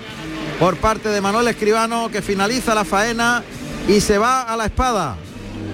por 0.62 0.78
parte 0.78 1.10
de 1.10 1.20
Manuel 1.22 1.48
Escribano 1.48 2.10
que 2.12 2.22
finaliza 2.22 2.76
la 2.76 2.86
faena 2.86 3.44
y 3.88 4.00
se 4.00 4.18
va 4.20 4.44
a 4.44 4.56
la 4.56 4.66
espada. 4.66 5.18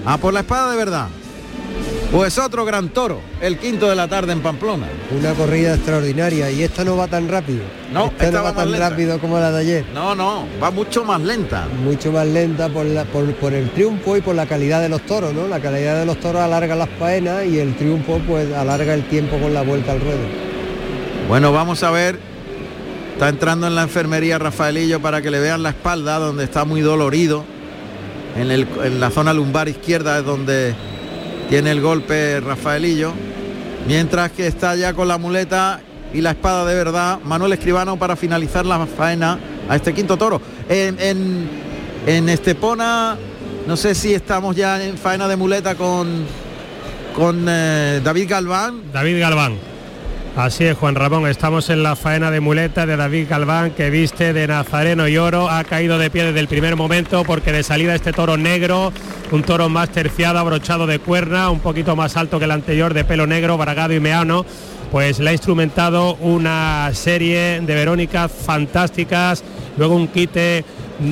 A 0.06 0.16
por 0.16 0.32
la 0.32 0.40
espada 0.40 0.70
de 0.70 0.76
verdad. 0.78 1.08
Pues 2.10 2.38
otro 2.38 2.64
gran 2.64 2.88
toro, 2.88 3.20
el 3.42 3.58
quinto 3.58 3.86
de 3.90 3.94
la 3.94 4.08
tarde 4.08 4.32
en 4.32 4.40
Pamplona. 4.40 4.86
Una 5.14 5.34
corrida 5.34 5.74
extraordinaria 5.74 6.50
y 6.50 6.62
esta 6.62 6.82
no 6.82 6.96
va 6.96 7.06
tan 7.06 7.28
rápido. 7.28 7.60
No, 7.92 8.06
esta 8.06 8.24
esta 8.24 8.38
no 8.38 8.44
va 8.44 8.54
tan 8.54 8.70
lenta. 8.70 8.88
rápido 8.88 9.18
como 9.20 9.38
la 9.38 9.50
de 9.52 9.60
ayer. 9.60 9.84
No, 9.92 10.14
no, 10.14 10.46
va 10.62 10.70
mucho 10.70 11.04
más 11.04 11.20
lenta. 11.20 11.66
Mucho 11.84 12.10
más 12.10 12.26
lenta 12.26 12.70
por, 12.70 12.86
la- 12.86 13.04
por, 13.04 13.30
por 13.34 13.52
el 13.52 13.68
triunfo 13.72 14.16
y 14.16 14.22
por 14.22 14.34
la 14.34 14.46
calidad 14.46 14.80
de 14.80 14.88
los 14.88 15.02
toros, 15.02 15.34
¿no? 15.34 15.46
La 15.48 15.60
calidad 15.60 15.98
de 16.00 16.06
los 16.06 16.18
toros 16.18 16.40
alarga 16.40 16.74
las 16.74 16.88
faenas 16.98 17.44
y 17.44 17.58
el 17.60 17.76
triunfo 17.76 18.22
pues 18.26 18.50
alarga 18.54 18.94
el 18.94 19.06
tiempo 19.08 19.38
con 19.38 19.52
la 19.52 19.60
vuelta 19.60 19.92
al 19.92 20.00
ruedo. 20.00 20.26
Bueno, 21.28 21.52
vamos 21.52 21.82
a 21.82 21.90
ver. 21.90 22.18
Está 23.18 23.30
entrando 23.30 23.66
en 23.66 23.74
la 23.74 23.82
enfermería 23.82 24.38
Rafaelillo 24.38 25.00
para 25.02 25.20
que 25.20 25.28
le 25.32 25.40
vean 25.40 25.60
la 25.64 25.70
espalda, 25.70 26.20
donde 26.20 26.44
está 26.44 26.64
muy 26.64 26.82
dolorido. 26.82 27.44
En, 28.36 28.48
el- 28.52 28.68
en 28.84 29.00
la 29.00 29.10
zona 29.10 29.32
lumbar 29.32 29.68
izquierda 29.68 30.20
es 30.20 30.24
donde 30.24 30.72
tiene 31.48 31.72
el 31.72 31.80
golpe 31.80 32.38
Rafaelillo. 32.38 33.12
Mientras 33.88 34.30
que 34.30 34.46
está 34.46 34.76
ya 34.76 34.92
con 34.94 35.08
la 35.08 35.18
muleta 35.18 35.80
y 36.14 36.20
la 36.20 36.30
espada 36.30 36.64
de 36.64 36.76
verdad 36.76 37.18
Manuel 37.24 37.54
Escribano 37.54 37.98
para 37.98 38.14
finalizar 38.14 38.64
la 38.64 38.86
faena 38.86 39.36
a 39.68 39.74
este 39.74 39.92
quinto 39.92 40.16
toro. 40.16 40.40
En, 40.68 41.48
en, 42.06 42.28
Estepona, 42.28 43.16
no 43.66 43.76
sé 43.76 43.96
si 43.96 44.14
estamos 44.14 44.54
ya 44.54 44.80
en 44.80 44.96
faena 44.96 45.26
de 45.26 45.34
muleta 45.34 45.74
con, 45.74 46.24
con 47.16 47.46
eh, 47.48 48.00
David 48.04 48.28
Galván. 48.30 48.92
David 48.92 49.18
Galván. 49.18 49.67
Así 50.36 50.64
es, 50.64 50.76
Juan 50.76 50.94
Ramón, 50.94 51.26
estamos 51.26 51.68
en 51.68 51.82
la 51.82 51.96
faena 51.96 52.30
de 52.30 52.40
muleta 52.40 52.86
de 52.86 52.96
David 52.96 53.26
Galván 53.28 53.72
que 53.72 53.90
viste 53.90 54.32
de 54.32 54.46
Nazareno 54.46 55.08
y 55.08 55.18
Oro, 55.18 55.50
ha 55.50 55.64
caído 55.64 55.98
de 55.98 56.10
pie 56.10 56.24
desde 56.24 56.38
el 56.38 56.46
primer 56.46 56.76
momento 56.76 57.24
porque 57.24 57.50
de 57.50 57.64
salida 57.64 57.94
este 57.94 58.12
toro 58.12 58.36
negro, 58.36 58.92
un 59.32 59.42
toro 59.42 59.68
más 59.68 59.90
terciado, 59.90 60.38
abrochado 60.38 60.86
de 60.86 61.00
cuerna, 61.00 61.50
un 61.50 61.58
poquito 61.58 61.96
más 61.96 62.16
alto 62.16 62.38
que 62.38 62.44
el 62.44 62.52
anterior, 62.52 62.94
de 62.94 63.04
pelo 63.04 63.26
negro, 63.26 63.58
bragado 63.58 63.94
y 63.94 64.00
meano, 64.00 64.46
pues 64.92 65.18
le 65.18 65.30
ha 65.30 65.32
instrumentado 65.32 66.14
una 66.16 66.88
serie 66.94 67.60
de 67.60 67.74
Verónicas 67.74 68.30
fantásticas, 68.30 69.42
luego 69.76 69.96
un 69.96 70.06
quite 70.06 70.64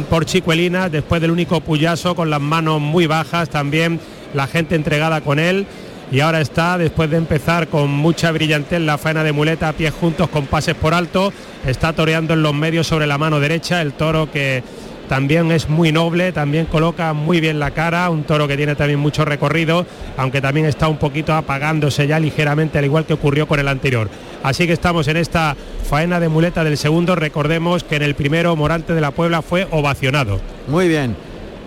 por 0.08 0.24
Chicuelina, 0.24 0.88
después 0.88 1.20
del 1.20 1.32
único 1.32 1.60
puyazo 1.60 2.14
con 2.14 2.30
las 2.30 2.40
manos 2.40 2.80
muy 2.80 3.06
bajas, 3.06 3.48
también 3.48 3.98
la 4.34 4.46
gente 4.46 4.76
entregada 4.76 5.20
con 5.20 5.38
él 5.38 5.66
y 6.10 6.20
ahora 6.20 6.40
está, 6.40 6.78
después 6.78 7.10
de 7.10 7.16
empezar 7.16 7.68
con 7.68 7.90
mucha 7.90 8.30
brillantez 8.30 8.80
la 8.80 8.98
faena 8.98 9.24
de 9.24 9.32
muleta 9.32 9.68
a 9.68 9.72
pies 9.72 9.92
juntos 9.92 10.28
con 10.28 10.46
pases 10.46 10.74
por 10.74 10.94
alto, 10.94 11.32
está 11.66 11.92
toreando 11.92 12.34
en 12.34 12.42
los 12.42 12.54
medios 12.54 12.86
sobre 12.86 13.06
la 13.06 13.18
mano 13.18 13.40
derecha, 13.40 13.82
el 13.82 13.92
toro 13.92 14.30
que 14.30 14.62
también 15.08 15.52
es 15.52 15.68
muy 15.68 15.92
noble, 15.92 16.32
también 16.32 16.66
coloca 16.66 17.12
muy 17.12 17.40
bien 17.40 17.58
la 17.58 17.70
cara, 17.70 18.10
un 18.10 18.24
toro 18.24 18.48
que 18.48 18.56
tiene 18.56 18.74
también 18.74 18.98
mucho 18.98 19.24
recorrido, 19.24 19.86
aunque 20.16 20.40
también 20.40 20.66
está 20.66 20.88
un 20.88 20.96
poquito 20.96 21.34
apagándose 21.34 22.06
ya 22.06 22.18
ligeramente, 22.18 22.78
al 22.78 22.84
igual 22.84 23.06
que 23.06 23.14
ocurrió 23.14 23.46
con 23.46 23.60
el 23.60 23.68
anterior. 23.68 24.08
Así 24.42 24.66
que 24.66 24.72
estamos 24.72 25.08
en 25.08 25.16
esta 25.16 25.56
faena 25.88 26.20
de 26.20 26.28
muleta 26.28 26.64
del 26.64 26.76
segundo, 26.76 27.14
recordemos 27.14 27.84
que 27.84 27.96
en 27.96 28.02
el 28.02 28.14
primero 28.14 28.54
Morante 28.56 28.94
de 28.94 29.00
la 29.00 29.12
Puebla 29.12 29.42
fue 29.42 29.66
ovacionado. 29.70 30.40
Muy 30.66 30.88
bien. 30.88 31.16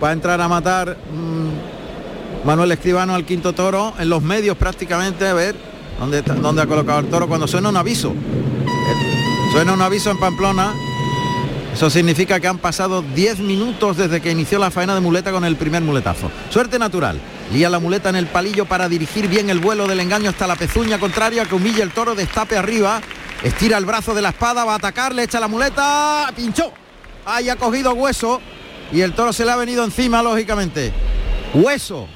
Va 0.02 0.10
a 0.10 0.12
entrar 0.12 0.40
a 0.40 0.48
matar 0.48 0.96
mm, 1.12 1.79
Manuel 2.44 2.72
Escribano 2.72 3.14
al 3.14 3.24
quinto 3.24 3.52
toro 3.52 3.94
en 3.98 4.08
los 4.08 4.22
medios 4.22 4.56
prácticamente 4.56 5.26
a 5.26 5.34
ver 5.34 5.54
dónde, 5.98 6.22
dónde 6.22 6.62
ha 6.62 6.66
colocado 6.66 7.00
el 7.00 7.06
toro 7.06 7.28
cuando 7.28 7.46
suena 7.46 7.68
un 7.68 7.76
aviso. 7.76 8.10
Eh, 8.10 9.20
Suena 9.52 9.72
un 9.72 9.82
aviso 9.82 10.12
en 10.12 10.18
Pamplona. 10.18 10.72
Eso 11.74 11.90
significa 11.90 12.38
que 12.38 12.46
han 12.46 12.58
pasado 12.58 13.02
10 13.02 13.40
minutos 13.40 13.96
desde 13.96 14.20
que 14.20 14.30
inició 14.30 14.60
la 14.60 14.70
faena 14.70 14.94
de 14.94 15.00
muleta 15.00 15.32
con 15.32 15.44
el 15.44 15.56
primer 15.56 15.82
muletazo. 15.82 16.30
Suerte 16.50 16.78
natural. 16.78 17.20
Lía 17.52 17.68
la 17.68 17.80
muleta 17.80 18.10
en 18.10 18.16
el 18.16 18.26
palillo 18.26 18.64
para 18.66 18.88
dirigir 18.88 19.26
bien 19.26 19.50
el 19.50 19.58
vuelo 19.58 19.88
del 19.88 19.98
engaño 19.98 20.30
hasta 20.30 20.46
la 20.46 20.54
pezuña 20.54 20.98
contraria 20.98 21.46
que 21.46 21.56
humilla 21.56 21.82
el 21.82 21.90
toro, 21.90 22.14
destape 22.14 22.56
arriba. 22.56 23.00
Estira 23.42 23.76
el 23.76 23.86
brazo 23.86 24.14
de 24.14 24.22
la 24.22 24.28
espada, 24.28 24.64
va 24.64 24.74
a 24.74 24.76
atacar, 24.76 25.14
le 25.14 25.24
echa 25.24 25.40
la 25.40 25.48
muleta, 25.48 26.32
pinchó. 26.36 26.72
Ahí 27.26 27.48
ha 27.48 27.56
cogido 27.56 27.92
hueso 27.94 28.40
y 28.92 29.00
el 29.00 29.14
toro 29.14 29.32
se 29.32 29.44
le 29.44 29.50
ha 29.50 29.56
venido 29.56 29.82
encima, 29.84 30.22
lógicamente. 30.22 30.92
Hueso, 31.54 32.06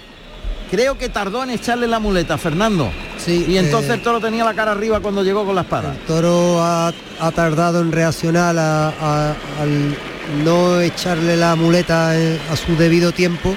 creo 0.74 0.98
que 0.98 1.08
tardó 1.08 1.42
en 1.42 1.50
echarle 1.50 1.86
la 1.86 1.98
muleta, 1.98 2.36
Fernando. 2.38 2.90
Sí, 3.24 3.44
Y 3.48 3.56
entonces 3.58 3.90
eh, 3.90 3.94
el 3.94 4.02
toro 4.02 4.20
tenía 4.20 4.44
la 4.44 4.54
cara 4.54 4.72
arriba 4.72 5.00
cuando 5.00 5.22
llegó 5.22 5.44
con 5.44 5.54
la 5.54 5.62
espada. 5.62 5.92
El 5.92 5.98
toro 6.06 6.62
ha, 6.62 6.92
ha 7.20 7.30
tardado 7.32 7.80
en 7.80 7.92
reaccionar 7.92 8.56
a- 8.58 8.88
a- 8.88 9.34
al 9.60 9.96
no 10.44 10.80
echarle 10.80 11.36
la 11.36 11.54
muleta 11.54 12.16
eh, 12.18 12.38
a 12.50 12.56
su 12.56 12.76
debido 12.76 13.12
tiempo, 13.12 13.54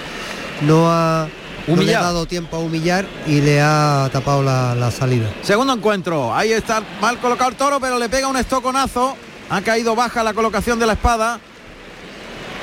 no 0.62 0.90
ha 0.92 1.28
no 1.68 1.76
le 1.82 1.94
ha 1.96 2.02
dado 2.02 2.26
tiempo 2.26 2.56
a 2.56 2.60
humillar 2.60 3.06
y 3.26 3.42
le 3.42 3.60
ha 3.62 4.10
tapado 4.14 4.42
la, 4.42 4.74
la 4.74 4.90
salida. 4.90 5.28
Segundo 5.44 5.74
encuentro, 5.74 6.34
ahí 6.34 6.54
está 6.54 6.82
mal 7.02 7.18
colocado 7.20 7.50
el 7.50 7.56
toro, 7.58 7.80
pero 7.82 8.00
le 8.00 8.08
pega 8.08 8.28
un 8.30 8.38
estoconazo. 8.38 9.16
Ha 9.50 9.62
caído 9.62 9.94
baja 9.96 10.24
la 10.24 10.34
colocación 10.34 10.80
de 10.80 10.86
la 10.86 10.94
espada. 10.94 11.40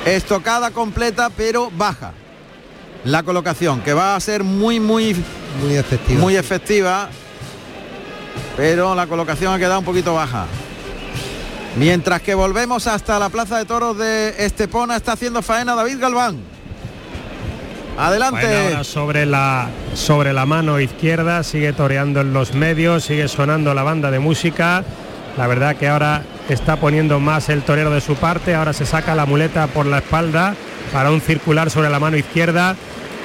Estocada 0.05 0.71
completa, 0.71 1.29
pero 1.35 1.71
baja. 1.75 2.13
La 3.05 3.23
colocación, 3.23 3.81
que 3.81 3.93
va 3.93 4.15
a 4.15 4.19
ser 4.19 4.43
muy, 4.43 4.79
muy, 4.79 5.15
Muy 5.61 5.75
efectiva. 5.75 6.19
muy 6.19 6.35
efectiva. 6.35 7.09
Pero 8.57 8.95
la 8.95 9.05
colocación 9.07 9.53
ha 9.53 9.59
quedado 9.59 9.79
un 9.79 9.85
poquito 9.85 10.13
baja. 10.15 10.45
Mientras 11.77 12.21
que 12.21 12.33
volvemos 12.33 12.87
hasta 12.87 13.19
la 13.19 13.29
plaza 13.29 13.57
de 13.57 13.65
toros 13.65 13.97
de 13.97 14.33
Estepona, 14.43 14.95
está 14.95 15.11
haciendo 15.11 15.41
faena 15.41 15.75
David 15.75 15.99
Galván. 15.99 16.37
Adelante. 17.97 18.41
Faena 18.41 18.67
ahora 18.67 18.83
sobre 18.83 19.25
la 19.25 19.69
sobre 19.93 20.33
la 20.33 20.45
mano 20.45 20.79
izquierda, 20.79 21.43
sigue 21.43 21.73
toreando 21.73 22.21
en 22.21 22.33
los 22.33 22.53
medios, 22.53 23.03
sigue 23.03 23.27
sonando 23.27 23.73
la 23.73 23.83
banda 23.83 24.09
de 24.09 24.19
música. 24.19 24.83
La 25.37 25.47
verdad 25.47 25.75
que 25.75 25.89
ahora 25.89 26.23
está 26.49 26.77
poniendo 26.77 27.19
más 27.19 27.49
el 27.49 27.61
torero 27.61 27.91
de 27.91 28.01
su 28.01 28.15
parte, 28.15 28.55
ahora 28.55 28.73
se 28.73 28.85
saca 28.85 29.15
la 29.15 29.25
muleta 29.25 29.67
por 29.67 29.85
la 29.85 29.97
espalda 29.97 30.55
para 30.93 31.11
un 31.11 31.19
circular 31.21 31.69
sobre 31.69 31.89
la 31.89 31.99
mano 31.99 32.15
izquierda. 32.17 32.75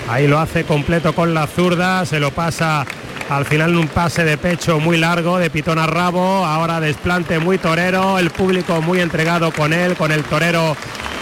Ahí 0.08 0.26
lo 0.26 0.38
hace 0.38 0.64
completo 0.64 1.14
con 1.14 1.34
la 1.34 1.46
zurda, 1.46 2.04
se 2.04 2.18
lo 2.20 2.30
pasa 2.32 2.86
al 3.30 3.44
final 3.44 3.76
un 3.76 3.86
pase 3.86 4.24
de 4.24 4.36
pecho 4.36 4.80
muy 4.80 4.96
largo, 4.96 5.38
de 5.38 5.50
pitón 5.50 5.78
a 5.78 5.86
rabo, 5.86 6.44
ahora 6.44 6.80
desplante 6.80 7.38
muy 7.38 7.58
torero, 7.58 8.18
el 8.18 8.30
público 8.30 8.82
muy 8.82 9.00
entregado 9.00 9.52
con 9.52 9.72
él, 9.72 9.94
con 9.94 10.10
el 10.10 10.24
torero 10.24 10.76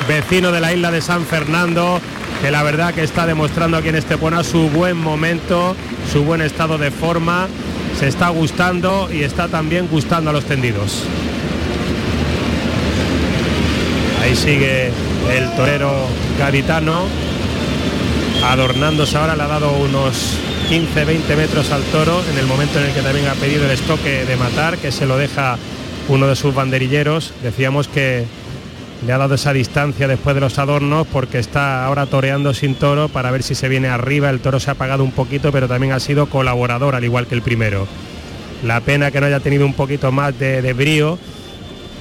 vecino 0.09 0.51
de 0.51 0.61
la 0.61 0.73
isla 0.73 0.91
de 0.91 1.03
San 1.03 1.27
Fernando, 1.27 2.01
que 2.41 2.51
la 2.51 2.63
verdad 2.63 2.95
que 2.95 3.03
está 3.03 3.27
demostrando 3.27 3.77
aquí 3.77 3.89
en 3.89 3.97
Estepona 3.97 4.43
su 4.43 4.71
buen 4.71 4.97
momento, 4.97 5.77
su 6.11 6.25
buen 6.25 6.41
estado 6.41 6.79
de 6.79 6.91
forma, 6.91 7.47
se 7.99 8.09
está 8.09 8.31
gustando 8.31 9.11
y 9.13 9.23
está 9.23 9.49
también 9.49 9.87
gustando 9.87 10.31
a 10.31 10.33
los 10.33 10.47
tendidos. 10.47 11.03
Ahí 14.23 14.35
sigue 14.35 14.91
el 15.31 15.57
torero 15.57 15.93
gaditano, 16.39 17.03
adornándose 18.45 19.17
ahora, 19.17 19.37
le 19.37 19.43
ha 19.43 19.49
dado 19.49 19.73
unos 19.73 20.39
15-20 20.71 21.37
metros 21.37 21.71
al 21.71 21.83
toro 21.85 22.23
en 22.31 22.39
el 22.39 22.47
momento 22.47 22.79
en 22.79 22.87
el 22.87 22.95
que 22.95 23.03
también 23.03 23.27
ha 23.29 23.35
pedido 23.35 23.65
el 23.65 23.71
estoque 23.71 24.25
de 24.25 24.37
matar, 24.37 24.79
que 24.79 24.93
se 24.93 25.07
lo 25.07 25.17
deja 25.17 25.57
uno 26.09 26.27
de 26.27 26.37
sus 26.37 26.55
banderilleros. 26.55 27.33
Decíamos 27.43 27.89
que 27.89 28.27
le 29.07 29.13
ha 29.13 29.19
dado 29.19 29.35
esa 29.35 29.53
distancia 29.53 30.09
después 30.09 30.35
de 30.35 30.41
los 30.41 30.59
adornos 30.59 31.07
porque 31.07 31.39
está 31.39 31.85
ahora 31.85 32.07
toreando 32.07 32.53
sin 32.55 32.75
toro 32.75 33.09
para 33.09 33.31
ver 33.31 33.43
si 33.43 33.55
se 33.55 33.69
viene 33.69 33.89
arriba. 33.89 34.31
El 34.31 34.41
toro 34.41 34.61
se 34.61 34.71
ha 34.71 34.73
apagado 34.73 35.05
un 35.05 35.13
poquito, 35.13 35.53
pero 35.53 35.69
también 35.69 35.93
ha 35.93 36.01
sido 36.01 36.27
colaborador 36.27 36.95
al 36.95 37.05
igual 37.05 37.27
que 37.27 37.35
el 37.35 37.43
primero. 37.43 37.87
La 38.65 38.81
pena 38.81 39.11
que 39.11 39.21
no 39.21 39.27
haya 39.27 39.41
tenido 39.41 39.67
un 39.67 39.75
poquito 39.75 40.11
más 40.11 40.39
de, 40.39 40.63
de 40.63 40.73
brío 40.73 41.19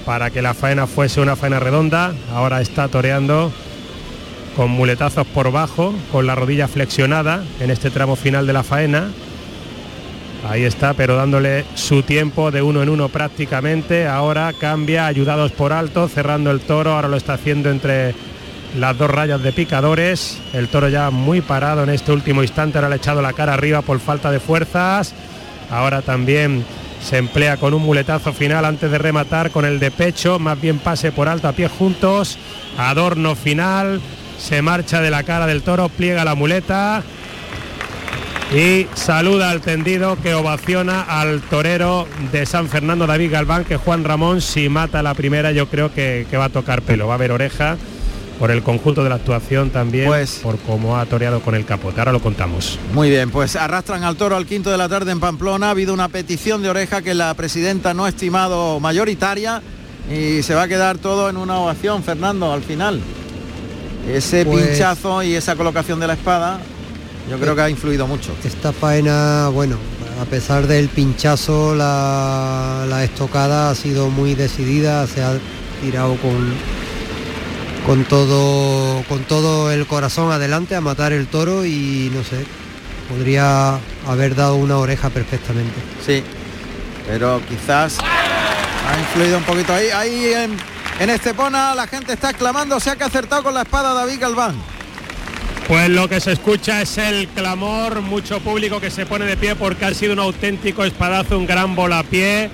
para 0.05 0.29
que 0.29 0.41
la 0.41 0.53
faena 0.53 0.87
fuese 0.87 1.21
una 1.21 1.35
faena 1.35 1.59
redonda. 1.59 2.13
Ahora 2.33 2.61
está 2.61 2.87
toreando 2.87 3.51
con 4.57 4.71
muletazos 4.71 5.27
por 5.27 5.51
bajo, 5.51 5.93
con 6.11 6.25
la 6.25 6.33
rodilla 6.33 6.67
flexionada 6.67 7.43
en 7.59 7.69
este 7.69 7.91
tramo 7.91 8.15
final 8.15 8.47
de 8.47 8.53
la 8.53 8.63
faena. 8.63 9.11
Ahí 10.49 10.63
está, 10.63 10.95
pero 10.95 11.15
dándole 11.15 11.63
su 11.75 12.01
tiempo 12.01 12.49
de 12.49 12.63
uno 12.63 12.81
en 12.81 12.89
uno 12.89 13.07
prácticamente. 13.07 14.07
Ahora 14.07 14.51
cambia, 14.59 15.05
ayudados 15.05 15.51
por 15.51 15.73
alto, 15.73 16.07
cerrando 16.07 16.49
el 16.49 16.61
toro. 16.61 16.93
Ahora 16.93 17.07
lo 17.07 17.17
está 17.17 17.33
haciendo 17.33 17.69
entre 17.69 18.15
las 18.75 18.97
dos 18.97 19.11
rayas 19.11 19.43
de 19.43 19.53
picadores. 19.53 20.39
El 20.53 20.69
toro 20.69 20.89
ya 20.89 21.11
muy 21.11 21.41
parado 21.41 21.83
en 21.83 21.89
este 21.89 22.11
último 22.11 22.41
instante. 22.41 22.79
Ahora 22.79 22.89
le 22.89 22.95
ha 22.95 22.97
echado 22.97 23.21
la 23.21 23.33
cara 23.33 23.53
arriba 23.53 23.83
por 23.83 23.99
falta 23.99 24.31
de 24.31 24.39
fuerzas. 24.39 25.13
Ahora 25.69 26.01
también 26.01 26.65
se 26.99 27.17
emplea 27.17 27.57
con 27.57 27.75
un 27.75 27.83
muletazo 27.83 28.33
final 28.33 28.65
antes 28.65 28.89
de 28.89 28.97
rematar 28.97 29.51
con 29.51 29.65
el 29.65 29.79
de 29.79 29.91
pecho. 29.91 30.39
Más 30.39 30.59
bien 30.59 30.79
pase 30.79 31.11
por 31.11 31.29
alto 31.29 31.47
a 31.47 31.51
pies 31.51 31.71
juntos. 31.71 32.39
Adorno 32.77 33.35
final. 33.35 34.01
Se 34.37 34.61
marcha 34.61 35.01
de 35.01 35.11
la 35.11 35.23
cara 35.23 35.47
del 35.47 35.63
toro, 35.63 35.89
pliega 35.89 36.23
la 36.23 36.35
muleta 36.35 37.03
y 38.55 38.87
saluda 38.93 39.51
al 39.51 39.61
tendido 39.61 40.15
que 40.21 40.33
ovaciona 40.33 41.01
al 41.01 41.41
torero 41.41 42.07
de 42.31 42.45
San 42.45 42.69
Fernando 42.69 43.05
David 43.05 43.31
Galván, 43.31 43.65
que 43.65 43.77
Juan 43.77 44.03
Ramón 44.03 44.41
si 44.41 44.69
mata 44.69 45.03
la 45.03 45.13
primera 45.13 45.51
yo 45.51 45.67
creo 45.67 45.93
que, 45.93 46.25
que 46.29 46.37
va 46.37 46.45
a 46.45 46.49
tocar 46.49 46.81
pelo, 46.81 47.07
va 47.07 47.13
a 47.13 47.15
haber 47.15 47.31
oreja 47.31 47.77
por 48.39 48.51
el 48.51 48.63
conjunto 48.63 49.03
de 49.03 49.09
la 49.09 49.15
actuación 49.15 49.71
también, 49.71 50.09
por 50.43 50.57
cómo 50.59 50.97
ha 50.97 51.05
toreado 51.05 51.41
con 51.41 51.55
el 51.55 51.65
capote. 51.65 51.99
Ahora 51.99 52.11
lo 52.11 52.21
contamos. 52.21 52.77
Muy 52.93 53.09
bien, 53.09 53.31
pues 53.31 53.55
arrastran 53.55 54.03
al 54.03 54.15
toro 54.15 54.35
al 54.35 54.45
quinto 54.45 54.69
de 54.69 54.77
la 54.77 54.87
tarde 54.87 55.11
en 55.11 55.19
Pamplona. 55.19 55.67
Ha 55.67 55.71
habido 55.71 55.93
una 55.93 56.07
petición 56.07 56.61
de 56.61 56.69
oreja 56.69 57.01
que 57.01 57.13
la 57.13 57.33
presidenta 57.33 57.93
no 57.93 58.05
ha 58.05 58.09
estimado 58.09 58.79
mayoritaria 58.79 59.61
y 60.11 60.43
se 60.43 60.55
va 60.55 60.63
a 60.63 60.67
quedar 60.67 60.97
todo 60.99 61.29
en 61.29 61.37
una 61.37 61.57
ovación, 61.59 62.03
Fernando, 62.03 62.53
al 62.53 62.61
final. 62.61 63.01
Ese 64.07 64.45
Pues- 64.45 64.67
pinchazo 64.67 65.21
y 65.23 65.35
esa 65.35 65.55
colocación 65.55 65.99
de 65.99 66.07
la 66.07 66.13
espada, 66.13 66.59
yo 67.29 67.37
creo 67.39 67.55
que 67.55 67.61
ha 67.61 67.69
influido 67.69 68.07
mucho. 68.07 68.33
Esta 68.43 68.71
faena, 68.71 69.49
bueno, 69.49 69.77
a 70.21 70.25
pesar 70.25 70.65
del 70.67 70.87
pinchazo, 70.89 71.75
la, 71.75 72.85
la 72.89 73.03
estocada 73.03 73.69
ha 73.69 73.75
sido 73.75 74.09
muy 74.09 74.33
decidida, 74.33 75.05
se 75.07 75.21
ha 75.23 75.33
tirado 75.81 76.15
con, 76.17 76.53
con 77.85 78.03
todo 78.05 79.03
con 79.09 79.19
todo 79.23 79.71
el 79.71 79.85
corazón 79.85 80.31
adelante 80.31 80.75
a 80.75 80.81
matar 80.81 81.11
el 81.13 81.27
toro 81.27 81.65
y 81.65 82.09
no 82.15 82.23
sé, 82.23 82.45
podría 83.09 83.77
haber 84.07 84.35
dado 84.35 84.55
una 84.55 84.77
oreja 84.77 85.09
perfectamente. 85.09 85.75
Sí, 86.05 86.23
pero 87.07 87.41
quizás 87.47 87.97
ha 87.99 88.99
influido 88.99 89.37
un 89.37 89.43
poquito 89.43 89.73
ahí. 89.73 89.87
Ahí 89.93 90.31
en, 90.33 90.57
en 90.99 91.09
Estepona 91.09 91.75
la 91.75 91.87
gente 91.87 92.13
está 92.13 92.29
exclamando, 92.31 92.79
se 92.79 92.89
ha 92.89 92.93
acertado 92.93 93.43
con 93.43 93.53
la 93.53 93.61
espada 93.61 93.93
David 93.93 94.19
Galván. 94.19 94.55
Pues 95.67 95.89
lo 95.89 96.07
que 96.07 96.21
se 96.21 96.31
escucha 96.31 96.81
es 96.81 96.97
el 96.97 97.27
clamor, 97.27 98.01
mucho 98.01 98.39
público 98.39 98.79
que 98.79 98.89
se 98.89 99.05
pone 99.05 99.25
de 99.25 99.35
pie 99.35 99.55
porque 99.55 99.85
ha 99.85 99.93
sido 99.93 100.13
un 100.13 100.19
auténtico 100.19 100.85
espadazo, 100.85 101.37
un 101.37 101.45
gran 101.45 101.75
volapié 101.75 102.49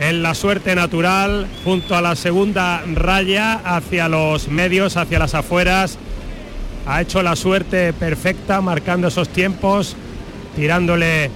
en 0.00 0.22
la 0.22 0.34
suerte 0.34 0.74
natural, 0.74 1.46
junto 1.62 1.94
a 1.94 2.02
la 2.02 2.16
segunda 2.16 2.82
raya 2.94 3.60
hacia 3.64 4.08
los 4.08 4.48
medios, 4.48 4.96
hacia 4.96 5.20
las 5.20 5.34
afueras. 5.34 5.98
Ha 6.86 7.00
hecho 7.00 7.22
la 7.22 7.36
suerte 7.36 7.92
perfecta, 7.92 8.60
marcando 8.60 9.08
esos 9.08 9.28
tiempos, 9.28 9.96
tirándole 10.56 11.30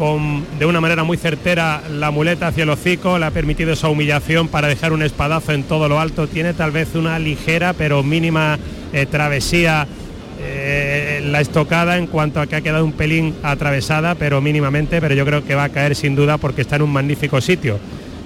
con, 0.00 0.46
de 0.58 0.64
una 0.64 0.80
manera 0.80 1.04
muy 1.04 1.18
certera 1.18 1.82
la 1.90 2.10
muleta 2.10 2.46
hacia 2.46 2.62
el 2.62 2.70
hocico, 2.70 3.18
le 3.18 3.26
ha 3.26 3.30
permitido 3.32 3.74
esa 3.74 3.90
humillación 3.90 4.48
para 4.48 4.66
dejar 4.66 4.94
un 4.94 5.02
espadazo 5.02 5.52
en 5.52 5.62
todo 5.62 5.90
lo 5.90 6.00
alto. 6.00 6.26
Tiene 6.26 6.54
tal 6.54 6.70
vez 6.70 6.94
una 6.94 7.18
ligera 7.18 7.74
pero 7.74 8.02
mínima 8.02 8.58
eh, 8.94 9.04
travesía 9.04 9.86
eh, 10.40 11.20
la 11.26 11.42
estocada 11.42 11.98
en 11.98 12.06
cuanto 12.06 12.40
a 12.40 12.46
que 12.46 12.56
ha 12.56 12.62
quedado 12.62 12.82
un 12.82 12.92
pelín 12.92 13.34
atravesada, 13.42 14.14
pero 14.14 14.40
mínimamente, 14.40 15.02
pero 15.02 15.14
yo 15.14 15.26
creo 15.26 15.44
que 15.44 15.54
va 15.54 15.64
a 15.64 15.68
caer 15.68 15.94
sin 15.94 16.16
duda 16.16 16.38
porque 16.38 16.62
está 16.62 16.76
en 16.76 16.82
un 16.82 16.94
magnífico 16.94 17.38
sitio. 17.42 17.78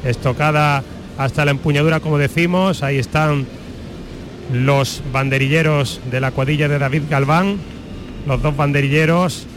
Estocada 0.05 0.85
hasta 1.19 1.45
la 1.45 1.51
empuñadura, 1.51 1.99
como 1.99 2.19
decimos, 2.19 2.85
ahí 2.85 2.99
están 2.99 3.49
los 4.53 5.03
banderilleros 5.13 6.01
de 6.09 6.21
la 6.21 6.31
cuadrilla 6.31 6.69
de 6.69 6.79
David 6.79 7.03
Galván, 7.11 7.57
los 8.29 8.41
dos 8.41 8.57
banderilleros 8.57 9.49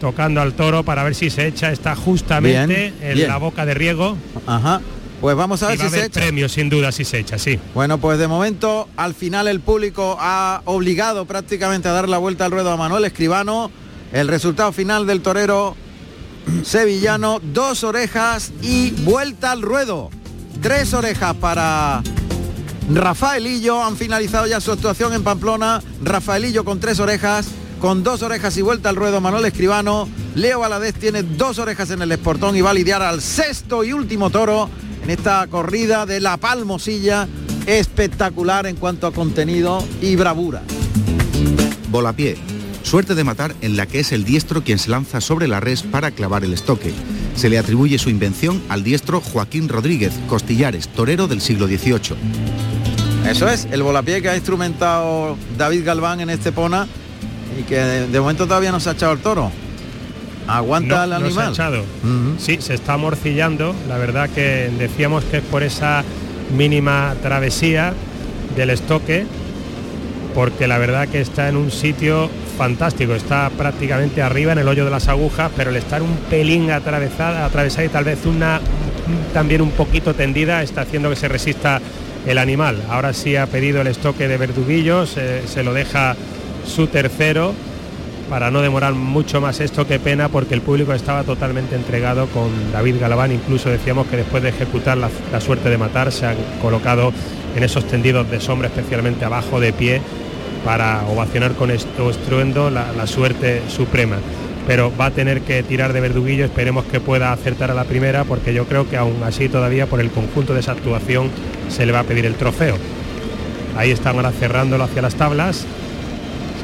tocando 0.00 0.40
al 0.40 0.54
toro 0.54 0.82
para 0.84 1.02
ver 1.04 1.14
si 1.14 1.30
se 1.30 1.46
echa, 1.46 1.70
está 1.72 1.94
justamente 1.96 2.66
Bien, 2.66 2.94
en 3.02 3.14
bien. 3.14 3.28
la 3.28 3.36
boca 3.38 3.64
de 3.66 3.74
riego. 3.74 4.16
Ajá. 4.46 4.80
Pues 5.20 5.34
vamos 5.34 5.62
a 5.62 5.68
ver 5.68 5.76
Y 5.76 5.82
va 5.82 5.88
si 5.88 5.96
a 5.96 5.98
se 6.00 6.06
echa. 6.06 6.20
premio, 6.20 6.48
sin 6.48 6.68
duda, 6.68 6.92
si 6.92 7.04
se 7.04 7.18
echa, 7.18 7.38
sí. 7.38 7.58
Bueno, 7.74 7.98
pues 7.98 8.18
de 8.18 8.28
momento 8.28 8.88
al 8.96 9.14
final 9.14 9.48
el 9.48 9.60
público 9.60 10.16
ha 10.20 10.60
obligado 10.66 11.24
prácticamente 11.24 11.88
a 11.88 11.92
dar 11.92 12.08
la 12.08 12.18
vuelta 12.18 12.44
al 12.44 12.50
ruedo 12.50 12.70
a 12.70 12.76
Manuel 12.76 13.04
Escribano. 13.06 13.70
El 14.12 14.28
resultado 14.28 14.72
final 14.72 15.06
del 15.06 15.22
torero 15.22 15.74
sevillano, 16.62 17.40
dos 17.42 17.82
orejas 17.82 18.52
y 18.62 18.90
vuelta 19.02 19.52
al 19.52 19.62
ruedo. 19.62 20.10
Tres 20.60 20.92
orejas 20.94 21.34
para 21.36 22.02
Rafaelillo. 22.92 23.82
Han 23.82 23.96
finalizado 23.96 24.46
ya 24.46 24.60
su 24.60 24.72
actuación 24.72 25.12
en 25.12 25.22
Pamplona. 25.24 25.82
Rafaelillo 26.02 26.64
con 26.64 26.78
tres 26.80 27.00
orejas, 27.00 27.48
con 27.80 28.02
dos 28.02 28.22
orejas 28.22 28.56
y 28.56 28.62
vuelta 28.62 28.88
al 28.88 28.96
ruedo 28.96 29.20
Manuel 29.20 29.44
Escribano. 29.44 30.08
Leo 30.34 30.60
Valadez 30.60 30.94
tiene 30.94 31.22
dos 31.22 31.58
orejas 31.58 31.90
en 31.90 32.02
el 32.02 32.12
esportón 32.12 32.56
y 32.56 32.60
va 32.60 32.70
a 32.70 32.74
lidiar 32.74 33.02
al 33.02 33.20
sexto 33.20 33.84
y 33.84 33.92
último 33.92 34.30
toro 34.30 34.68
en 35.02 35.10
esta 35.10 35.46
corrida 35.46 36.06
de 36.06 36.20
la 36.20 36.36
Palmosilla 36.36 37.28
espectacular 37.66 38.66
en 38.66 38.76
cuanto 38.76 39.06
a 39.06 39.12
contenido 39.12 39.84
y 40.00 40.16
bravura. 40.16 40.62
Volapié, 41.90 42.36
suerte 42.82 43.14
de 43.14 43.24
matar 43.24 43.54
en 43.60 43.76
la 43.76 43.86
que 43.86 44.00
es 44.00 44.12
el 44.12 44.24
diestro 44.24 44.62
quien 44.62 44.78
se 44.78 44.90
lanza 44.90 45.20
sobre 45.20 45.48
la 45.48 45.60
res 45.60 45.82
para 45.82 46.10
clavar 46.10 46.44
el 46.44 46.52
estoque. 46.52 46.92
Se 47.34 47.48
le 47.48 47.58
atribuye 47.58 47.98
su 47.98 48.10
invención 48.10 48.62
al 48.68 48.84
diestro 48.84 49.20
Joaquín 49.20 49.68
Rodríguez, 49.68 50.12
Costillares, 50.28 50.88
torero 50.88 51.26
del 51.26 51.40
siglo 51.40 51.66
XVIII. 51.66 52.16
Eso 53.28 53.48
es, 53.48 53.66
el 53.72 53.82
volapié 53.82 54.22
que 54.22 54.28
ha 54.28 54.36
instrumentado 54.36 55.36
David 55.58 55.84
Galván 55.84 56.20
en 56.20 56.30
este 56.30 56.52
Pona 56.52 56.86
y 57.58 57.62
que 57.62 57.76
de, 57.76 58.06
de 58.08 58.20
momento 58.20 58.46
todavía 58.46 58.72
no 58.72 58.80
se 58.80 58.90
ha 58.90 58.92
echado 58.92 59.12
el 59.12 59.20
toro. 59.20 59.50
Aguanta 60.48 60.98
No, 60.98 61.04
el 61.04 61.10
no 61.10 61.16
se 61.18 61.24
ha 61.24 61.26
animal. 61.46 61.52
echado. 61.52 61.84
Sí, 62.38 62.58
se 62.60 62.74
está 62.74 62.94
amorcillando. 62.94 63.74
La 63.88 63.98
verdad 63.98 64.28
que 64.30 64.70
decíamos 64.78 65.24
que 65.24 65.38
es 65.38 65.42
por 65.42 65.62
esa 65.62 66.04
mínima 66.56 67.14
travesía 67.22 67.92
del 68.54 68.70
estoque, 68.70 69.26
porque 70.34 70.68
la 70.68 70.78
verdad 70.78 71.08
que 71.08 71.20
está 71.20 71.48
en 71.48 71.56
un 71.56 71.70
sitio 71.72 72.30
fantástico. 72.56 73.14
Está 73.14 73.50
prácticamente 73.50 74.22
arriba 74.22 74.52
en 74.52 74.58
el 74.58 74.68
hoyo 74.68 74.84
de 74.84 74.90
las 74.90 75.08
agujas, 75.08 75.50
pero 75.56 75.70
el 75.70 75.76
estar 75.76 76.00
un 76.02 76.16
pelín 76.30 76.70
atravesada, 76.70 77.44
atravesada 77.44 77.84
y 77.84 77.88
tal 77.88 78.04
vez 78.04 78.24
una 78.24 78.60
también 79.34 79.62
un 79.62 79.70
poquito 79.72 80.14
tendida 80.14 80.62
está 80.62 80.82
haciendo 80.82 81.10
que 81.10 81.16
se 81.16 81.26
resista 81.28 81.80
el 82.26 82.38
animal. 82.38 82.82
Ahora 82.88 83.12
sí 83.12 83.34
ha 83.36 83.46
pedido 83.46 83.80
el 83.80 83.86
estoque 83.88 84.28
de 84.28 84.36
verduguillos, 84.36 85.14
eh, 85.16 85.42
se 85.46 85.62
lo 85.64 85.72
deja 85.74 86.14
su 86.66 86.86
tercero 86.86 87.54
para 88.28 88.50
no 88.50 88.60
demorar 88.60 88.94
mucho 88.94 89.40
más 89.40 89.60
esto, 89.60 89.86
qué 89.86 89.98
pena, 89.98 90.28
porque 90.28 90.54
el 90.54 90.60
público 90.60 90.92
estaba 90.92 91.22
totalmente 91.22 91.76
entregado 91.76 92.26
con 92.26 92.50
David 92.72 92.96
Galván, 93.00 93.32
incluso 93.32 93.70
decíamos 93.70 94.06
que 94.08 94.16
después 94.16 94.42
de 94.42 94.48
ejecutar 94.48 94.98
la, 94.98 95.10
suerte 95.40 95.70
de 95.70 95.78
matar, 95.78 96.10
se 96.10 96.26
han 96.26 96.36
colocado 96.60 97.12
en 97.54 97.62
esos 97.62 97.86
tendidos 97.86 98.28
de 98.30 98.40
sombra, 98.40 98.68
especialmente 98.68 99.24
abajo 99.24 99.60
de 99.60 99.72
pie, 99.72 100.00
para 100.64 101.06
ovacionar 101.06 101.52
con 101.52 101.70
esto 101.70 102.10
estruendo 102.10 102.70
la, 102.70 102.92
la 102.92 103.06
suerte 103.06 103.62
suprema. 103.68 104.16
Pero 104.66 104.92
va 104.96 105.06
a 105.06 105.10
tener 105.12 105.42
que 105.42 105.62
tirar 105.62 105.92
de 105.92 106.00
verduguillo, 106.00 106.44
esperemos 106.44 106.84
que 106.86 106.98
pueda 106.98 107.32
acertar 107.32 107.70
a 107.70 107.74
la 107.74 107.84
primera, 107.84 108.24
porque 108.24 108.52
yo 108.52 108.64
creo 108.64 108.88
que 108.88 108.96
aún 108.96 109.22
así 109.24 109.48
todavía 109.48 109.86
por 109.86 110.00
el 110.00 110.10
conjunto 110.10 110.54
de 110.54 110.60
esa 110.60 110.72
actuación 110.72 111.30
se 111.68 111.86
le 111.86 111.92
va 111.92 112.00
a 112.00 112.04
pedir 112.04 112.26
el 112.26 112.34
trofeo. 112.34 112.76
Ahí 113.76 113.92
están 113.92 114.16
ahora 114.16 114.32
cerrándolo 114.32 114.82
hacia 114.82 115.02
las 115.02 115.14
tablas, 115.14 115.66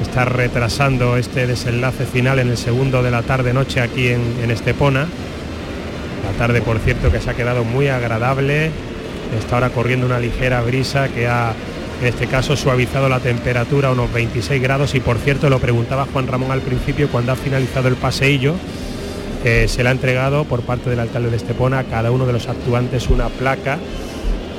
está 0.03 0.25
retrasando 0.25 1.17
este 1.17 1.47
desenlace 1.47 2.05
final 2.05 2.39
en 2.39 2.49
el 2.49 2.57
segundo 2.57 3.03
de 3.03 3.11
la 3.11 3.23
tarde-noche 3.23 3.81
aquí 3.81 4.09
en, 4.09 4.51
Estepona. 4.51 5.07
La 6.27 6.39
tarde, 6.39 6.61
por 6.61 6.79
cierto, 6.81 7.11
que 7.11 7.21
se 7.21 7.31
ha 7.31 7.35
quedado 7.35 7.65
muy 7.65 7.89
agradable. 7.89 8.71
Está 9.39 9.57
ahora 9.57 9.71
corriendo 9.71 10.05
una 10.05 10.19
ligera 10.19 10.61
brisa 10.61 11.09
que 11.09 11.27
ha, 11.29 11.55
en 12.01 12.07
este 12.07 12.27
caso, 12.27 12.57
suavizado 12.57 13.09
la 13.09 13.21
temperatura 13.21 13.89
a 13.89 13.93
unos 13.93 14.13
26 14.13 14.61
grados. 14.61 14.95
Y 14.95 15.01
por 15.01 15.19
cierto, 15.19 15.49
lo 15.49 15.59
preguntaba 15.59 16.07
Juan 16.13 16.27
Ramón 16.27 16.51
al 16.51 16.61
principio, 16.61 17.09
cuando 17.09 17.33
ha 17.33 17.37
finalizado 17.37 17.89
el 17.89 17.97
paseillo, 17.97 18.55
se 19.43 19.83
le 19.83 19.89
ha 19.89 19.93
entregado 19.93 20.45
por 20.45 20.63
parte 20.63 20.91
del 20.91 21.01
alcalde 21.01 21.31
de 21.31 21.37
Estepona 21.37 21.81
a 21.81 21.85
cada 21.85 22.11
uno 22.11 22.27
de 22.27 22.33
los 22.33 22.49
actuantes 22.49 23.09
una 23.09 23.29
placa 23.29 23.79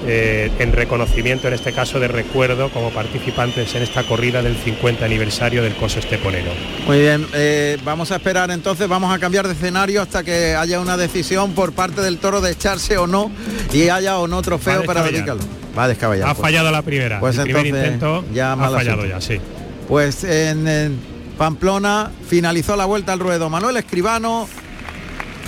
eh, 0.06 0.52
en 0.60 0.74
reconocimiento, 0.74 1.48
en 1.48 1.54
este 1.54 1.72
caso 1.72 2.00
de 2.00 2.08
recuerdo, 2.08 2.70
como 2.70 2.90
participantes 2.90 3.74
en 3.76 3.84
esta 3.84 4.04
corrida 4.04 4.42
del 4.42 4.58
50 4.58 5.06
aniversario 5.06 5.64
del 5.64 5.76
coso 5.76 6.00
esteponero. 6.00 6.52
Muy 6.86 7.00
bien, 7.00 7.26
eh, 7.34 7.78
vamos 7.84 8.12
a 8.12 8.18
esperar 8.18 8.52
entonces, 8.52 8.88
vamos 8.88 9.16
a 9.16 9.20
cambiar 9.20 9.48
de 9.48 9.54
escenario 9.54 10.02
hasta 10.02 10.24
que 10.24 10.56
haya 10.56 10.80
una 10.80 10.98
decisión 10.98 11.54
por 11.54 11.74
parte 11.74 12.02
del 12.02 12.18
toro 12.18 12.42
de 12.42 12.52
echarse 12.52 12.98
o 12.98 13.08
no 13.08 13.32
y 13.72 13.90
haya 13.90 14.20
o 14.20 14.28
no 14.28 14.42
trofeo 14.42 14.84
para 14.84 15.04
dedicarlo. 15.04 15.44
Va 15.78 15.86
a 15.86 15.88
descabellar. 15.88 16.30
Ha 16.30 16.34
pues. 16.34 16.42
fallado 16.42 16.72
la 16.72 16.82
primera. 16.82 17.20
Pues 17.20 17.38
el 17.38 17.46
primer 17.46 17.68
intento 17.68 18.26
ya 18.34 18.54
ha 18.54 18.58
fallado 18.58 19.06
ya, 19.06 19.22
sí. 19.22 19.40
Pues 19.88 20.24
en, 20.24 20.68
en 20.68 21.00
Pamplona 21.38 22.12
finalizó 22.28 22.76
la 22.76 22.86
vuelta 22.86 23.14
al 23.14 23.20
ruedo. 23.20 23.50
Manuel 23.50 23.78
Escribano 23.78 24.48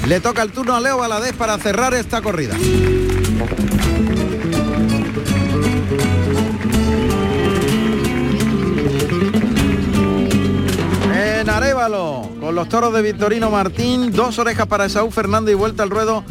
le 0.07 0.19
toca 0.19 0.41
el 0.41 0.51
turno 0.51 0.75
a 0.75 0.79
Leo 0.79 0.97
Valadez 0.97 1.33
para 1.33 1.57
cerrar 1.57 1.93
esta 1.93 2.21
corrida. 2.21 2.55
En 11.47 12.39
con 12.39 12.55
los 12.55 12.67
toros 12.69 12.91
de 12.91 13.03
Victorino 13.03 13.51
Martín, 13.51 14.11
dos 14.11 14.39
orejas 14.39 14.65
para 14.65 14.85
Esaú 14.85 15.11
Fernández 15.11 15.53
y 15.53 15.55
vuelta 15.55 15.83
al 15.83 15.91
ruedo 15.91 16.23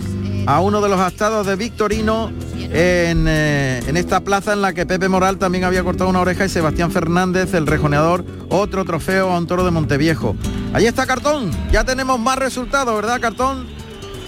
a 0.47 0.61
uno 0.61 0.81
de 0.81 0.89
los 0.89 0.99
astados 0.99 1.47
de 1.47 1.55
Victorino 1.55 2.33
en, 2.59 3.27
eh, 3.29 3.81
en 3.87 3.97
esta 3.97 4.23
plaza 4.23 4.55
en 4.55 4.61
la 4.61 4.73
que 4.73 4.87
Pepe 4.87 5.09
Moral 5.09 5.39
también 5.39 5.63
había 5.63 5.85
cortado 5.85 6.11
una 6.11 6.21
oreja 6.21 6.45
y 6.45 6.49
Sebastián 6.49 6.91
Fernández, 6.91 7.55
el 7.55 7.69
rejoneador, 7.69 8.25
otro 8.49 8.85
trofeo 8.85 9.31
a 9.31 9.39
un 9.39 9.47
toro 9.47 9.65
de 9.65 9.71
Monteviejo. 9.71 10.35
Ahí 10.73 10.87
está 10.87 11.07
Cartón, 11.07 11.53
ya 11.71 11.85
tenemos 11.85 12.19
más 12.19 12.37
resultados, 12.37 12.97
¿verdad 12.97 13.21
Cartón? 13.21 13.69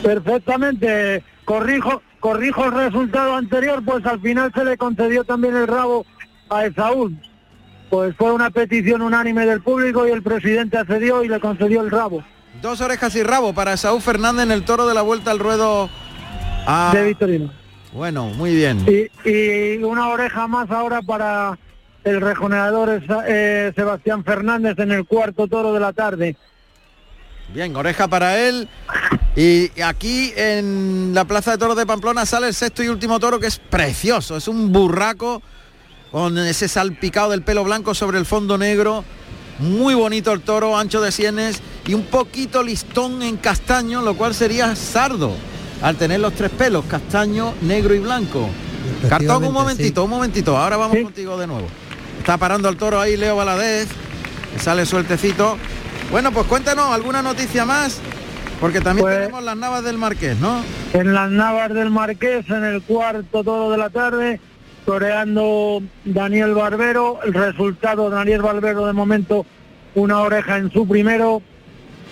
Perfectamente. 0.04 1.24
Corrijo, 1.44 2.00
corrijo 2.20 2.64
el 2.64 2.72
resultado 2.72 3.34
anterior, 3.34 3.82
pues 3.84 4.06
al 4.06 4.20
final 4.20 4.52
se 4.54 4.64
le 4.64 4.76
concedió 4.76 5.24
también 5.24 5.56
el 5.56 5.66
rabo 5.66 6.06
a 6.48 6.64
Esaú. 6.64 7.10
Pues 7.90 8.14
fue 8.16 8.32
una 8.32 8.50
petición 8.50 9.02
unánime 9.02 9.46
del 9.46 9.60
público 9.62 10.06
y 10.06 10.10
el 10.10 10.22
presidente 10.22 10.76
accedió 10.78 11.22
y 11.22 11.28
le 11.28 11.38
concedió 11.40 11.82
el 11.82 11.90
rabo. 11.90 12.24
Dos 12.60 12.80
orejas 12.80 13.14
y 13.14 13.22
rabo 13.22 13.52
para 13.52 13.74
Esaú 13.74 14.00
Fernández 14.00 14.44
en 14.44 14.50
el 14.52 14.64
toro 14.64 14.86
de 14.88 14.94
la 14.94 15.02
vuelta 15.02 15.30
al 15.30 15.38
ruedo 15.38 15.88
a... 16.66 16.90
De 16.94 17.04
Victorino. 17.04 17.52
Bueno, 17.92 18.26
muy 18.30 18.54
bien. 18.54 18.84
Y, 18.88 19.28
y 19.30 19.82
una 19.84 20.08
oreja 20.08 20.46
más 20.48 20.70
ahora 20.70 21.00
para 21.02 21.58
el 22.04 22.20
rejoneador 22.20 22.90
Esa- 22.90 23.24
eh, 23.26 23.72
Sebastián 23.74 24.24
Fernández 24.24 24.78
en 24.78 24.90
el 24.92 25.04
cuarto 25.06 25.46
toro 25.46 25.72
de 25.72 25.80
la 25.80 25.92
tarde. 25.92 26.36
Bien, 27.54 27.74
oreja 27.76 28.08
para 28.08 28.38
él. 28.38 28.68
Y 29.36 29.70
aquí 29.80 30.32
en 30.36 31.12
la 31.14 31.24
Plaza 31.26 31.52
de 31.52 31.58
Toros 31.58 31.76
de 31.76 31.86
Pamplona 31.86 32.26
sale 32.26 32.48
el 32.48 32.54
sexto 32.54 32.82
y 32.82 32.88
último 32.88 33.20
toro 33.20 33.38
que 33.38 33.46
es 33.46 33.58
precioso. 33.58 34.36
Es 34.36 34.48
un 34.48 34.72
burraco 34.72 35.42
con 36.10 36.38
ese 36.38 36.68
salpicado 36.68 37.30
del 37.30 37.42
pelo 37.42 37.64
blanco 37.64 37.94
sobre 37.94 38.18
el 38.18 38.26
fondo 38.26 38.58
negro. 38.58 39.04
Muy 39.58 39.94
bonito 39.94 40.32
el 40.32 40.42
toro, 40.42 40.76
ancho 40.76 41.00
de 41.00 41.12
sienes 41.12 41.60
y 41.86 41.94
un 41.94 42.04
poquito 42.04 42.62
listón 42.62 43.22
en 43.22 43.36
castaño, 43.36 44.02
lo 44.02 44.14
cual 44.14 44.34
sería 44.34 44.76
sardo 44.76 45.32
al 45.82 45.96
tener 45.96 46.20
los 46.20 46.34
tres 46.34 46.50
pelos, 46.50 46.84
castaño, 46.84 47.54
negro 47.62 47.94
y 47.94 47.98
blanco. 47.98 48.48
Cartón, 49.08 49.44
un 49.44 49.52
momentito, 49.52 50.04
un 50.04 50.10
momentito. 50.10 50.56
Ahora 50.56 50.76
vamos 50.76 50.96
contigo 51.02 51.38
de 51.38 51.46
nuevo. 51.46 51.66
Está 52.18 52.36
parando 52.36 52.68
el 52.68 52.76
toro 52.76 53.00
ahí 53.00 53.16
Leo 53.16 53.36
Valadez. 53.36 53.88
Sale 54.60 54.86
sueltecito. 54.86 55.56
Bueno, 56.10 56.32
pues 56.32 56.46
cuéntanos 56.46 56.92
alguna 56.92 57.22
noticia 57.22 57.64
más. 57.64 58.00
Porque 58.60 58.80
también 58.80 59.06
tenemos 59.06 59.42
las 59.42 59.56
navas 59.56 59.84
del 59.84 59.98
Marqués, 59.98 60.38
¿no? 60.38 60.62
En 60.94 61.12
las 61.12 61.30
Navas 61.30 61.74
del 61.74 61.90
Marqués, 61.90 62.48
en 62.48 62.64
el 62.64 62.80
cuarto 62.80 63.44
toro 63.44 63.70
de 63.70 63.76
la 63.76 63.90
tarde, 63.90 64.40
toreando 64.86 65.82
Daniel 66.04 66.54
Barbero. 66.54 67.18
El 67.24 67.34
resultado, 67.34 68.08
Daniel 68.08 68.40
Barbero 68.40 68.86
de 68.86 68.94
momento, 68.94 69.44
una 69.94 70.20
oreja 70.20 70.56
en 70.56 70.70
su 70.70 70.88
primero. 70.88 71.42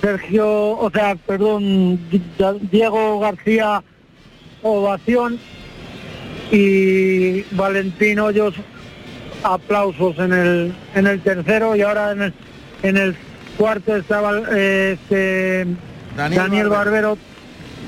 Sergio, 0.03 0.77
o 0.77 0.91
sea, 0.91 1.15
perdón, 1.15 1.99
Diego 2.71 3.21
García, 3.21 3.83
ovación. 4.63 5.39
Y 6.51 7.43
Valentín 7.55 8.19
Hoyos, 8.19 8.55
aplausos 9.43 10.19
en 10.19 10.33
el, 10.33 10.75
en 10.95 11.07
el 11.07 11.21
tercero. 11.23 11.75
Y 11.77 11.83
ahora 11.83 12.13
en 12.13 12.23
el, 12.23 12.35
en 12.83 12.97
el 12.99 13.17
cuarto 13.57 13.97
estaba 13.97 14.43
eh, 14.53 14.99
este, 15.01 15.67
Daniel 16.17 16.43
Daniel, 16.43 16.69
Barbero. 16.69 17.09
Barbero 17.11 17.19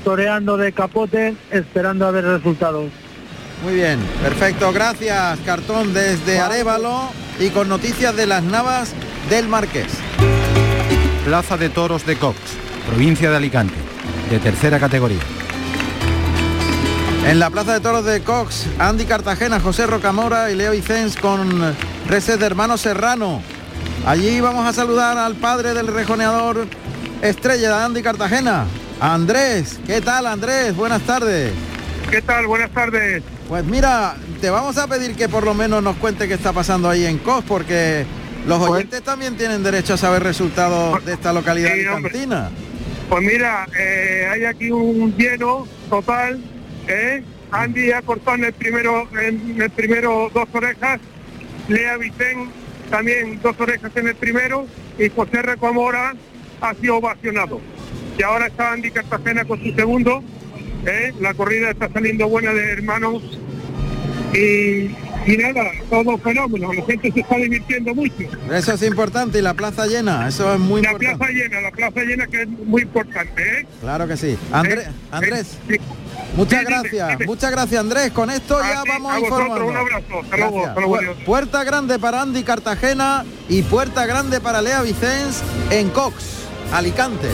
toreando 0.03 0.55
de 0.55 0.71
capote, 0.71 1.35
esperando 1.51 2.07
a 2.07 2.11
ver 2.11 2.23
resultados. 2.23 2.89
Muy 3.63 3.73
bien, 3.73 3.99
perfecto, 4.21 4.71
gracias 4.71 5.39
Cartón 5.45 5.93
desde 5.93 6.39
Arevalo 6.39 7.09
y 7.39 7.49
con 7.49 7.67
noticias 7.67 8.15
de 8.15 8.27
las 8.27 8.43
navas 8.43 8.93
del 9.29 9.47
Marqués. 9.47 9.87
Plaza 11.25 11.57
de 11.57 11.69
Toros 11.69 12.05
de 12.05 12.17
Cox, 12.17 12.37
provincia 12.87 13.31
de 13.31 13.37
Alicante, 13.37 13.73
de 14.29 14.39
tercera 14.39 14.79
categoría. 14.79 15.19
En 17.25 17.39
la 17.39 17.49
Plaza 17.49 17.73
de 17.73 17.79
Toros 17.79 18.05
de 18.05 18.21
Cox, 18.21 18.67
Andy 18.79 19.05
Cartagena, 19.05 19.59
José 19.59 19.87
Rocamora 19.87 20.51
y 20.51 20.55
Leo 20.55 20.73
Icens 20.73 21.17
con 21.17 21.75
reces 22.07 22.39
de 22.39 22.45
hermano 22.45 22.77
Serrano. 22.77 23.41
Allí 24.05 24.39
vamos 24.39 24.65
a 24.65 24.71
saludar 24.71 25.17
al 25.17 25.35
padre 25.35 25.73
del 25.73 25.87
rejoneador 25.87 26.67
estrella 27.21 27.75
de 27.75 27.83
Andy 27.83 28.03
Cartagena, 28.03 28.65
Andrés. 29.01 29.79
¿Qué 29.85 29.99
tal 29.99 30.27
Andrés? 30.27 30.75
Buenas 30.75 31.01
tardes. 31.01 31.51
¿Qué 32.09 32.21
tal? 32.21 32.47
Buenas 32.47 32.69
tardes. 32.71 33.23
Pues 33.47 33.63
mira, 33.63 34.15
te 34.41 34.49
vamos 34.49 34.77
a 34.77 34.87
pedir 34.87 35.15
que 35.15 35.29
por 35.29 35.45
lo 35.45 35.53
menos 35.53 35.81
nos 35.81 35.95
cuente 35.97 36.27
qué 36.27 36.33
está 36.33 36.51
pasando 36.51 36.89
ahí 36.89 37.05
en 37.05 37.17
COS, 37.19 37.45
porque 37.47 38.05
los 38.45 38.61
oyentes 38.61 39.01
también 39.03 39.37
tienen 39.37 39.63
derecho 39.63 39.93
a 39.93 39.97
saber 39.97 40.21
resultados 40.23 41.03
de 41.05 41.13
esta 41.13 41.31
localidad 41.31 41.71
hombre. 41.71 42.09
alicantina. 42.09 42.49
Pues 43.09 43.23
mira, 43.23 43.65
eh, 43.79 44.27
hay 44.29 44.43
aquí 44.43 44.69
un 44.69 45.15
lleno 45.15 45.65
total. 45.89 46.41
¿eh? 46.89 47.23
Andy 47.51 47.91
ha 47.91 48.01
cortado 48.01 48.35
en 48.35 48.43
el 48.45 48.53
primero, 48.53 49.07
en 49.17 49.61
el 49.61 49.69
primero 49.69 50.29
dos 50.33 50.47
orejas. 50.51 50.99
Lea 51.69 51.95
Vicen 51.97 52.49
también 52.89 53.39
dos 53.41 53.55
orejas 53.59 53.91
en 53.95 54.09
el 54.09 54.15
primero. 54.15 54.67
y 54.99 55.09
José 55.09 55.41
Recomora 55.41 56.15
ha 56.59 56.73
sido 56.73 56.97
ovacionado. 56.97 57.61
Y 58.17 58.23
ahora 58.23 58.47
está 58.47 58.73
Andy 58.73 58.91
Cartagena 58.91 59.45
con 59.45 59.63
su 59.63 59.71
segundo. 59.73 60.21
¿Eh? 60.87 61.13
La 61.19 61.33
corrida 61.33 61.71
está 61.71 61.89
saliendo 61.91 62.27
buena 62.27 62.51
de 62.53 62.71
hermanos. 62.71 63.21
Y, 64.33 64.91
y 65.31 65.37
nada, 65.37 65.71
todo 65.89 66.17
fenómeno. 66.17 66.73
La 66.73 66.83
gente 66.85 67.11
se 67.11 67.19
está 67.21 67.35
divirtiendo 67.37 67.95
mucho. 67.95 68.13
Eso 68.53 68.73
es 68.73 68.81
importante 68.83 69.39
y 69.39 69.41
la 69.41 69.53
plaza 69.53 69.87
llena, 69.87 70.27
eso 70.27 70.53
es 70.53 70.59
muy 70.59 70.81
La 70.81 70.91
importante. 70.91 71.17
plaza 71.17 71.31
llena, 71.33 71.61
la 71.61 71.71
plaza 71.71 72.01
llena 72.01 72.27
que 72.27 72.41
es 72.41 72.47
muy 72.49 72.81
importante. 72.83 73.59
¿eh? 73.61 73.65
Claro 73.81 74.07
que 74.07 74.17
sí. 74.17 74.37
Andrés, 74.51 74.87
Andrés, 75.11 75.57
muchas 76.35 76.63
gracias, 76.65 77.19
muchas 77.25 77.51
gracias 77.51 77.79
Andrés. 77.79 78.11
Con 78.11 78.29
esto 78.29 78.59
ya 78.59 78.81
A 78.81 78.83
vamos 78.85 79.13
a 79.15 79.19
vosotros, 79.19 79.69
un 79.69 79.77
abrazo. 79.77 80.19
Hasta 80.23 80.37
luego, 80.37 80.65
hasta 80.65 80.79
luego, 80.81 80.95
Pu- 80.95 80.99
adiós. 80.99 81.17
Puerta 81.25 81.63
grande 81.63 81.99
para 81.99 82.21
Andy 82.21 82.43
Cartagena 82.43 83.25
y 83.49 83.61
puerta 83.63 84.05
grande 84.05 84.39
para 84.41 84.61
Lea 84.61 84.81
Vicens 84.81 85.41
en 85.71 85.89
Cox, 85.89 86.15
Alicante. 86.73 87.27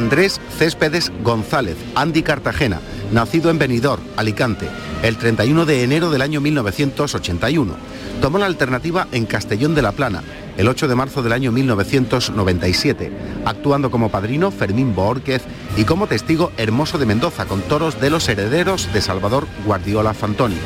Andrés 0.00 0.40
Céspedes 0.56 1.12
González, 1.22 1.76
Andy 1.94 2.22
Cartagena, 2.22 2.80
nacido 3.12 3.50
en 3.50 3.58
Benidorm, 3.58 4.02
Alicante, 4.16 4.66
el 5.02 5.16
31 5.16 5.66
de 5.66 5.82
enero 5.82 6.10
del 6.10 6.22
año 6.22 6.40
1981. 6.40 7.74
Tomó 8.20 8.38
la 8.38 8.46
alternativa 8.46 9.08
en 9.12 9.26
Castellón 9.26 9.74
de 9.74 9.82
la 9.82 9.92
Plana, 9.92 10.22
el 10.56 10.68
8 10.68 10.88
de 10.88 10.94
marzo 10.94 11.22
del 11.22 11.32
año 11.32 11.52
1997, 11.52 13.12
actuando 13.44 13.90
como 13.90 14.10
padrino 14.10 14.50
Fermín 14.50 14.94
Boórquez 14.94 15.42
y 15.76 15.84
como 15.84 16.06
testigo 16.06 16.50
Hermoso 16.56 16.96
de 16.96 17.06
Mendoza 17.06 17.46
con 17.46 17.60
toros 17.60 18.00
de 18.00 18.10
los 18.10 18.28
herederos 18.28 18.92
de 18.92 19.02
Salvador 19.02 19.46
Guardiola 19.66 20.14
Fantoni. 20.14 20.56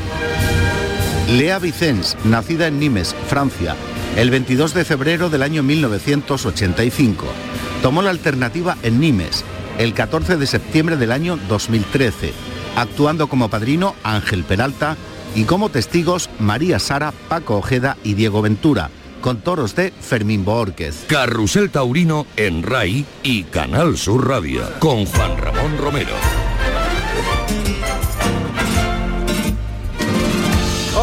Lea 1.30 1.58
Vicens, 1.58 2.16
nacida 2.24 2.66
en 2.66 2.78
Nimes, 2.78 3.16
Francia, 3.28 3.74
el 4.16 4.30
22 4.30 4.74
de 4.74 4.84
febrero 4.84 5.30
del 5.30 5.42
año 5.42 5.62
1985. 5.62 7.26
Tomó 7.82 8.02
la 8.02 8.10
alternativa 8.10 8.76
en 8.82 9.00
Nimes, 9.00 9.44
el 9.78 9.94
14 9.94 10.36
de 10.36 10.46
septiembre 10.46 10.96
del 10.96 11.12
año 11.12 11.38
2013, 11.48 12.32
actuando 12.76 13.28
como 13.28 13.48
padrino 13.48 13.94
Ángel 14.02 14.44
Peralta 14.44 14.96
y 15.34 15.44
como 15.44 15.68
testigos 15.68 16.30
María 16.38 16.78
Sara, 16.78 17.12
Paco 17.28 17.56
Ojeda 17.56 17.96
y 18.04 18.14
Diego 18.14 18.42
Ventura, 18.42 18.90
con 19.20 19.38
toros 19.38 19.74
de 19.74 19.92
Fermín 20.00 20.44
Boórquez. 20.44 21.04
Carrusel 21.08 21.70
Taurino 21.70 22.26
en 22.36 22.62
RAI 22.62 23.04
y 23.22 23.44
Canal 23.44 23.96
Sur 23.96 24.28
Radio 24.28 24.62
con 24.78 25.06
Juan 25.06 25.36
Ramón 25.36 25.78
Romero. 25.78 26.43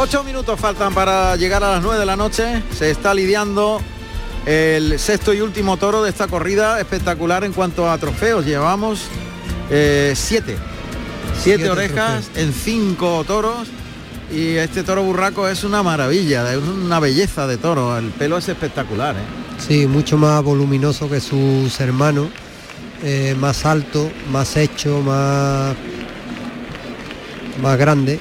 Ocho 0.04 0.24
minutos 0.24 0.60
faltan 0.60 0.95
para 0.95 1.36
llegar 1.36 1.64
a 1.64 1.74
las 1.74 1.84
nueve 1.84 1.99
de 1.99 2.08
la 2.08 2.16
noche. 2.16 2.64
Se 2.76 2.89
está 2.89 3.14
lidiando 3.14 3.80
el 4.47 4.97
sexto 4.97 5.32
y 5.32 5.41
último 5.41 5.78
toro 5.78 6.02
de 6.02 6.10
esta 6.10 6.28
corrida 6.28 6.80
espectacular 6.80 7.43
en 7.43 7.54
cuanto 7.54 7.88
a 7.88 7.99
trofeos. 7.99 8.43
Llevamos 8.43 9.04
eh, 9.70 10.14
siete. 10.16 10.58
Siete, 11.39 11.66
Siete 11.66 11.70
orejas 11.70 12.32
en 12.34 12.52
cinco 12.52 13.24
toros. 13.28 13.68
Y 14.34 14.56
este 14.56 14.82
toro 14.82 15.04
burraco 15.04 15.47
es 15.47 15.64
una 15.64 15.84
maravilla, 15.84 16.52
es 16.52 16.58
una 16.58 16.99
belleza 16.99 17.45
de 17.45 17.58
toro. 17.58 17.95
El 17.95 18.10
pelo 18.10 18.39
es 18.39 18.49
espectacular. 18.49 19.16
¿eh? 19.16 19.20
Sí, 19.60 19.86
mucho 19.86 20.18
más 20.18 20.41
voluminoso 20.43 21.12
que 21.12 21.22
sus 21.22 21.80
hermanos, 21.80 22.30
eh, 23.04 23.36
más 23.39 23.68
alto, 23.68 24.10
más 24.32 24.58
hecho, 24.58 24.99
más, 25.02 25.76
más 27.62 27.78
grande. 27.78 28.20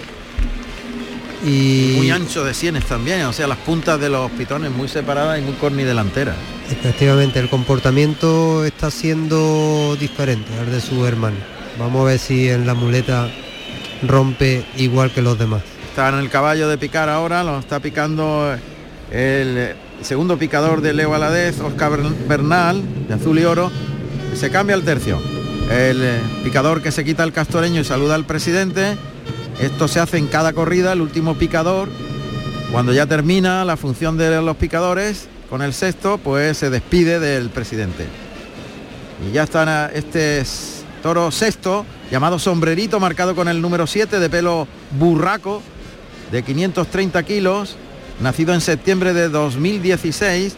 Y 1.44 1.94
Muy 1.96 2.10
ancho 2.10 2.44
de 2.44 2.52
sienes 2.52 2.84
también, 2.84 3.22
o 3.22 3.32
sea, 3.32 3.46
las 3.46 3.58
puntas 3.58 3.98
de 3.98 4.10
los 4.10 4.30
pitones 4.32 4.70
muy 4.70 4.88
separadas 4.88 5.38
y 5.38 5.42
muy 5.42 5.54
cornidelanteras. 5.54 6.36
efectivamente 6.70 7.40
el 7.40 7.48
comportamiento 7.48 8.64
está 8.64 8.90
siendo 8.90 9.96
diferente 9.98 10.50
al 10.58 10.70
de 10.70 10.80
sus 10.80 11.06
hermanos. 11.06 11.40
Vamos 11.78 12.02
a 12.02 12.04
ver 12.04 12.18
si 12.18 12.50
en 12.50 12.66
la 12.66 12.74
muleta 12.74 13.30
rompe 14.06 14.64
igual 14.76 15.10
que 15.12 15.22
los 15.22 15.38
demás. 15.38 15.62
Está 15.88 16.10
en 16.10 16.16
el 16.16 16.28
caballo 16.28 16.68
de 16.68 16.76
picar 16.76 17.08
ahora, 17.08 17.42
lo 17.42 17.58
está 17.58 17.80
picando 17.80 18.54
el 19.10 19.74
segundo 20.02 20.38
picador 20.38 20.80
de 20.82 20.92
Leo 20.92 21.14
Aladez, 21.14 21.60
Oscar 21.60 21.98
Bernal, 22.28 22.82
de 23.08 23.14
azul 23.14 23.38
y 23.38 23.44
oro. 23.44 23.70
Se 24.34 24.50
cambia 24.50 24.76
el 24.76 24.82
tercio. 24.82 25.20
El 25.70 26.20
picador 26.44 26.82
que 26.82 26.92
se 26.92 27.04
quita 27.04 27.24
el 27.24 27.32
castoreño 27.32 27.80
y 27.80 27.84
saluda 27.84 28.14
al 28.14 28.24
presidente. 28.24 28.96
Esto 29.60 29.88
se 29.88 30.00
hace 30.00 30.16
en 30.16 30.26
cada 30.26 30.54
corrida, 30.54 30.94
el 30.94 31.02
último 31.02 31.34
picador. 31.34 31.90
Cuando 32.72 32.94
ya 32.94 33.06
termina 33.06 33.64
la 33.64 33.76
función 33.76 34.16
de 34.16 34.40
los 34.40 34.56
picadores, 34.56 35.28
con 35.50 35.60
el 35.60 35.74
sexto, 35.74 36.16
pues 36.16 36.56
se 36.56 36.70
despide 36.70 37.18
del 37.18 37.50
presidente. 37.50 38.06
Y 39.28 39.32
ya 39.32 39.42
está 39.42 39.90
este 39.92 40.42
toro 41.02 41.30
sexto, 41.30 41.84
llamado 42.10 42.38
sombrerito, 42.38 43.00
marcado 43.00 43.34
con 43.34 43.48
el 43.48 43.60
número 43.60 43.86
7 43.86 44.18
de 44.18 44.30
pelo 44.30 44.68
burraco, 44.98 45.60
de 46.32 46.42
530 46.42 47.22
kilos, 47.24 47.76
nacido 48.20 48.54
en 48.54 48.60
septiembre 48.60 49.12
de 49.12 49.28
2016. 49.28 50.56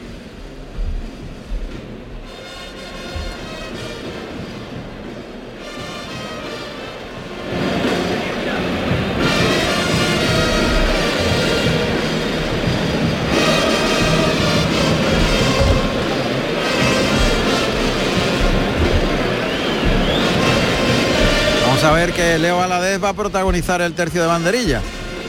Ver 21.90 22.12
que 22.12 22.38
Leo 22.38 22.62
Aladez 22.62 23.02
va 23.02 23.10
a 23.10 23.12
protagonizar 23.12 23.82
el 23.82 23.92
tercio 23.92 24.22
de 24.22 24.26
banderilla. 24.26 24.80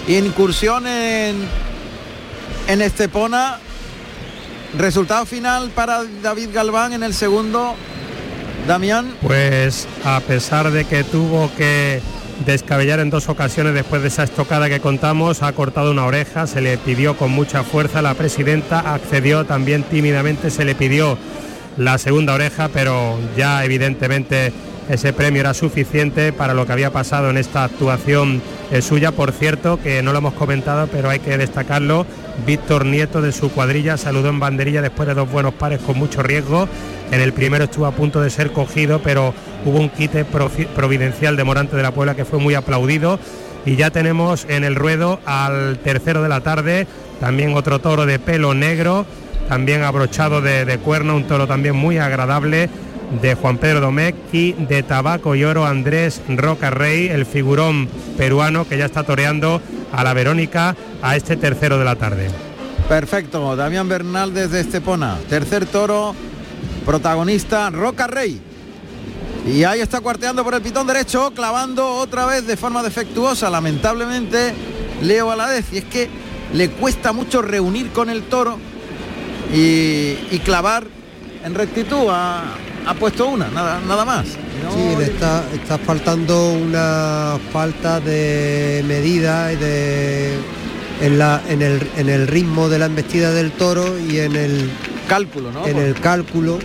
Incursión 0.07 0.87
en, 0.87 1.35
en 2.67 2.81
Estepona. 2.81 3.59
Resultado 4.77 5.25
final 5.25 5.71
para 5.71 6.03
David 6.21 6.49
Galván 6.53 6.93
en 6.93 7.03
el 7.03 7.13
segundo. 7.13 7.75
Damián. 8.65 9.13
Pues 9.21 9.87
a 10.05 10.21
pesar 10.21 10.71
de 10.71 10.85
que 10.85 11.03
tuvo 11.03 11.51
que 11.57 12.01
descabellar 12.45 13.01
en 13.01 13.09
dos 13.09 13.27
ocasiones 13.27 13.73
después 13.73 14.01
de 14.01 14.07
esa 14.07 14.23
estocada 14.23 14.69
que 14.69 14.79
contamos, 14.79 15.43
ha 15.43 15.51
cortado 15.51 15.91
una 15.91 16.05
oreja, 16.05 16.47
se 16.47 16.61
le 16.61 16.77
pidió 16.77 17.17
con 17.17 17.29
mucha 17.29 17.63
fuerza, 17.63 18.01
la 18.01 18.13
presidenta 18.13 18.93
accedió 18.93 19.45
también 19.45 19.83
tímidamente, 19.83 20.49
se 20.49 20.63
le 20.65 20.75
pidió 20.75 21.17
la 21.77 21.97
segunda 21.97 22.33
oreja, 22.33 22.69
pero 22.69 23.19
ya 23.35 23.63
evidentemente 23.65 24.53
ese 24.89 25.13
premio 25.13 25.41
era 25.41 25.53
suficiente 25.53 26.33
para 26.33 26.53
lo 26.53 26.65
que 26.65 26.73
había 26.73 26.91
pasado 26.91 27.29
en 27.29 27.37
esta 27.37 27.63
actuación 27.63 28.41
suya. 28.81 29.11
Por 29.11 29.31
cierto, 29.31 29.79
que 29.81 30.01
no 30.01 30.11
lo 30.11 30.19
hemos 30.19 30.33
comentado, 30.33 30.87
pero 30.87 31.09
hay 31.09 31.19
que 31.19 31.37
destacarlo, 31.37 32.05
Víctor 32.45 32.85
Nieto 32.85 33.21
de 33.21 33.31
su 33.31 33.51
cuadrilla 33.51 33.97
saludó 33.97 34.29
en 34.29 34.39
banderilla 34.39 34.81
después 34.81 35.07
de 35.07 35.13
dos 35.13 35.31
buenos 35.31 35.53
pares 35.53 35.79
con 35.79 35.97
mucho 35.97 36.23
riesgo. 36.23 36.67
En 37.11 37.21
el 37.21 37.33
primero 37.33 37.65
estuvo 37.65 37.85
a 37.85 37.91
punto 37.91 38.21
de 38.21 38.29
ser 38.29 38.51
cogido, 38.51 38.99
pero 39.03 39.33
hubo 39.65 39.79
un 39.79 39.89
quite 39.89 40.25
providencial 40.25 41.37
de 41.37 41.43
Morante 41.43 41.75
de 41.75 41.83
la 41.83 41.91
Puebla 41.91 42.15
que 42.15 42.25
fue 42.25 42.39
muy 42.39 42.55
aplaudido. 42.55 43.19
Y 43.65 43.75
ya 43.75 43.91
tenemos 43.91 44.45
en 44.49 44.63
el 44.63 44.75
ruedo 44.75 45.19
al 45.25 45.77
tercero 45.79 46.21
de 46.21 46.29
la 46.29 46.41
tarde, 46.41 46.87
también 47.21 47.53
otro 47.53 47.79
toro 47.79 48.05
de 48.05 48.19
pelo 48.19 48.53
negro, 48.53 49.05
también 49.47 49.83
abrochado 49.83 50.41
de, 50.41 50.65
de 50.65 50.77
cuerno, 50.79 51.15
un 51.15 51.25
toro 51.25 51.47
también 51.47 51.75
muy 51.75 51.97
agradable 51.97 52.69
de 53.21 53.35
Juan 53.35 53.57
Pedro 53.57 53.79
Domecq 53.81 54.15
y 54.31 54.53
de 54.53 54.83
Tabaco 54.83 55.35
y 55.35 55.43
Oro 55.43 55.65
Andrés 55.65 56.21
Roca 56.27 56.69
Rey, 56.69 57.07
el 57.07 57.25
figurón 57.25 57.87
peruano 58.17 58.67
que 58.67 58.77
ya 58.77 58.85
está 58.85 59.03
toreando 59.03 59.61
a 59.91 60.03
la 60.03 60.13
Verónica 60.13 60.75
a 61.01 61.15
este 61.15 61.37
tercero 61.37 61.77
de 61.77 61.85
la 61.85 61.95
tarde. 61.95 62.29
Perfecto, 62.89 63.55
Damián 63.55 63.87
Bernal 63.87 64.33
desde 64.33 64.59
Estepona. 64.59 65.17
Tercer 65.29 65.65
toro, 65.65 66.15
protagonista 66.85 67.69
Roca 67.69 68.07
Rey. 68.07 68.41
Y 69.45 69.63
ahí 69.63 69.81
está 69.81 69.99
cuarteando 69.99 70.43
por 70.43 70.53
el 70.53 70.61
pitón 70.61 70.87
derecho, 70.87 71.31
clavando 71.31 71.95
otra 71.95 72.25
vez 72.25 72.47
de 72.47 72.55
forma 72.57 72.81
defectuosa, 72.81 73.49
lamentablemente, 73.49 74.53
Leo 75.01 75.31
Aladez. 75.31 75.65
Y 75.73 75.79
es 75.79 75.83
que 75.85 76.09
le 76.53 76.69
cuesta 76.69 77.11
mucho 77.11 77.41
reunir 77.41 77.89
con 77.91 78.09
el 78.09 78.23
toro 78.23 78.57
y, 79.53 80.17
y 80.31 80.41
clavar 80.43 80.85
en 81.43 81.55
rectitud. 81.55 82.07
Ha, 82.09 82.43
ha 82.85 82.93
puesto 82.93 83.27
una, 83.27 83.49
nada, 83.49 83.79
nada 83.87 84.05
más. 84.05 84.27
Sí, 84.27 84.95
le 84.97 85.05
está, 85.05 85.43
está 85.53 85.77
faltando 85.77 86.51
una 86.53 87.37
falta 87.51 87.99
de 87.99 88.83
medida 88.87 89.51
y 89.51 89.55
de 89.57 90.37
en, 91.01 91.17
la, 91.17 91.41
en, 91.49 91.61
el, 91.61 91.81
en 91.97 92.09
el 92.09 92.27
ritmo 92.27 92.69
de 92.69 92.79
la 92.79 92.85
embestida 92.85 93.31
del 93.31 93.51
toro 93.51 93.99
y 93.99 94.19
en 94.19 94.35
el 94.35 94.69
cálculo, 95.07 95.51
¿no? 95.51 95.65
En 95.65 95.77
el 95.77 95.95
cálculo 95.95 96.59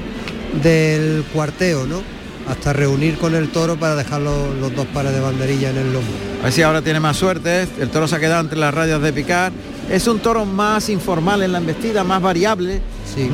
del 0.63 1.25
cuarteo, 1.33 1.87
¿no? 1.87 2.19
hasta 2.49 2.73
reunir 2.73 3.19
con 3.19 3.35
el 3.35 3.51
toro 3.51 3.77
para 3.77 3.95
dejar 3.95 4.23
los, 4.23 4.55
los 4.57 4.75
dos 4.75 4.87
pares 4.87 5.13
de 5.13 5.21
banderilla 5.21 5.71
en 5.71 5.77
el 5.77 5.93
lomo. 5.93 6.07
A 6.41 6.45
ver 6.45 6.53
si 6.53 6.63
ahora 6.63 6.81
tiene 6.81 6.99
más 6.99 7.17
suerte. 7.17 7.69
El 7.79 7.91
toro 7.91 8.09
se 8.09 8.17
ha 8.17 8.21
quedado 8.21 8.41
entre 8.41 8.59
las 8.59 8.73
rayas 8.73 9.03
de 9.03 9.13
picar. 9.13 9.53
Es 9.91 10.07
un 10.07 10.19
toro 10.19 10.45
más 10.45 10.89
informal 10.89 11.43
en 11.43 11.53
la 11.53 11.59
embestida, 11.59 12.05
más 12.05 12.23
variable, 12.23 12.81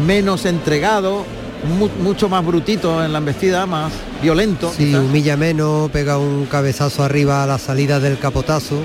menos 0.04 0.46
entregado, 0.46 1.24
mu- 1.68 1.88
mucho 2.02 2.28
más 2.28 2.44
brutito 2.44 3.04
en 3.04 3.12
la 3.12 3.18
embestida, 3.18 3.66
más 3.66 3.92
violento. 4.22 4.72
Sí, 4.76 4.86
quizás. 4.86 5.00
humilla 5.00 5.36
menos, 5.36 5.90
pega 5.90 6.18
un 6.18 6.46
cabezazo 6.46 7.02
arriba 7.04 7.42
a 7.42 7.46
la 7.46 7.58
salida 7.58 8.00
del 8.00 8.18
capotazo, 8.18 8.82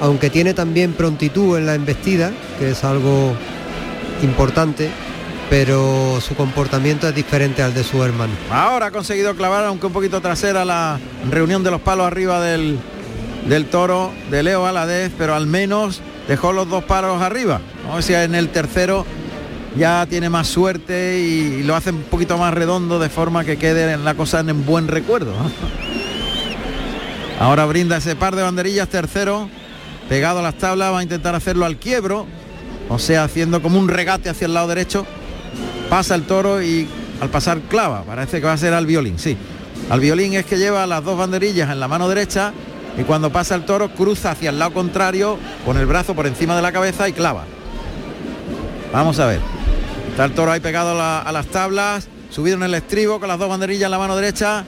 aunque 0.00 0.30
tiene 0.30 0.54
también 0.54 0.92
prontitud 0.92 1.56
en 1.58 1.66
la 1.66 1.74
embestida, 1.74 2.30
que 2.58 2.70
es 2.70 2.84
algo 2.84 3.32
importante, 4.22 4.90
pero 5.50 6.20
su 6.20 6.34
comportamiento 6.34 7.08
es 7.08 7.14
diferente 7.14 7.62
al 7.62 7.72
de 7.74 7.84
su 7.84 8.02
hermano. 8.02 8.32
Ahora 8.50 8.86
ha 8.86 8.90
conseguido 8.90 9.34
clavar, 9.34 9.64
aunque 9.64 9.86
un 9.86 9.92
poquito 9.92 10.20
trasera, 10.20 10.64
la 10.64 10.98
reunión 11.30 11.62
de 11.62 11.70
los 11.70 11.80
palos 11.80 12.06
arriba 12.06 12.40
del, 12.40 12.78
del 13.48 13.66
toro 13.66 14.12
de 14.30 14.42
Leo 14.42 14.66
Aladez, 14.66 15.12
pero 15.16 15.34
al 15.34 15.46
menos 15.46 16.00
dejó 16.28 16.52
los 16.52 16.68
dos 16.68 16.84
palos 16.84 17.22
arriba. 17.22 17.60
Vamos 17.84 17.92
a 17.92 17.94
ver 17.96 18.04
si 18.04 18.14
en 18.14 18.34
el 18.34 18.48
tercero 18.50 19.06
ya 19.78 20.06
tiene 20.06 20.28
más 20.28 20.48
suerte 20.48 21.20
y, 21.20 21.62
lo 21.62 21.76
hace 21.76 21.90
un 21.90 22.02
poquito 22.02 22.36
más 22.36 22.52
redondo 22.52 22.98
de 22.98 23.08
forma 23.08 23.44
que 23.44 23.56
quede 23.56 23.92
en 23.92 24.04
la 24.04 24.14
cosa 24.14 24.40
en 24.40 24.66
buen 24.66 24.88
recuerdo. 24.88 25.32
Ahora 27.40 27.64
brinda 27.66 27.96
ese 27.98 28.16
par 28.16 28.34
de 28.34 28.42
banderillas, 28.42 28.88
tercero, 28.88 29.48
pegado 30.08 30.40
a 30.40 30.42
las 30.42 30.56
tablas, 30.56 30.92
va 30.92 30.98
a 30.98 31.02
intentar 31.02 31.36
hacerlo 31.36 31.64
al 31.64 31.76
quiebro, 31.76 32.26
o 32.88 32.98
sea, 32.98 33.22
haciendo 33.22 33.62
como 33.62 33.78
un 33.78 33.88
regate 33.88 34.28
hacia 34.28 34.46
el 34.46 34.54
lado 34.54 34.66
derecho, 34.66 35.06
pasa 35.88 36.16
el 36.16 36.24
toro 36.24 36.60
y 36.60 36.88
al 37.20 37.28
pasar 37.28 37.60
clava, 37.60 38.02
parece 38.02 38.40
que 38.40 38.46
va 38.46 38.54
a 38.54 38.58
ser 38.58 38.74
al 38.74 38.86
violín, 38.86 39.18
sí. 39.18 39.36
Al 39.88 40.00
violín 40.00 40.34
es 40.34 40.44
que 40.44 40.58
lleva 40.58 40.86
las 40.86 41.04
dos 41.04 41.16
banderillas 41.16 41.70
en 41.70 41.78
la 41.78 41.86
mano 41.86 42.08
derecha 42.08 42.52
y 42.98 43.02
cuando 43.04 43.30
pasa 43.30 43.54
el 43.54 43.64
toro 43.64 43.90
cruza 43.90 44.32
hacia 44.32 44.50
el 44.50 44.58
lado 44.58 44.72
contrario 44.72 45.38
con 45.64 45.78
el 45.78 45.86
brazo 45.86 46.14
por 46.14 46.26
encima 46.26 46.56
de 46.56 46.62
la 46.62 46.72
cabeza 46.72 47.08
y 47.08 47.12
clava. 47.12 47.44
Vamos 48.92 49.20
a 49.20 49.26
ver. 49.26 49.57
Está 50.18 50.24
el 50.26 50.32
toro 50.34 50.50
ahí 50.50 50.58
pegado 50.58 50.90
a, 50.90 50.94
la- 50.94 51.20
a 51.20 51.30
las 51.30 51.46
tablas, 51.46 52.08
subido 52.30 52.56
en 52.56 52.64
el 52.64 52.74
estribo 52.74 53.20
con 53.20 53.28
las 53.28 53.38
dos 53.38 53.48
banderillas 53.48 53.84
en 53.84 53.92
la 53.92 53.98
mano 53.98 54.16
derecha 54.16 54.64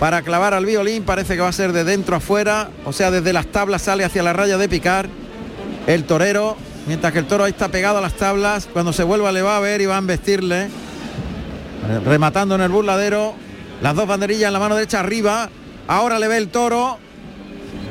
para 0.00 0.20
clavar 0.22 0.52
al 0.52 0.66
violín. 0.66 1.04
Parece 1.04 1.36
que 1.36 1.40
va 1.42 1.46
a 1.46 1.52
ser 1.52 1.72
de 1.72 1.84
dentro 1.84 2.16
a 2.16 2.20
fuera, 2.20 2.70
o 2.84 2.92
sea, 2.92 3.12
desde 3.12 3.32
las 3.32 3.46
tablas 3.46 3.82
sale 3.82 4.04
hacia 4.04 4.24
la 4.24 4.32
raya 4.32 4.58
de 4.58 4.68
picar 4.68 5.08
el 5.86 6.02
torero, 6.02 6.56
mientras 6.88 7.12
que 7.12 7.20
el 7.20 7.26
toro 7.26 7.44
ahí 7.44 7.52
está 7.52 7.68
pegado 7.68 7.98
a 7.98 8.00
las 8.00 8.14
tablas. 8.14 8.68
Cuando 8.72 8.92
se 8.92 9.04
vuelva 9.04 9.30
le 9.30 9.42
va 9.42 9.58
a 9.58 9.60
ver 9.60 9.80
y 9.80 9.86
va 9.86 9.94
a 9.94 9.98
embestirle, 9.98 10.62
eh, 10.64 10.68
rematando 12.04 12.56
en 12.56 12.62
el 12.62 12.70
burladero. 12.70 13.34
Las 13.82 13.94
dos 13.94 14.08
banderillas 14.08 14.48
en 14.48 14.54
la 14.54 14.58
mano 14.58 14.74
derecha 14.74 14.98
arriba. 14.98 15.50
Ahora 15.86 16.18
le 16.18 16.26
ve 16.26 16.36
el 16.36 16.48
toro. 16.48 16.98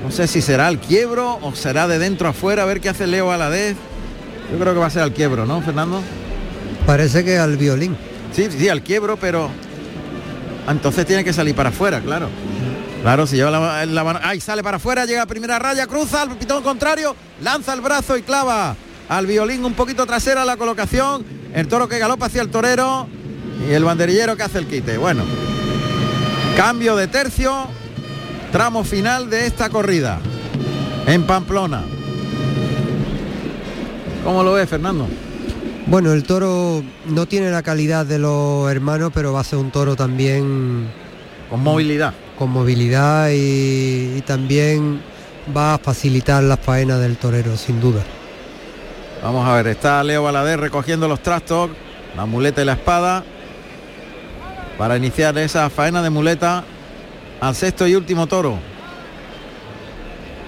No 0.03 0.11
sé 0.11 0.27
si 0.27 0.41
será 0.41 0.67
al 0.67 0.79
quiebro 0.79 1.39
o 1.43 1.55
será 1.55 1.87
de 1.87 1.97
dentro 1.97 2.27
a 2.27 2.33
fuera. 2.33 2.63
A 2.63 2.65
ver 2.65 2.81
qué 2.81 2.89
hace 2.89 3.07
Leo 3.07 3.31
Aladez. 3.31 3.77
Yo 4.51 4.59
creo 4.59 4.73
que 4.73 4.79
va 4.81 4.87
a 4.87 4.89
ser 4.89 5.03
al 5.03 5.13
quiebro, 5.13 5.45
¿no, 5.45 5.61
Fernando? 5.61 6.01
Parece 6.89 7.23
que 7.23 7.37
al 7.37 7.55
violín. 7.55 7.95
Sí, 8.33 8.47
sí, 8.49 8.67
al 8.67 8.81
quiebro, 8.81 9.15
pero 9.15 9.51
entonces 10.67 11.05
tiene 11.05 11.23
que 11.23 11.31
salir 11.31 11.53
para 11.53 11.69
afuera, 11.69 12.01
claro. 12.01 12.29
Claro, 13.03 13.27
si 13.27 13.35
lleva 13.35 13.51
la, 13.85 14.03
mano. 14.03 14.19
¡Ay! 14.23 14.41
Sale 14.41 14.63
para 14.63 14.77
afuera, 14.77 15.05
llega 15.05 15.21
a 15.21 15.27
primera 15.27 15.59
raya, 15.59 15.85
cruza 15.85 16.23
al 16.23 16.35
pitón 16.35 16.63
contrario, 16.63 17.15
lanza 17.43 17.75
el 17.75 17.81
brazo 17.81 18.17
y 18.17 18.23
clava 18.23 18.75
al 19.07 19.27
violín 19.27 19.63
un 19.65 19.75
poquito 19.75 20.07
trasera 20.07 20.43
la 20.45 20.57
colocación. 20.57 21.23
El 21.53 21.67
toro 21.67 21.87
que 21.87 21.99
galopa 21.99 22.25
hacia 22.25 22.41
el 22.41 22.49
torero 22.49 23.07
y 23.69 23.71
el 23.71 23.83
banderillero 23.83 24.35
que 24.35 24.41
hace 24.41 24.57
el 24.57 24.65
quite. 24.65 24.97
Bueno, 24.97 25.21
cambio 26.57 26.95
de 26.95 27.05
tercio, 27.05 27.67
tramo 28.51 28.83
final 28.83 29.29
de 29.29 29.45
esta 29.45 29.69
corrida 29.69 30.17
en 31.05 31.21
Pamplona. 31.21 31.83
¿Cómo 34.23 34.41
lo 34.41 34.53
ves, 34.53 34.67
Fernando? 34.67 35.07
Bueno, 35.89 36.13
el 36.13 36.23
toro 36.23 36.83
no 37.07 37.25
tiene 37.25 37.49
la 37.49 37.63
calidad 37.63 38.05
de 38.05 38.19
los 38.19 38.69
hermanos, 38.69 39.11
pero 39.11 39.33
va 39.33 39.39
a 39.39 39.43
ser 39.43 39.57
un 39.57 39.71
toro 39.71 39.95
también 39.95 40.87
con 41.49 41.63
movilidad. 41.63 42.13
Con 42.37 42.51
movilidad 42.51 43.29
y, 43.31 44.13
y 44.15 44.23
también 44.23 45.01
va 45.55 45.73
a 45.73 45.77
facilitar 45.79 46.43
las 46.43 46.59
faenas 46.59 46.99
del 46.99 47.17
torero, 47.17 47.57
sin 47.57 47.81
duda. 47.81 48.03
Vamos 49.23 49.47
a 49.47 49.55
ver, 49.55 49.65
está 49.65 50.03
Leo 50.03 50.21
Balader 50.21 50.59
recogiendo 50.59 51.07
los 51.07 51.23
trastos, 51.23 51.71
la 52.15 52.27
muleta 52.27 52.61
y 52.61 52.65
la 52.65 52.73
espada, 52.73 53.23
para 54.77 54.95
iniciar 54.95 55.35
esa 55.39 55.71
faena 55.71 56.03
de 56.03 56.11
muleta 56.11 56.65
al 57.41 57.55
sexto 57.55 57.87
y 57.87 57.95
último 57.95 58.27
toro. 58.27 58.59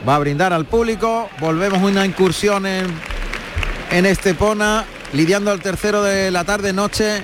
Va 0.08 0.18
a 0.18 0.20
brindar 0.20 0.54
al 0.54 0.66
público, 0.66 1.30
volvemos 1.40 1.82
una 1.82 2.06
incursión 2.06 2.68
en, 2.68 2.86
en 3.90 4.06
Estepona, 4.06 4.86
lidiando 5.14 5.52
al 5.52 5.60
tercero 5.62 6.04
de 6.04 6.32
la 6.32 6.44
tarde-noche, 6.44 7.24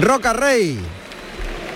Roca 0.00 0.32
Rey. 0.32 0.78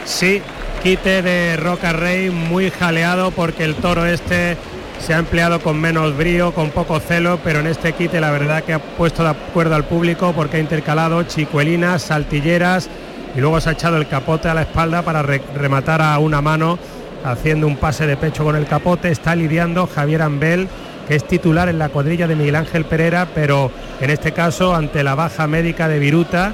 Sí, 0.04 0.42
quite 0.82 1.22
de 1.22 1.56
Roca 1.56 1.92
Rey 1.92 2.30
muy 2.30 2.70
jaleado 2.70 3.30
porque 3.30 3.64
el 3.64 3.74
toro 3.76 4.06
este 4.06 4.56
se 5.04 5.14
ha 5.14 5.18
empleado 5.18 5.60
con 5.60 5.80
menos 5.80 6.16
brío, 6.16 6.52
con 6.52 6.70
poco 6.70 6.98
celo, 7.00 7.38
pero 7.44 7.60
en 7.60 7.68
este 7.68 7.92
quite 7.92 8.20
la 8.20 8.30
verdad 8.30 8.64
que 8.64 8.72
ha 8.74 8.78
puesto 8.80 9.22
de 9.22 9.30
acuerdo 9.30 9.74
al 9.76 9.84
público 9.84 10.32
porque 10.34 10.56
ha 10.56 10.60
intercalado 10.60 11.22
chicuelinas, 11.22 12.02
saltilleras 12.02 12.88
y 13.36 13.40
luego 13.40 13.60
se 13.60 13.68
ha 13.68 13.72
echado 13.72 13.96
el 13.96 14.08
capote 14.08 14.48
a 14.48 14.54
la 14.54 14.62
espalda 14.62 15.02
para 15.02 15.22
re- 15.22 15.42
rematar 15.54 16.02
a 16.02 16.18
una 16.18 16.40
mano 16.40 16.78
haciendo 17.24 17.66
un 17.66 17.76
pase 17.76 18.06
de 18.06 18.16
pecho 18.16 18.42
con 18.42 18.56
el 18.56 18.66
capote. 18.66 19.10
Está 19.10 19.36
lidiando 19.36 19.86
Javier 19.86 20.22
Ambel, 20.22 20.66
que 21.08 21.16
es 21.16 21.24
titular 21.24 21.70
en 21.70 21.78
la 21.78 21.88
cuadrilla 21.88 22.28
de 22.28 22.36
Miguel 22.36 22.54
Ángel 22.54 22.84
Pereira, 22.84 23.26
pero 23.34 23.72
en 23.98 24.10
este 24.10 24.32
caso 24.32 24.74
ante 24.74 25.02
la 25.02 25.14
baja 25.14 25.46
médica 25.46 25.88
de 25.88 25.98
Viruta 25.98 26.52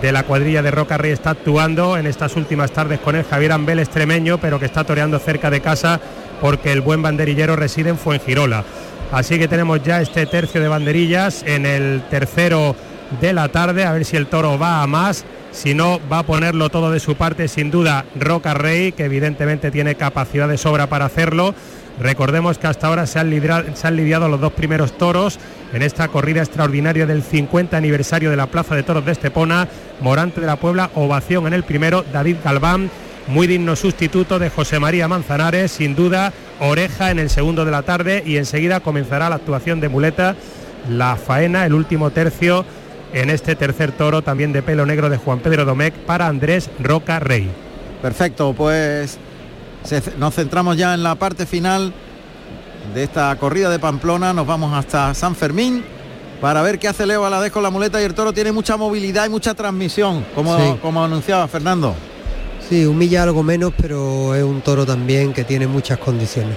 de 0.00 0.10
la 0.10 0.24
cuadrilla 0.24 0.60
de 0.60 0.72
Roca 0.72 0.98
Rey 0.98 1.12
está 1.12 1.30
actuando 1.30 1.96
en 1.96 2.06
estas 2.06 2.34
últimas 2.34 2.72
tardes 2.72 2.98
con 2.98 3.14
él 3.14 3.24
Javier 3.28 3.52
Ambel 3.52 3.78
extremeño, 3.78 4.38
pero 4.38 4.58
que 4.58 4.66
está 4.66 4.82
toreando 4.82 5.20
cerca 5.20 5.50
de 5.50 5.60
casa 5.60 6.00
porque 6.40 6.72
el 6.72 6.80
buen 6.80 7.00
banderillero 7.00 7.54
reside 7.54 7.90
en 7.90 7.98
Fuengirola. 7.98 8.64
Así 9.12 9.38
que 9.38 9.46
tenemos 9.46 9.82
ya 9.84 10.00
este 10.00 10.26
tercio 10.26 10.60
de 10.60 10.68
banderillas 10.68 11.44
en 11.46 11.64
el 11.64 12.02
tercero 12.10 12.74
de 13.20 13.32
la 13.32 13.48
tarde, 13.50 13.84
a 13.84 13.92
ver 13.92 14.04
si 14.04 14.16
el 14.16 14.26
toro 14.26 14.58
va 14.58 14.82
a 14.82 14.86
más, 14.86 15.24
si 15.52 15.74
no 15.74 16.00
va 16.10 16.20
a 16.20 16.22
ponerlo 16.24 16.70
todo 16.70 16.90
de 16.90 16.98
su 16.98 17.14
parte 17.14 17.46
sin 17.46 17.70
duda 17.70 18.06
Roca 18.18 18.54
Rey, 18.54 18.92
que 18.92 19.04
evidentemente 19.04 19.70
tiene 19.70 19.94
capacidad 19.94 20.48
de 20.48 20.58
sobra 20.58 20.88
para 20.88 21.04
hacerlo. 21.04 21.54
Recordemos 22.00 22.58
que 22.58 22.66
hasta 22.66 22.86
ahora 22.86 23.06
se 23.06 23.18
han, 23.18 23.30
lidiado 23.30 24.28
los 24.28 24.40
dos 24.40 24.52
primeros 24.52 24.96
toros 24.96 25.38
en 25.72 25.82
esta 25.82 26.08
corrida 26.08 26.40
extraordinaria 26.40 27.06
del 27.06 27.22
50 27.22 27.76
aniversario 27.76 28.30
de 28.30 28.36
la 28.36 28.46
Plaza 28.46 28.74
de 28.74 28.82
Toros 28.82 29.04
de 29.04 29.12
Estepona. 29.12 29.68
Morante 30.00 30.40
de 30.40 30.46
la 30.46 30.56
Puebla, 30.56 30.90
ovación 30.94 31.46
en 31.46 31.52
el 31.52 31.62
primero, 31.62 32.04
David 32.12 32.36
Galván, 32.42 32.90
muy 33.28 33.46
digno 33.46 33.76
sustituto 33.76 34.38
de 34.38 34.50
José 34.50 34.80
María 34.80 35.06
Manzanares, 35.06 35.70
sin 35.70 35.94
duda, 35.94 36.32
oreja 36.60 37.10
en 37.10 37.18
el 37.18 37.30
segundo 37.30 37.64
de 37.64 37.70
la 37.70 37.82
tarde 37.82 38.22
y 38.26 38.36
enseguida 38.36 38.80
comenzará 38.80 39.28
la 39.28 39.36
actuación 39.36 39.80
de 39.80 39.88
muleta, 39.88 40.34
la 40.88 41.16
faena, 41.16 41.66
el 41.66 41.74
último 41.74 42.10
tercio 42.10 42.64
en 43.12 43.30
este 43.30 43.54
tercer 43.54 43.92
toro 43.92 44.22
también 44.22 44.52
de 44.52 44.62
pelo 44.62 44.86
negro 44.86 45.10
de 45.10 45.18
Juan 45.18 45.40
Pedro 45.40 45.64
Domecq 45.64 45.94
para 45.98 46.26
Andrés 46.26 46.70
Roca 46.80 47.20
Rey. 47.20 47.48
Perfecto, 48.00 48.54
pues 48.54 49.18
nos 50.18 50.34
centramos 50.34 50.76
ya 50.76 50.94
en 50.94 51.02
la 51.02 51.14
parte 51.14 51.46
final 51.46 51.92
de 52.94 53.02
esta 53.04 53.34
corrida 53.36 53.70
de 53.70 53.78
Pamplona. 53.78 54.32
Nos 54.32 54.46
vamos 54.46 54.72
hasta 54.74 55.14
San 55.14 55.34
Fermín 55.34 55.84
para 56.40 56.62
ver 56.62 56.78
qué 56.78 56.88
hace 56.88 57.06
Leo 57.06 57.24
Aladez 57.24 57.52
con 57.52 57.62
la 57.62 57.70
muleta 57.70 58.00
y 58.00 58.04
el 58.04 58.14
toro 58.14 58.32
tiene 58.32 58.52
mucha 58.52 58.76
movilidad 58.76 59.26
y 59.26 59.28
mucha 59.28 59.54
transmisión, 59.54 60.24
como, 60.34 60.56
Sí. 60.58 60.76
como 60.82 61.04
anunciaba 61.04 61.46
Fernando. 61.48 61.94
Sí, 62.68 62.84
humilla 62.86 63.22
algo 63.24 63.42
menos, 63.42 63.72
pero 63.80 64.34
es 64.34 64.42
un 64.42 64.60
toro 64.62 64.86
también 64.86 65.32
que 65.32 65.44
tiene 65.44 65.66
muchas 65.66 65.98
condiciones. 65.98 66.56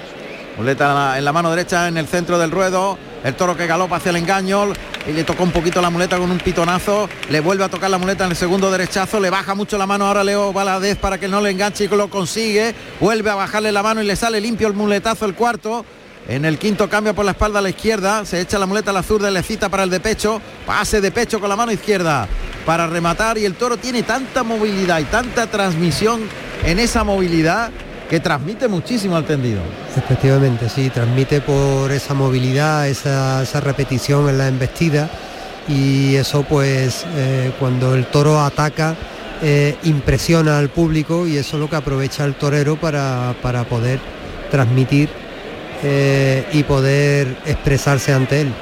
Muleta 0.58 1.18
en 1.18 1.26
la, 1.26 1.34
mano 1.34 1.50
derecha 1.50 1.88
en 1.90 1.98
el 1.98 2.08
centro 2.08 2.40
del 2.40 2.50
ruedo. 2.50 2.98
El 3.26 3.36
toro 3.36 3.58
que 3.58 3.68
galopa 3.68 3.98
hacia 3.98 4.12
el 4.12 4.16
engaño 4.16 4.68
y 5.06 5.12
le 5.12 5.24
tocó 5.26 5.44
un 5.44 5.52
poquito 5.52 5.82
la 5.82 5.90
muleta 5.90 6.18
con 6.18 6.32
un 6.32 6.38
pitonazo. 6.38 7.10
Le 7.30 7.42
vuelve 7.42 7.66
a 7.66 7.70
tocar 7.70 7.90
la 7.90 7.98
muleta 7.98 8.24
en 8.24 8.32
el 8.32 8.38
segundo 8.38 8.72
derechazo. 8.72 9.20
Le 9.20 9.30
baja 9.30 9.54
mucho 9.54 9.78
la 9.78 9.86
mano 9.86 10.08
ahora 10.08 10.24
Leo 10.24 10.54
Valadez 10.54 10.98
para 10.98 11.18
que 11.18 11.28
no 11.28 11.42
le 11.42 11.50
enganche 11.50 11.84
y 11.84 11.88
lo 11.90 12.10
consigue. 12.10 12.74
Vuelve 13.02 13.30
a 13.30 13.36
bajarle 13.36 13.72
la 13.74 13.84
mano 13.84 14.02
y 14.02 14.06
le 14.06 14.16
sale 14.16 14.40
limpio 14.40 14.68
el 14.68 14.74
muletazo 14.74 15.26
el 15.26 15.36
cuarto. 15.36 15.84
En 16.28 16.46
el 16.46 16.58
quinto 16.58 16.90
cambio 16.90 17.14
por 17.14 17.26
la 17.26 17.32
espalda 17.32 17.60
a 17.60 17.62
la 17.62 17.70
izquierda. 17.70 18.24
Se 18.24 18.40
echa 18.40 18.58
la 18.58 18.66
muleta 18.66 18.92
a 18.92 18.94
la 18.94 19.04
zurda 19.04 19.30
le 19.30 19.44
cita 19.44 19.68
para 19.68 19.84
el 19.84 19.90
de 19.90 20.00
pecho. 20.00 20.42
Pase 20.66 21.02
de 21.02 21.12
pecho 21.12 21.42
con 21.42 21.50
la 21.50 21.58
mano 21.58 21.74
izquierda 21.74 22.30
para 22.66 22.88
rematar. 22.88 23.38
Y 23.38 23.44
el 23.44 23.56
toro 23.56 23.76
tiene 23.76 24.04
tanta 24.04 24.44
movilidad 24.44 25.00
y 25.00 25.06
tanta 25.06 25.48
transmisión 25.48 26.22
en 26.64 26.80
esa 26.80 27.04
movilidad 27.04 27.72
que 28.10 28.20
transmite 28.20 28.68
muchísimo 28.68 29.16
al 29.16 29.26
tendido. 29.26 29.62
Efectivamente, 29.96 30.70
sí, 30.70 30.90
transmite 30.90 31.42
por 31.42 31.92
esa 31.92 32.14
movilidad, 32.14 32.88
esa, 32.88 33.42
esa 33.44 33.62
repetición 33.62 34.30
en 34.30 34.38
la 34.38 34.48
embestida 34.48 35.10
y 35.68 36.16
eso 36.16 36.44
pues 36.44 37.06
eh, 37.16 37.52
cuando 37.60 37.96
el 37.96 38.06
toro 38.06 38.40
ataca 38.42 38.96
eh, 39.42 39.76
impresiona 39.84 40.60
al 40.60 40.70
público 40.70 41.28
y 41.28 41.38
eso 41.38 41.58
es 41.58 41.62
lo 41.62 41.70
que 41.70 41.76
aprovecha 41.76 42.24
el 42.26 42.36
torero 42.36 42.76
para, 42.76 43.36
para 43.42 43.64
poder 43.64 44.00
transmitir 44.52 45.10
eh, 45.84 46.46
y 46.54 46.64
poder 46.64 47.36
expresarse 47.46 48.14
ante 48.14 48.42
él. 48.42 48.54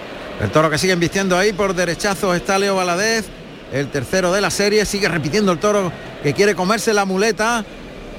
El 0.42 0.50
toro 0.50 0.70
que 0.70 0.78
sigue 0.78 0.96
vistiendo 0.96 1.38
ahí 1.38 1.54
por 1.54 1.76
derechazo 1.76 2.34
está 2.34 2.58
Leo 2.58 2.76
Valadez, 2.76 3.26
el 3.72 3.88
tercero 3.90 4.32
de 4.32 4.42
la 4.42 4.50
serie, 4.50 4.86
sigue 4.86 5.08
repitiendo 5.08 5.52
el 5.52 5.60
toro 5.60 5.92
que 6.22 6.34
quiere 6.34 6.56
comerse 6.56 6.94
la 6.94 7.06
muleta. 7.06 7.64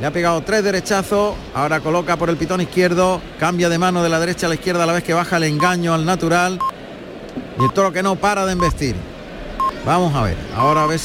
Le 0.00 0.06
ha 0.06 0.10
pegado 0.10 0.42
tres 0.42 0.64
derechazos, 0.64 1.34
ahora 1.54 1.80
coloca 1.80 2.16
por 2.16 2.28
el 2.28 2.36
pitón 2.36 2.60
izquierdo, 2.60 3.20
cambia 3.38 3.68
de 3.68 3.78
mano 3.78 4.02
de 4.02 4.08
la 4.08 4.18
derecha 4.18 4.46
a 4.46 4.48
la 4.48 4.56
izquierda 4.56 4.82
a 4.82 4.86
la 4.86 4.92
vez 4.92 5.04
que 5.04 5.14
baja 5.14 5.36
el 5.36 5.44
engaño 5.44 5.94
al 5.94 6.04
natural. 6.04 6.58
Y 7.58 7.64
el 7.64 7.72
toro 7.72 7.92
que 7.92 8.02
no 8.02 8.16
para 8.16 8.44
de 8.44 8.52
embestir. 8.52 8.96
Vamos 9.86 10.14
a 10.14 10.22
ver, 10.22 10.36
ahora 10.56 10.84
a 10.84 10.86
ver 10.86 10.98
si 10.98 11.02